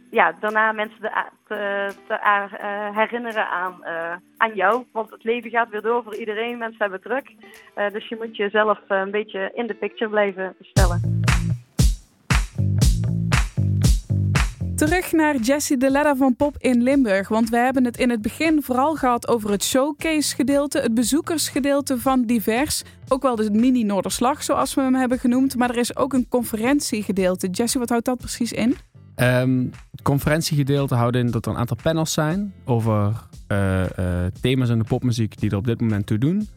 ja, 0.09 0.35
daarna 0.39 0.71
mensen 0.71 0.99
te, 0.99 1.11
te, 1.47 1.91
te 2.07 2.13
eh, 2.13 2.97
herinneren 2.97 3.47
aan, 3.47 3.85
aan 4.37 4.53
jou. 4.53 4.85
Want 4.91 5.09
het 5.09 5.23
leven 5.23 5.49
gaat 5.49 5.69
weer 5.69 5.81
door 5.81 6.03
voor 6.03 6.15
iedereen. 6.15 6.57
Mensen 6.57 6.79
hebben 6.79 7.01
druk. 7.01 7.35
Dus 7.91 8.07
je 8.07 8.15
moet 8.19 8.35
jezelf 8.35 8.79
een 8.87 9.11
beetje 9.11 9.51
in 9.53 9.67
de 9.67 9.73
picture 9.73 10.09
blijven 10.09 10.55
stellen. 10.59 11.20
Terug 14.81 15.11
naar 15.11 15.37
Jessie 15.37 15.77
de 15.77 15.91
Ledda 15.91 16.15
van 16.15 16.35
Pop 16.35 16.55
in 16.57 16.83
Limburg. 16.83 17.27
Want 17.27 17.49
we 17.49 17.57
hebben 17.57 17.85
het 17.85 17.97
in 17.97 18.09
het 18.09 18.21
begin 18.21 18.61
vooral 18.63 18.95
gehad 18.95 19.27
over 19.27 19.51
het 19.51 19.63
showcase-gedeelte, 19.63 20.79
het 20.79 20.93
bezoekersgedeelte 20.93 21.99
van 21.99 22.25
Divers. 22.25 22.83
Ook 23.07 23.21
wel 23.21 23.35
de 23.35 23.51
mini-Noorderslag, 23.51 24.43
zoals 24.43 24.73
we 24.73 24.81
hem 24.81 24.95
hebben 24.95 25.19
genoemd. 25.19 25.55
Maar 25.55 25.69
er 25.69 25.77
is 25.77 25.95
ook 25.95 26.13
een 26.13 26.25
conferentiegedeelte. 26.29 27.47
Jessie, 27.47 27.79
wat 27.79 27.89
houdt 27.89 28.05
dat 28.05 28.17
precies 28.17 28.51
in? 28.51 28.75
Ehm, 29.15 29.65
het 29.91 30.01
conferentiegedeelte 30.01 30.95
houdt 30.95 31.15
in 31.15 31.31
dat 31.31 31.45
er 31.45 31.51
een 31.51 31.57
aantal 31.57 31.77
panels 31.83 32.13
zijn 32.13 32.53
over 32.65 33.13
eh, 33.47 33.83
eh, 33.83 34.31
thema's 34.41 34.69
in 34.69 34.77
de 34.77 34.83
popmuziek 34.83 35.39
die 35.39 35.49
er 35.49 35.57
op 35.57 35.65
dit 35.65 35.81
moment 35.81 36.05
toe 36.05 36.17
doen. 36.17 36.47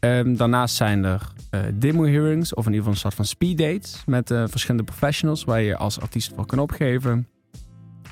Ehm, 0.00 0.34
daarnaast 0.34 0.74
zijn 0.74 1.04
er 1.04 1.32
eh, 1.50 1.60
demo 1.74 2.04
hearings 2.04 2.54
of 2.54 2.66
in 2.66 2.72
ieder 2.72 2.86
geval 2.86 2.92
een 2.92 2.98
soort 2.98 3.14
van 3.14 3.24
speed 3.24 3.58
dates 3.58 4.02
met 4.06 4.26
verschillende 4.26 4.84
professionals 4.84 5.44
waar 5.44 5.60
je 5.62 5.76
als 5.76 6.00
artiest 6.00 6.32
voor 6.34 6.46
kan 6.46 6.58
opgeven. 6.58 7.28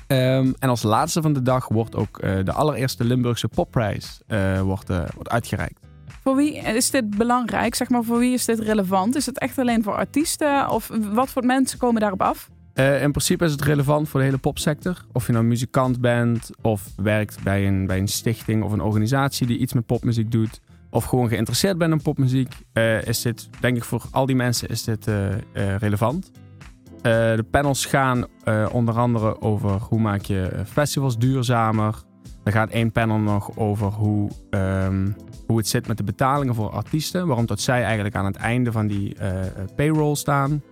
Ehm, 0.07 0.51
en 0.59 0.69
als 0.69 0.83
laatste 0.83 1.21
van 1.21 1.33
de 1.33 1.41
dag 1.41 1.67
wordt 1.67 1.95
ook 1.95 2.17
eh, 2.17 2.35
de 2.43 2.51
allereerste 2.51 3.03
Limburgse 3.03 3.47
popprijs 3.47 4.21
eh, 4.27 4.61
wordt, 4.61 4.89
eh, 4.89 5.03
wordt 5.15 5.29
uitgereikt. 5.29 5.79
Voor 6.23 6.35
wie 6.35 6.57
is 6.57 6.89
dit 6.89 7.17
belangrijk? 7.17 7.75
Zeg 7.75 7.89
maar, 7.89 8.03
voor 8.03 8.19
wie 8.19 8.33
is 8.33 8.45
dit 8.45 8.59
relevant? 8.59 9.15
Is 9.15 9.25
het 9.25 9.39
echt 9.39 9.57
alleen 9.57 9.83
voor 9.83 9.95
artiesten? 9.95 10.69
Of 10.69 10.91
wat 11.13 11.29
voor 11.29 11.45
mensen 11.45 11.79
komen 11.79 12.01
daarop 12.01 12.21
af? 12.21 12.49
In 12.73 13.11
principe 13.11 13.45
is 13.45 13.51
het 13.51 13.61
relevant 13.61 14.09
voor 14.09 14.19
de 14.19 14.25
hele 14.25 14.37
popsector. 14.37 15.05
Of 15.11 15.27
je 15.27 15.33
nou 15.33 15.45
muzikant 15.45 16.01
bent 16.01 16.49
of 16.61 16.83
werkt 16.95 17.43
bij 17.43 17.67
een, 17.67 17.85
bij 17.85 17.97
een 17.97 18.07
stichting 18.07 18.63
of 18.63 18.71
een 18.71 18.81
organisatie 18.81 19.47
die 19.47 19.57
iets 19.57 19.73
met 19.73 19.85
popmuziek 19.85 20.31
doet. 20.31 20.59
Of 20.89 21.03
gewoon 21.03 21.27
geïnteresseerd 21.27 21.77
bent 21.77 21.93
in 21.93 22.01
popmuziek. 22.01 22.53
is 23.03 23.21
dit, 23.21 23.49
denk 23.59 23.77
ik, 23.77 23.83
voor 23.83 24.03
al 24.11 24.25
die 24.25 24.35
mensen 24.35 24.67
is 24.67 24.83
dit 24.83 25.07
relevant. 25.53 26.31
Eh, 27.03 27.11
de 27.11 27.45
panels 27.51 27.85
gaan 27.85 28.25
eh, 28.43 28.65
onder 28.71 28.97
andere 28.97 29.41
over 29.41 29.69
hoe 29.69 29.99
maak 29.99 30.21
je 30.21 30.41
eh, 30.41 30.65
festivals 30.65 31.17
duurzamer. 31.17 31.95
Er 32.43 32.51
gaat 32.51 32.69
één 32.69 32.91
panel 32.91 33.17
nog 33.17 33.57
over 33.57 33.87
hoe, 33.87 34.29
ehm, 34.49 35.07
hoe 35.47 35.57
het 35.57 35.67
zit 35.67 35.87
met 35.87 35.97
de 35.97 36.03
betalingen 36.03 36.55
voor 36.55 36.69
artiesten. 36.69 37.27
Waarom 37.27 37.45
dat 37.45 37.59
zij 37.59 37.83
eigenlijk 37.83 38.15
aan 38.15 38.25
het 38.25 38.35
einde 38.35 38.71
van 38.71 38.87
die 38.87 39.15
payroll 39.75 40.15
staan. 40.15 40.63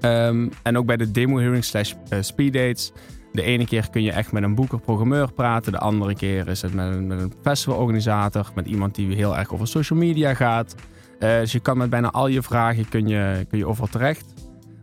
Ehm, 0.00 0.48
en 0.62 0.78
ook 0.78 0.86
bij 0.86 0.96
de 0.96 1.10
demo 1.10 1.38
hearing 1.38 1.64
slash 1.64 1.92
speed 2.20 2.52
dates. 2.52 2.92
De 3.32 3.42
ene 3.42 3.66
keer 3.66 3.90
kun 3.90 4.02
je 4.02 4.12
echt 4.12 4.32
met 4.32 4.42
een 4.42 4.54
boeker-programmeur 4.54 5.32
praten. 5.32 5.72
De 5.72 5.78
andere 5.78 6.14
keer 6.14 6.48
is 6.48 6.62
het 6.62 6.74
met 6.74 6.94
een, 6.94 7.06
met 7.06 7.20
een 7.20 7.32
festivalorganisator. 7.42 8.50
Met 8.54 8.66
iemand 8.66 8.94
die 8.94 9.14
heel 9.14 9.36
erg 9.36 9.52
over 9.52 9.68
social 9.68 9.98
media 9.98 10.34
gaat. 10.34 10.74
Dus 11.18 11.52
je 11.52 11.60
kan 11.60 11.78
met 11.78 11.90
bijna 11.90 12.10
al 12.10 12.26
je 12.26 12.42
vragen 12.42 12.88
kun 12.88 13.08
je, 13.08 13.46
kun 13.48 13.58
je 13.58 13.66
overal 13.66 13.88
terecht. 13.88 14.35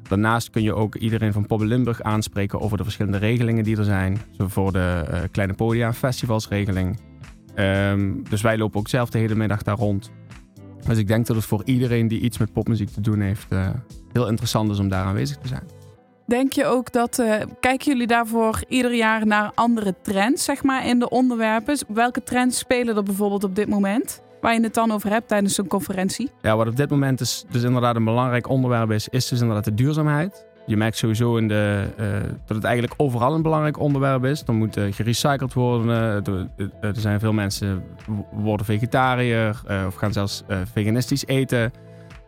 Daarnaast 0.08 0.50
kun 0.50 0.62
je 0.62 0.74
ook 0.74 0.96
iedereen 0.96 1.34
van 1.34 1.46
Pop 1.46 1.62
Limburg 1.62 2.02
aanspreken 2.02 2.60
over 2.60 2.78
de 2.78 2.84
verschillende 2.84 3.18
regelingen 3.18 3.64
die 3.64 3.78
er 3.78 3.84
zijn. 3.84 4.22
Zo 4.38 4.48
voor 4.48 4.72
de 4.72 5.06
eh, 5.10 5.20
kleine 5.32 5.54
podia 5.54 5.94
festivalsregeling. 5.94 7.00
Ehm, 7.56 8.12
dus 8.30 8.42
wij 8.42 8.58
lopen 8.58 8.80
ook 8.80 8.88
zelf 8.88 9.10
de 9.10 9.18
hele 9.18 9.36
middag 9.36 9.62
daar 9.64 9.78
rond. 9.78 10.12
Dus 10.88 10.98
ik 10.98 11.08
denk 11.08 11.28
dat 11.28 11.36
het 11.36 11.46
voor 11.46 11.62
iedereen 11.66 12.08
die 12.08 12.20
iets 12.20 12.38
met 12.38 12.54
popmuziek 12.54 12.90
te 12.90 13.02
doen 13.02 13.20
heeft... 13.20 13.46
eh, 13.50 13.70
heel 14.12 14.28
interessant 14.28 14.72
is 14.72 14.80
om 14.80 14.90
daar 14.90 15.06
aanwezig 15.06 15.38
te 15.38 15.48
zijn. 15.48 15.64
Denk 16.26 16.54
je 16.54 16.66
ook 16.66 16.92
dat, 16.92 17.20
eh, 17.20 17.42
kijken 17.60 17.92
jullie 17.92 18.08
daarvoor 18.08 18.64
ieder 18.68 18.94
jaar 18.94 19.28
naar 19.28 19.52
andere 19.56 19.96
trends, 20.02 20.44
zeg 20.44 20.64
maar, 20.64 20.88
in 20.88 21.00
de 21.00 21.10
onderwerpen? 21.10 21.78
Welke 21.88 22.24
trends 22.24 22.58
spelen 22.58 22.96
er 22.96 23.04
bijvoorbeeld 23.04 23.44
op 23.44 23.56
dit 23.56 23.68
moment? 23.68 24.22
Waar 24.44 24.54
je 24.54 24.62
het 24.62 24.74
dan 24.74 24.92
over 24.92 25.10
hebt 25.10 25.28
tijdens 25.28 25.58
een 25.58 25.68
conferentie? 25.68 26.30
Ja, 26.42 26.56
wat 26.58 26.68
op 26.68 26.76
dit 26.76 26.90
moment 26.90 27.18
dus, 27.18 27.64
inderdaad 27.64 27.96
een 27.96 28.04
belangrijk 28.04 28.50
onderwerp 28.50 28.92
is, 28.92 29.10
is 29.10 29.28
dus 29.28 29.40
inderdaad 29.40 29.66
de 29.66 29.74
duurzaamheid. 29.74 30.46
Je 30.66 30.78
merkt 30.78 30.98
sowieso 30.98 31.38
in 31.38 31.48
de, 31.48 31.88
eh, 31.98 32.08
dat 32.46 32.56
het 32.56 32.64
eigenlijk 32.64 32.94
overal 32.98 33.34
een 33.34 33.42
belangrijk 33.42 33.80
onderwerp 33.80 34.24
is. 34.26 34.44
Er 34.48 34.54
moet 34.54 34.78
eh, 34.78 34.94
gerecycled 34.94 35.54
worden. 35.54 36.24
eh, 36.26 36.66
er, 36.82 36.96
zijn 36.96 37.20
veel 37.20 37.34
mensen 37.34 37.84
worden 38.32 38.66
vegetariër 38.66 39.62
eh, 39.68 39.84
of 39.88 39.96
gaan 39.96 40.14
zelfs 40.14 40.44
veganistisch 40.74 41.26
eten. 41.26 41.72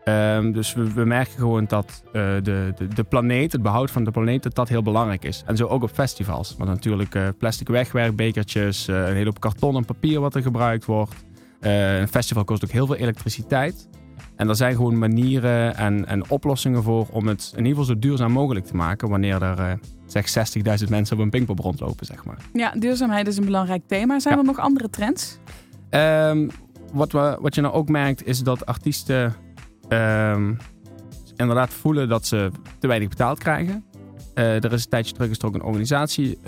Ehm, 0.04 0.52
dus 0.52 0.74
we, 0.74 1.04
merken 1.04 1.38
gewoon 1.38 1.64
dat 1.64 2.02
de, 2.12 2.40
de, 2.42 2.88
de 2.94 3.04
planeet, 3.04 3.52
het 3.52 3.62
behoud 3.62 3.90
van 3.90 4.04
de 4.04 4.10
planeet, 4.10 4.42
dat 4.42 4.54
dat 4.54 4.68
heel 4.68 4.82
belangrijk 4.82 5.24
is. 5.24 5.42
En 5.46 5.56
zo 5.56 5.66
ook 5.66 5.82
op 5.82 5.90
festivals. 5.90 6.54
Want 6.58 6.70
natuurlijk 6.70 7.38
plastic 7.38 7.68
wegwerkbekertjes, 7.68 8.88
eh, 8.88 9.08
een 9.08 9.14
hele 9.14 9.24
hoop 9.24 9.40
karton 9.40 9.76
en 9.76 9.84
papier 9.84 10.20
wat 10.20 10.34
er 10.34 10.42
gebruikt 10.42 10.84
wordt. 10.84 11.25
Eh, 11.66 11.98
een 11.98 12.08
festival 12.08 12.44
kost 12.44 12.64
ook 12.64 12.70
heel 12.70 12.86
veel 12.86 12.96
elektriciteit. 12.96 13.88
En 14.36 14.48
er 14.48 14.56
zijn 14.56 14.74
gewoon 14.74 14.98
manieren 14.98 15.76
en, 15.76 16.06
en 16.06 16.30
oplossingen 16.30 16.82
voor 16.82 17.06
om 17.10 17.26
het 17.26 17.48
in 17.52 17.56
ieder 17.58 17.70
geval 17.70 17.84
zo 17.84 17.98
duurzaam 17.98 18.32
mogelijk 18.32 18.66
te 18.66 18.76
maken. 18.76 19.08
Wanneer 19.08 19.42
er 19.42 19.58
eh, 19.58 19.72
zeg 20.06 20.28
60.000 20.82 20.88
mensen 20.88 21.16
op 21.16 21.22
een 21.22 21.30
Pinkpop 21.30 21.58
rondlopen, 21.58 22.06
zeg 22.06 22.24
maar. 22.24 22.36
Ja, 22.52 22.70
duurzaamheid 22.78 23.26
is 23.26 23.36
een 23.36 23.44
belangrijk 23.44 23.82
thema. 23.86 24.18
Zijn 24.18 24.34
Ja. 24.34 24.40
er 24.40 24.46
nog 24.46 24.58
andere 24.58 24.90
trends? 24.90 25.38
Ehm, 25.90 26.48
wat, 26.92 27.12
we, 27.12 27.38
wat 27.40 27.54
je 27.54 27.60
nou 27.60 27.74
ook 27.74 27.88
merkt 27.88 28.26
is 28.26 28.42
dat 28.42 28.66
artiesten 28.66 29.34
ehm, 29.88 30.54
inderdaad 31.36 31.70
voelen 31.70 32.08
dat 32.08 32.26
ze 32.26 32.50
te 32.78 32.86
weinig 32.86 33.08
betaald 33.08 33.38
krijgen. 33.38 33.84
Eh, 34.34 34.64
er 34.64 34.72
is 34.72 34.82
een 34.84 34.90
tijdje 34.90 35.14
terug 35.14 35.30
is 35.30 35.38
er 35.38 35.46
ook 35.46 35.54
een 35.54 35.62
organisatie 35.62 36.38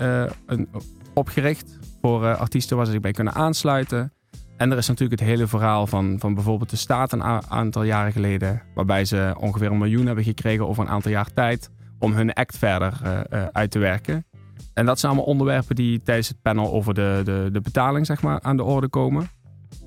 een, 0.45 0.67
opgericht 1.13 1.79
voor 2.01 2.35
artiesten 2.35 2.77
waar 2.77 2.85
ze 2.85 2.91
zich 2.91 3.01
bij 3.01 3.11
kunnen 3.11 3.33
aansluiten. 3.33 4.13
En 4.59 4.71
er 4.71 4.77
is 4.77 4.87
natuurlijk 4.87 5.19
het 5.19 5.29
hele 5.29 5.47
verhaal 5.47 5.87
van, 5.87 6.15
van 6.19 6.33
bijvoorbeeld 6.33 6.69
de 6.69 6.75
staat 6.75 7.11
een 7.11 7.23
aantal 7.49 7.83
jaren 7.83 8.11
geleden. 8.11 8.61
Waarbij 8.73 9.05
ze 9.05 9.35
ongeveer 9.37 9.71
een 9.71 9.77
miljoen 9.77 10.05
hebben 10.05 10.23
gekregen 10.23 10.67
over 10.67 10.83
een 10.83 10.89
aantal 10.89 11.11
jaar 11.11 11.33
tijd 11.33 11.69
om 11.99 12.13
hun 12.13 12.33
act 12.33 12.57
verder 12.57 12.99
eh, 13.03 13.19
eh, 13.29 13.47
uit 13.51 13.71
te 13.71 13.79
werken. 13.79 14.25
En 14.73 14.85
dat 14.85 14.99
zijn 14.99 15.11
allemaal 15.11 15.31
onderwerpen 15.31 15.75
die 15.75 16.01
tijdens 16.03 16.27
het 16.27 16.41
panel 16.41 16.71
over 16.71 16.93
de, 16.93 17.21
de, 17.23 17.49
de 17.51 17.61
betaling 17.61 18.05
zeg 18.05 18.21
maar, 18.21 18.39
aan 18.41 18.57
de 18.57 18.63
orde 18.63 18.87
komen. 18.87 19.29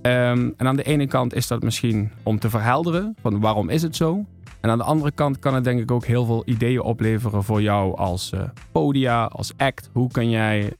Ehm, 0.03 0.51
en 0.57 0.67
aan 0.67 0.77
de 0.77 0.83
ene 0.83 1.07
kant 1.07 1.35
is 1.35 1.47
dat 1.47 1.63
misschien 1.63 2.11
om 2.23 2.39
te 2.39 2.51
verhelderen 2.51 3.17
van 3.21 3.41
waarom 3.41 3.69
is 3.69 3.83
het 3.83 3.97
zo. 3.97 4.25
En 4.61 4.71
aan 4.71 4.79
de 4.79 4.85
andere 4.85 5.11
kant 5.11 5.39
kan 5.39 5.55
het 5.55 5.65
denk 5.65 5.81
ik 5.81 5.91
ook 5.91 6.05
heel 6.05 6.25
veel 6.25 6.43
ideeën 6.45 6.83
opleveren 6.83 7.45
voor 7.45 7.63
jou 7.63 7.97
als 7.97 8.33
eh, 8.33 8.41
podia, 8.73 9.25
als 9.25 9.53
act. 9.57 9.91
Hoe 9.93 10.11
kun 10.11 10.31
jij 10.31 10.73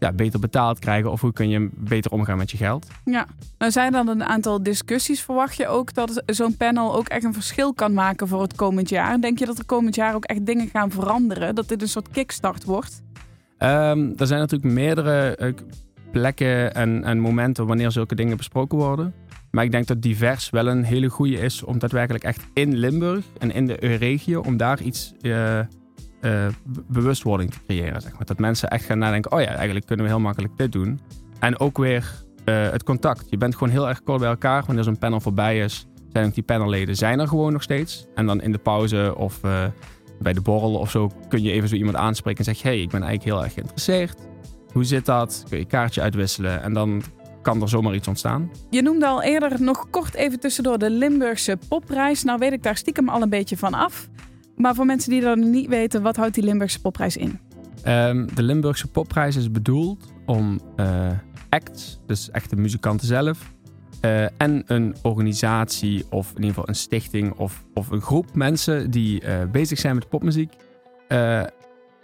ja, 0.00 0.12
beter 0.12 0.40
betaald 0.40 0.78
krijgen 0.78 1.10
of 1.10 1.20
hoe 1.20 1.32
kun 1.32 1.48
je 1.48 1.70
beter 1.72 2.10
omgaan 2.10 2.38
met 2.38 2.50
je 2.50 2.56
geld? 2.56 2.86
Ja, 3.04 3.26
nou 3.58 3.72
zijn 3.72 3.92
dan 3.92 4.08
een 4.08 4.24
aantal 4.24 4.62
discussies. 4.62 5.20
Verwacht 5.20 5.56
je 5.56 5.68
ook 5.68 5.94
dat 5.94 6.22
zo'n 6.26 6.56
panel 6.56 6.94
ook 6.94 7.08
echt 7.08 7.24
een 7.24 7.34
verschil 7.34 7.74
kan 7.74 7.92
maken 7.92 8.28
voor 8.28 8.42
het 8.42 8.54
komend 8.54 8.88
jaar? 8.88 9.20
Denk 9.20 9.38
je 9.38 9.46
dat 9.46 9.58
er 9.58 9.64
komend 9.64 9.94
jaar 9.94 10.14
ook 10.14 10.24
echt 10.24 10.46
dingen 10.46 10.68
gaan 10.68 10.90
veranderen? 10.90 11.54
Dat 11.54 11.68
dit 11.68 11.82
een 11.82 11.88
soort 11.88 12.10
kickstart 12.10 12.64
wordt? 12.64 13.02
Ehm, 13.58 14.12
er 14.16 14.26
zijn 14.26 14.40
natuurlijk 14.40 14.72
meerdere 14.72 15.36
eh, 15.36 15.52
plekken 16.12 16.74
en, 16.74 17.04
en 17.04 17.18
momenten 17.18 17.66
wanneer 17.66 17.90
zulke 17.90 18.14
dingen 18.14 18.36
besproken 18.36 18.78
worden. 18.78 19.14
Maar 19.50 19.64
ik 19.64 19.70
denk 19.70 19.86
dat 19.86 20.02
divers 20.02 20.50
wel 20.50 20.66
een 20.66 20.84
hele 20.84 21.08
goede 21.08 21.36
is 21.36 21.62
om 21.62 21.78
daadwerkelijk 21.78 22.24
echt 22.24 22.46
in 22.54 22.76
Limburg 22.76 23.24
en 23.38 23.50
in 23.50 23.66
de 23.66 23.74
regio, 23.74 24.40
om 24.40 24.56
daar 24.56 24.82
iets 24.82 25.12
eh, 25.20 25.58
eh, 26.20 26.46
be- 26.64 26.82
bewustwording 26.86 27.50
te 27.50 27.58
creëren. 27.66 28.00
Zeg 28.00 28.12
maar. 28.12 28.24
Dat 28.24 28.38
mensen 28.38 28.70
echt 28.70 28.84
gaan 28.84 28.98
nadenken, 28.98 29.32
oh 29.32 29.40
ja, 29.40 29.54
eigenlijk 29.54 29.86
kunnen 29.86 30.04
we 30.04 30.10
heel 30.10 30.20
makkelijk 30.20 30.56
dit 30.56 30.72
doen. 30.72 31.00
En 31.38 31.60
ook 31.60 31.78
weer 31.78 32.12
eh, 32.44 32.70
het 32.70 32.82
contact. 32.82 33.30
Je 33.30 33.36
bent 33.36 33.54
gewoon 33.54 33.68
heel 33.72 33.88
erg 33.88 34.02
kort 34.02 34.20
bij 34.20 34.28
elkaar. 34.28 34.62
Wanneer 34.66 34.84
zo'n 34.84 34.98
panel 34.98 35.20
voorbij 35.20 35.58
is, 35.58 35.86
zijn 36.12 36.26
ook 36.26 36.34
die 36.34 36.42
panelleden 36.42 36.96
zijn 36.96 37.20
er 37.20 37.28
gewoon 37.28 37.52
nog 37.52 37.62
steeds. 37.62 38.06
En 38.14 38.26
dan 38.26 38.40
in 38.42 38.52
de 38.52 38.58
pauze 38.58 39.14
of 39.16 39.44
eh, 39.44 39.64
bij 40.20 40.32
de 40.32 40.40
borrel 40.40 40.74
of 40.74 40.90
zo 40.90 41.10
kun 41.28 41.42
je 41.42 41.52
even 41.52 41.68
zo 41.68 41.74
iemand 41.74 41.96
aanspreken 41.96 42.38
en 42.38 42.44
zeggen, 42.44 42.70
hey, 42.70 42.80
ik 42.80 42.90
ben 42.90 43.02
eigenlijk 43.02 43.32
heel 43.34 43.44
erg 43.44 43.52
geïnteresseerd. 43.52 44.18
Hoe 44.72 44.84
zit 44.84 45.06
dat? 45.06 45.44
Kun 45.48 45.58
je 45.58 45.64
kaartje 45.64 46.00
uitwisselen? 46.00 46.62
En 46.62 46.72
dan 46.72 47.02
kan 47.42 47.62
er 47.62 47.68
zomaar 47.68 47.94
iets 47.94 48.08
ontstaan. 48.08 48.50
Je 48.70 48.82
noemde 48.82 49.06
al 49.06 49.22
eerder 49.22 49.62
nog 49.62 49.90
kort 49.90 50.14
even 50.14 50.40
tussendoor 50.40 50.78
de 50.78 50.90
Limburgse 50.90 51.58
popprijs. 51.68 52.24
Nou 52.24 52.38
weet 52.38 52.52
ik 52.52 52.62
daar 52.62 52.76
stiekem 52.76 53.08
al 53.08 53.22
een 53.22 53.28
beetje 53.28 53.56
van 53.56 53.74
af. 53.74 54.08
Maar 54.60 54.74
voor 54.74 54.86
mensen 54.86 55.10
die 55.10 55.20
dat 55.20 55.36
niet 55.36 55.68
weten, 55.68 56.02
wat 56.02 56.16
houdt 56.16 56.34
die 56.34 56.44
Limburgse 56.44 56.80
popprijs 56.80 57.16
in? 57.16 57.38
Ehm, 57.82 58.26
de 58.34 58.42
Limburgse 58.42 58.86
popprijs 58.86 59.36
is 59.36 59.50
bedoeld 59.50 60.12
om 60.26 60.60
eh, 60.76 61.10
acts, 61.48 62.00
dus 62.06 62.30
echte 62.30 62.56
muzikanten 62.56 63.06
zelf, 63.06 63.52
eh, 64.00 64.24
en 64.24 64.62
een 64.66 64.94
organisatie 65.02 66.04
of 66.10 66.28
in 66.28 66.34
ieder 66.34 66.48
geval 66.48 66.68
een 66.68 66.74
stichting 66.74 67.32
of, 67.32 67.64
of 67.74 67.90
een 67.90 68.00
groep 68.00 68.34
mensen 68.34 68.90
die 68.90 69.20
eh, 69.20 69.50
bezig 69.52 69.78
zijn 69.78 69.94
met 69.94 70.08
popmuziek, 70.08 70.52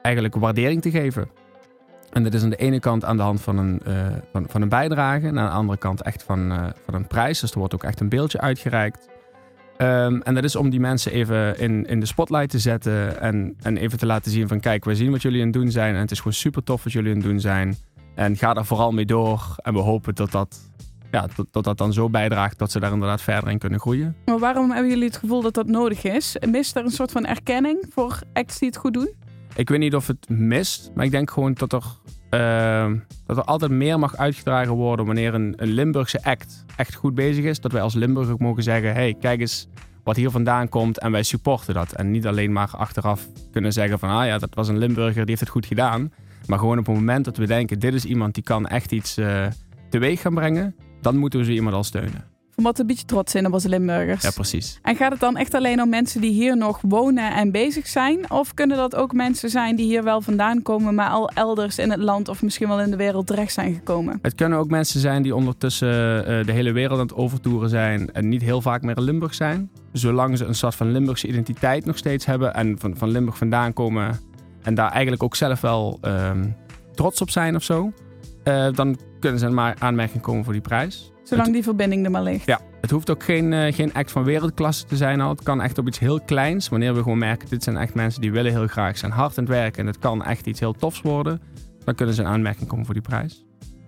eigenlijk 0.02 0.34
waardering 0.34 0.82
te 0.82 0.90
geven. 0.90 1.28
En 2.12 2.22
dat 2.22 2.34
is 2.34 2.42
aan 2.42 2.50
de 2.50 2.56
ene 2.56 2.80
kant 2.80 3.04
aan 3.04 3.16
de 3.16 3.22
hand 3.22 3.40
van 3.40 3.58
een, 3.58 3.80
van, 4.32 4.46
van 4.48 4.62
een 4.62 4.68
bijdrage, 4.68 5.26
en 5.26 5.38
aan 5.38 5.48
de 5.48 5.56
andere 5.56 5.78
kant 5.78 6.02
echt 6.02 6.22
van, 6.22 6.72
van 6.84 6.94
een 6.94 7.06
prijs. 7.06 7.40
Dus 7.40 7.50
er 7.50 7.58
wordt 7.58 7.74
ook 7.74 7.84
echt 7.84 8.00
een 8.00 8.08
beeldje 8.08 8.40
uitgereikt. 8.40 9.08
Ehm, 9.76 10.20
en 10.20 10.34
dat 10.34 10.44
is 10.44 10.56
om 10.56 10.70
die 10.70 10.80
mensen 10.80 11.12
even 11.12 11.58
in, 11.58 11.86
in 11.86 12.00
de 12.00 12.06
spotlight 12.06 12.50
te 12.50 12.58
zetten 12.58 13.20
en, 13.20 13.56
en 13.62 13.76
even 13.76 13.98
te 13.98 14.06
laten 14.06 14.30
zien 14.30 14.48
van 14.48 14.60
kijk, 14.60 14.84
we 14.84 14.94
zien 14.94 15.10
wat 15.10 15.22
jullie 15.22 15.40
aan 15.40 15.46
het 15.46 15.56
doen 15.56 15.70
zijn 15.70 15.94
en 15.94 16.00
het 16.00 16.10
is 16.10 16.18
gewoon 16.18 16.32
super 16.32 16.62
tof 16.62 16.84
wat 16.84 16.92
jullie 16.92 17.10
aan 17.10 17.16
het 17.16 17.26
doen 17.26 17.40
zijn. 17.40 17.76
En 18.14 18.36
ga 18.36 18.54
daar 18.54 18.64
vooral 18.64 18.92
mee 18.92 19.04
door 19.04 19.54
en 19.56 19.72
we 19.72 19.78
hopen 19.78 20.14
dat 20.14 20.30
dat, 20.30 20.70
ja, 21.10 21.28
dat, 21.36 21.46
dat, 21.50 21.64
dat 21.64 21.78
dan 21.78 21.92
zo 21.92 22.10
bijdraagt 22.10 22.58
dat 22.58 22.70
ze 22.70 22.80
daar 22.80 22.92
inderdaad 22.92 23.22
verder 23.22 23.50
in 23.50 23.58
kunnen 23.58 23.80
groeien. 23.80 24.16
Maar 24.24 24.38
waarom 24.38 24.70
hebben 24.70 24.90
jullie 24.90 25.06
het 25.06 25.16
gevoel 25.16 25.42
dat 25.42 25.54
dat 25.54 25.66
nodig 25.66 26.04
is? 26.04 26.36
Mist 26.50 26.76
er 26.76 26.84
een 26.84 26.90
soort 26.90 27.12
van 27.12 27.26
erkenning 27.26 27.86
voor 27.90 28.18
acts 28.32 28.58
die 28.58 28.68
het 28.68 28.78
goed 28.78 28.94
doen? 28.94 29.10
Ik 29.54 29.68
weet 29.68 29.78
niet 29.78 29.94
of 29.94 30.06
het 30.06 30.28
mist, 30.28 30.90
maar 30.94 31.04
ik 31.04 31.10
denk 31.10 31.30
gewoon 31.30 31.54
dat 31.54 31.72
er, 31.72 31.84
ehm, 32.40 32.96
dat 33.26 33.36
er 33.36 33.44
altijd 33.44 33.70
meer 33.70 33.98
mag 33.98 34.16
uitgedragen 34.16 34.72
worden 34.72 35.06
wanneer 35.06 35.34
een, 35.34 35.54
een 35.56 35.68
Limburgse 35.68 36.24
act 36.24 36.64
echt 36.76 36.94
goed 36.94 37.14
bezig 37.14 37.44
is. 37.44 37.60
Dat 37.60 37.72
wij 37.72 37.82
als 37.82 37.94
Limburg 37.94 38.30
ook 38.30 38.40
mogen 38.40 38.62
zeggen, 38.62 38.92
hey, 38.92 39.16
kijk 39.20 39.40
eens 39.40 39.68
wat 40.04 40.16
hier 40.16 40.30
vandaan 40.30 40.68
komt 40.68 40.98
en 40.98 41.12
wij 41.12 41.22
supporten 41.22 41.74
dat. 41.74 41.92
En 41.92 42.10
niet 42.10 42.26
alleen 42.26 42.52
maar 42.52 42.70
achteraf 42.76 43.28
kunnen 43.52 43.72
zeggen 43.72 43.98
van, 43.98 44.08
ah 44.08 44.26
ja, 44.26 44.38
dat 44.38 44.54
was 44.54 44.68
een 44.68 44.78
Limburger, 44.78 45.14
die 45.14 45.24
heeft 45.26 45.40
het 45.40 45.48
goed 45.48 45.66
gedaan. 45.66 46.12
Maar 46.46 46.58
gewoon 46.58 46.78
op 46.78 46.86
het 46.86 46.94
moment 46.94 47.24
dat 47.24 47.36
we 47.36 47.46
denken, 47.46 47.78
dit 47.78 47.94
is 47.94 48.04
iemand 48.04 48.34
die 48.34 48.42
kan 48.42 48.66
echt 48.66 48.92
iets 48.92 49.16
eh, 49.16 49.46
teweeg 49.90 50.20
gaan 50.20 50.34
brengen, 50.34 50.76
dan 51.00 51.16
moeten 51.16 51.38
we 51.38 51.44
zo 51.44 51.52
iemand 51.52 51.74
al 51.74 51.84
steunen. 51.84 52.35
Van 52.56 52.64
wat 52.64 52.78
een 52.78 52.86
beetje 52.86 53.04
trots 53.04 53.32
zijn 53.32 53.46
op 53.46 53.52
onze 53.52 53.68
Limburgers. 53.68 54.22
Ja, 54.22 54.30
precies. 54.30 54.78
En 54.82 54.96
gaat 54.96 55.10
het 55.10 55.20
dan 55.20 55.36
echt 55.36 55.54
alleen 55.54 55.82
om 55.82 55.88
mensen 55.88 56.20
die 56.20 56.32
hier 56.32 56.56
nog 56.56 56.80
wonen 56.82 57.34
en 57.34 57.50
bezig 57.50 57.86
zijn? 57.86 58.30
Of 58.30 58.54
kunnen 58.54 58.76
dat 58.76 58.94
ook 58.94 59.12
mensen 59.12 59.50
zijn 59.50 59.76
die 59.76 59.86
hier 59.86 60.04
wel 60.04 60.20
vandaan 60.20 60.62
komen, 60.62 60.94
maar 60.94 61.10
al 61.10 61.30
elders 61.30 61.78
in 61.78 61.90
het 61.90 62.00
land 62.00 62.28
of 62.28 62.42
misschien 62.42 62.68
wel 62.68 62.80
in 62.80 62.90
de 62.90 62.96
wereld 62.96 63.26
terecht 63.26 63.52
zijn 63.52 63.74
gekomen? 63.74 64.18
Het 64.22 64.34
kunnen 64.34 64.58
ook 64.58 64.68
mensen 64.68 65.00
zijn 65.00 65.22
die 65.22 65.34
ondertussen 65.34 66.26
eh, 66.26 66.44
de 66.44 66.52
hele 66.52 66.72
wereld 66.72 66.98
aan 66.98 67.06
het 67.06 67.14
overtoeren 67.14 67.68
zijn 67.68 68.12
en 68.12 68.28
niet 68.28 68.42
heel 68.42 68.60
vaak 68.60 68.82
meer 68.82 68.96
in 68.96 69.02
Limburg 69.02 69.34
zijn. 69.34 69.70
Zolang 69.92 70.38
ze 70.38 70.44
een 70.44 70.54
soort 70.54 70.74
van 70.74 70.92
Limburgse 70.92 71.28
identiteit 71.28 71.84
nog 71.84 71.96
steeds 71.96 72.26
hebben 72.26 72.54
en 72.54 72.78
van, 72.78 72.96
van 72.96 73.10
Limburg 73.10 73.38
vandaan 73.38 73.72
komen 73.72 74.20
en 74.62 74.74
daar 74.74 74.90
eigenlijk 74.90 75.22
ook 75.22 75.36
zelf 75.36 75.60
wel 75.60 75.98
ehm, 76.00 76.44
trots 76.94 77.20
op 77.20 77.30
zijn 77.30 77.56
of 77.56 77.62
zo, 77.62 77.92
eh, 78.42 78.66
dan 78.72 78.98
kunnen 79.20 79.40
ze 79.40 79.48
maar 79.48 79.76
aanmerking 79.78 80.22
komen 80.22 80.44
voor 80.44 80.52
die 80.52 80.62
prijs. 80.62 81.10
Zolang 81.28 81.52
die 81.52 81.62
verbinding 81.62 82.04
er 82.04 82.10
maar 82.10 82.22
ligt. 82.22 82.46
Ja, 82.46 82.60
het 82.80 82.90
hoeft 82.90 83.10
ook 83.10 83.22
geen, 83.22 83.52
eh, 83.52 83.74
geen 83.74 83.92
act 83.92 84.10
van 84.10 84.24
wereldklasse 84.24 84.84
te 84.84 84.96
zijn 84.96 85.20
al. 85.20 85.28
Het 85.28 85.42
kan 85.42 85.62
echt 85.62 85.78
op 85.78 85.86
iets 85.86 85.98
heel 85.98 86.20
kleins. 86.20 86.68
Wanneer 86.68 86.94
we 86.94 87.02
gewoon 87.02 87.18
merken, 87.18 87.48
dit 87.48 87.62
zijn 87.62 87.76
echt 87.76 87.94
mensen 87.94 88.20
die 88.20 88.32
willen 88.32 88.52
heel 88.52 88.66
graag 88.66 88.98
zijn 88.98 89.12
hard 89.12 89.38
aan 89.38 89.44
het 89.44 89.52
werken 89.52 89.80
en 89.80 89.86
het 89.86 89.98
kan 89.98 90.24
echt 90.24 90.46
iets 90.46 90.60
heel 90.60 90.72
tofs 90.72 91.00
worden, 91.00 91.40
dan 91.84 91.94
kunnen 91.94 92.14
ze 92.14 92.20
een 92.20 92.28
aanmerking 92.28 92.68
komen 92.68 92.84
voor 92.84 92.94
die 92.94 93.02
prijs. 93.02 93.44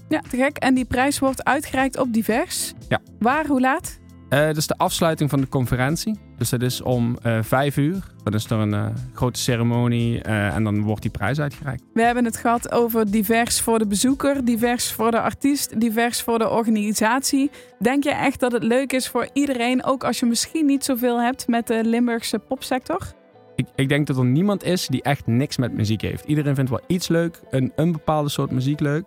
Ja, 0.09 0.21
te 0.21 0.37
gek. 0.37 0.57
En 0.57 0.75
die 0.75 0.85
prijs 0.85 1.19
wordt 1.19 1.45
uitgereikt 1.45 1.99
op 1.99 2.13
divers. 2.13 2.75
Ja. 2.89 3.01
Waar, 3.19 3.47
hoe 3.47 3.61
laat? 3.61 3.99
Eh 4.29 4.47
dat 4.47 4.57
is 4.57 4.67
de 4.67 4.77
afsluiting 4.77 5.31
van 5.31 5.41
de 5.41 5.49
conferentie. 5.49 6.19
Dus 6.37 6.51
dat 6.51 6.63
is 6.63 6.83
om 6.83 7.19
eh, 7.23 7.39
vijf 7.43 7.77
uur. 7.77 8.03
Dan 8.25 8.35
is 8.35 8.51
er 8.51 8.59
een 8.59 8.75
eh, 8.75 8.87
grote 9.15 9.41
ceremonie 9.41 10.23
en 10.23 10.65
dan 10.65 10.83
wordt 10.83 11.03
die 11.03 11.11
prijs 11.11 11.41
uitgereikt. 11.41 11.83
We 11.93 12.03
hebben 12.03 12.25
het 12.25 12.37
gehad 12.37 12.73
over 12.73 13.11
divers 13.11 13.61
voor 13.61 13.79
de 13.79 13.87
bezoeker, 13.87 14.45
divers 14.45 14.93
voor 14.93 15.11
de 15.11 15.21
artiest, 15.21 15.81
divers 15.81 16.23
voor 16.23 16.39
de 16.39 16.49
organisatie. 16.49 17.51
Denk 17.79 18.05
je 18.05 18.11
echt 18.11 18.41
dat 18.41 18.53
het 18.53 18.63
leuk 18.63 18.93
is 18.93 19.09
voor 19.09 19.29
iedereen, 19.33 19.85
ook 19.85 20.05
als 20.05 20.21
je 20.21 20.27
misschien 20.27 20.67
niet 20.67 20.85
zoveel 20.85 21.21
hebt 21.21 21.49
met 21.49 21.67
de 21.67 21.85
Limburgse 21.85 22.39
popsector? 22.39 23.17
Ik, 23.57 23.67
ik 23.75 23.89
denk 23.89 24.07
dat 24.07 24.17
er 24.17 24.25
niemand 24.25 24.65
is 24.65 24.87
die 24.87 25.03
echt 25.03 25.27
niks 25.27 25.57
met 25.57 25.73
muziek 25.73 26.01
heeft. 26.01 26.25
Iedereen 26.25 26.55
vindt 26.55 26.71
wel 26.71 26.81
iets 26.87 27.09
leuk, 27.09 27.41
een, 27.51 27.73
een 27.77 27.93
bepaalde 27.93 28.29
soort 28.29 28.51
muziek 28.51 28.81
leuk. 28.81 29.05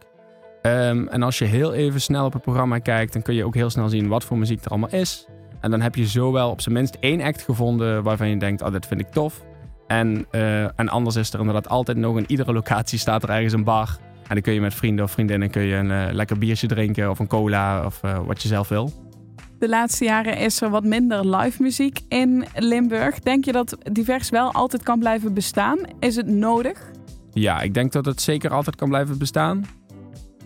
Ehm, 0.61 1.07
en 1.07 1.23
als 1.23 1.37
je 1.37 1.45
heel 1.45 1.73
even 1.73 2.01
snel 2.01 2.25
op 2.25 2.33
het 2.33 2.41
programma 2.41 2.77
kijkt, 2.77 3.13
dan 3.13 3.21
kun 3.21 3.33
je 3.33 3.45
ook 3.45 3.55
heel 3.55 3.69
snel 3.69 3.89
zien 3.89 4.07
wat 4.07 4.23
voor 4.23 4.37
muziek 4.37 4.63
er 4.63 4.69
allemaal 4.69 4.89
is. 4.89 5.27
En 5.59 5.71
dan 5.71 5.81
heb 5.81 5.95
je 5.95 6.05
zowel 6.05 6.49
op 6.49 6.61
zijn 6.61 6.75
minst 6.75 6.97
één 6.99 7.21
act 7.21 7.41
gevonden 7.41 8.03
waarvan 8.03 8.29
je 8.29 8.37
denkt, 8.37 8.61
oh, 8.61 8.71
dit 8.71 8.85
vind 8.85 8.99
ik 8.99 9.07
tof. 9.07 9.41
En, 9.87 10.25
eh, 10.31 10.79
en 10.79 10.89
anders 10.89 11.15
is 11.15 11.33
er 11.33 11.39
inderdaad 11.39 11.69
altijd 11.69 11.97
nog 11.97 12.17
in 12.17 12.25
iedere 12.27 12.53
locatie 12.53 12.99
staat 12.99 13.23
er 13.23 13.29
ergens 13.29 13.53
een 13.53 13.63
bar. 13.63 13.97
En 14.27 14.37
dan 14.37 14.41
kun 14.41 14.53
je 14.53 14.61
met 14.61 14.73
vrienden 14.73 15.05
of 15.05 15.11
vriendinnen 15.11 15.49
kun 15.49 15.61
je 15.61 15.75
een 15.75 15.91
eh, 15.91 16.13
lekker 16.13 16.37
biertje 16.37 16.67
drinken 16.67 17.09
of 17.09 17.19
een 17.19 17.27
cola 17.27 17.85
of 17.85 18.03
eh, 18.03 18.19
wat 18.25 18.41
je 18.41 18.47
zelf 18.47 18.67
wil. 18.67 18.91
De 19.59 19.69
laatste 19.69 20.05
jaren 20.05 20.37
is 20.37 20.61
er 20.61 20.69
wat 20.69 20.83
minder 20.83 21.35
live 21.35 21.61
muziek 21.61 21.99
in 22.07 22.45
Limburg. 22.55 23.19
Denk 23.19 23.45
je 23.45 23.51
dat 23.51 23.77
divers 23.91 24.29
wel 24.29 24.51
altijd 24.51 24.83
kan 24.83 24.99
blijven 24.99 25.33
bestaan? 25.33 25.77
Is 25.99 26.15
het 26.15 26.27
nodig? 26.27 26.91
Ja, 27.33 27.61
ik 27.61 27.73
denk 27.73 27.91
dat 27.91 28.05
het 28.05 28.21
zeker 28.21 28.51
altijd 28.51 28.75
kan 28.75 28.89
blijven 28.89 29.17
bestaan. 29.17 29.65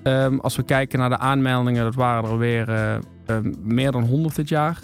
Ehm, 0.06 0.38
als 0.38 0.56
we 0.56 0.64
kijken 0.64 1.00
naar 1.00 1.10
de 1.10 1.18
aanmeldingen, 1.18 1.84
dat 1.84 1.96
waren 1.96 2.30
er 2.30 2.38
weer 2.38 2.70
eh, 2.70 2.96
ehm, 3.26 3.54
meer 3.64 3.92
dan 3.92 4.04
100 4.04 4.36
dit 4.36 4.50
jaar. 4.50 4.80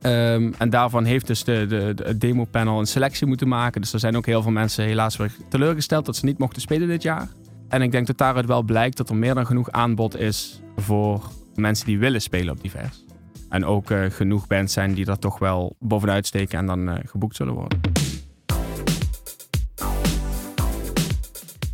Ehm, 0.00 0.52
en 0.58 0.70
daarvan 0.70 1.04
heeft 1.04 1.26
dus 1.26 1.44
de, 1.44 1.66
de, 1.66 2.18
demopanel 2.18 2.78
een 2.78 2.86
selectie 2.86 3.26
moeten 3.26 3.48
maken. 3.48 3.80
Dus 3.80 3.92
er 3.92 3.98
zijn 3.98 4.16
ook 4.16 4.26
heel 4.26 4.42
veel 4.42 4.50
mensen 4.50 4.84
helaas 4.84 5.16
weer 5.16 5.32
teleurgesteld 5.48 6.06
dat 6.06 6.16
ze 6.16 6.24
niet 6.24 6.38
mochten 6.38 6.62
spelen 6.62 6.88
dit 6.88 7.02
jaar. 7.02 7.28
En 7.68 7.82
ik 7.82 7.92
denk 7.92 8.06
dat 8.06 8.18
daaruit 8.18 8.46
wel 8.46 8.62
blijkt 8.62 8.96
dat 8.96 9.08
er 9.08 9.16
meer 9.16 9.34
dan 9.34 9.46
genoeg 9.46 9.70
aanbod 9.70 10.18
is 10.18 10.60
voor 10.76 11.30
mensen 11.54 11.86
die 11.86 11.98
willen 11.98 12.22
spelen 12.22 12.54
op 12.54 12.62
divers. 12.62 13.04
En 13.48 13.64
ook 13.64 13.90
eh, 13.90 14.04
genoeg 14.10 14.46
bands 14.46 14.72
zijn 14.72 14.94
die 14.94 15.06
er 15.06 15.18
toch 15.18 15.38
wel 15.38 15.76
bovenuit 15.78 16.26
steken 16.26 16.58
en 16.58 16.66
dan 16.66 16.88
eh, 16.88 16.94
geboekt 17.04 17.36
zullen 17.36 17.54
worden. 17.54 17.91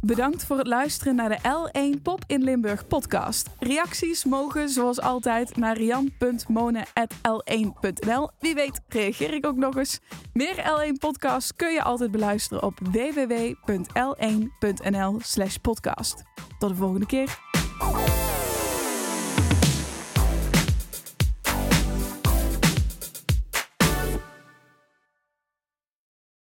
Bedankt 0.00 0.44
voor 0.44 0.58
het 0.58 0.66
luisteren 0.66 1.14
naar 1.14 1.28
de 1.28 1.38
L1 1.38 2.02
Pop 2.02 2.24
in 2.26 2.42
Limburg 2.42 2.86
podcast. 2.86 3.48
Reacties 3.58 4.24
mogen 4.24 4.68
zoals 4.68 5.00
altijd 5.00 5.56
naar 5.56 5.76
rian.monen.l1.nl. 5.76 8.30
Wie 8.38 8.54
weet 8.54 8.80
reageer 8.88 9.34
ik 9.34 9.46
ook 9.46 9.56
nog 9.56 9.76
eens. 9.76 10.00
Meer 10.32 10.56
L1 10.56 10.92
podcast 10.98 11.56
kun 11.56 11.72
je 11.72 11.82
altijd 11.82 12.10
beluisteren 12.10 12.62
op 12.62 12.78
www.l1.nl 12.82 15.18
slash 15.22 15.56
podcast. 15.56 16.22
Tot 16.58 16.70
de 16.70 16.76
volgende 16.76 17.06
keer. 17.06 17.38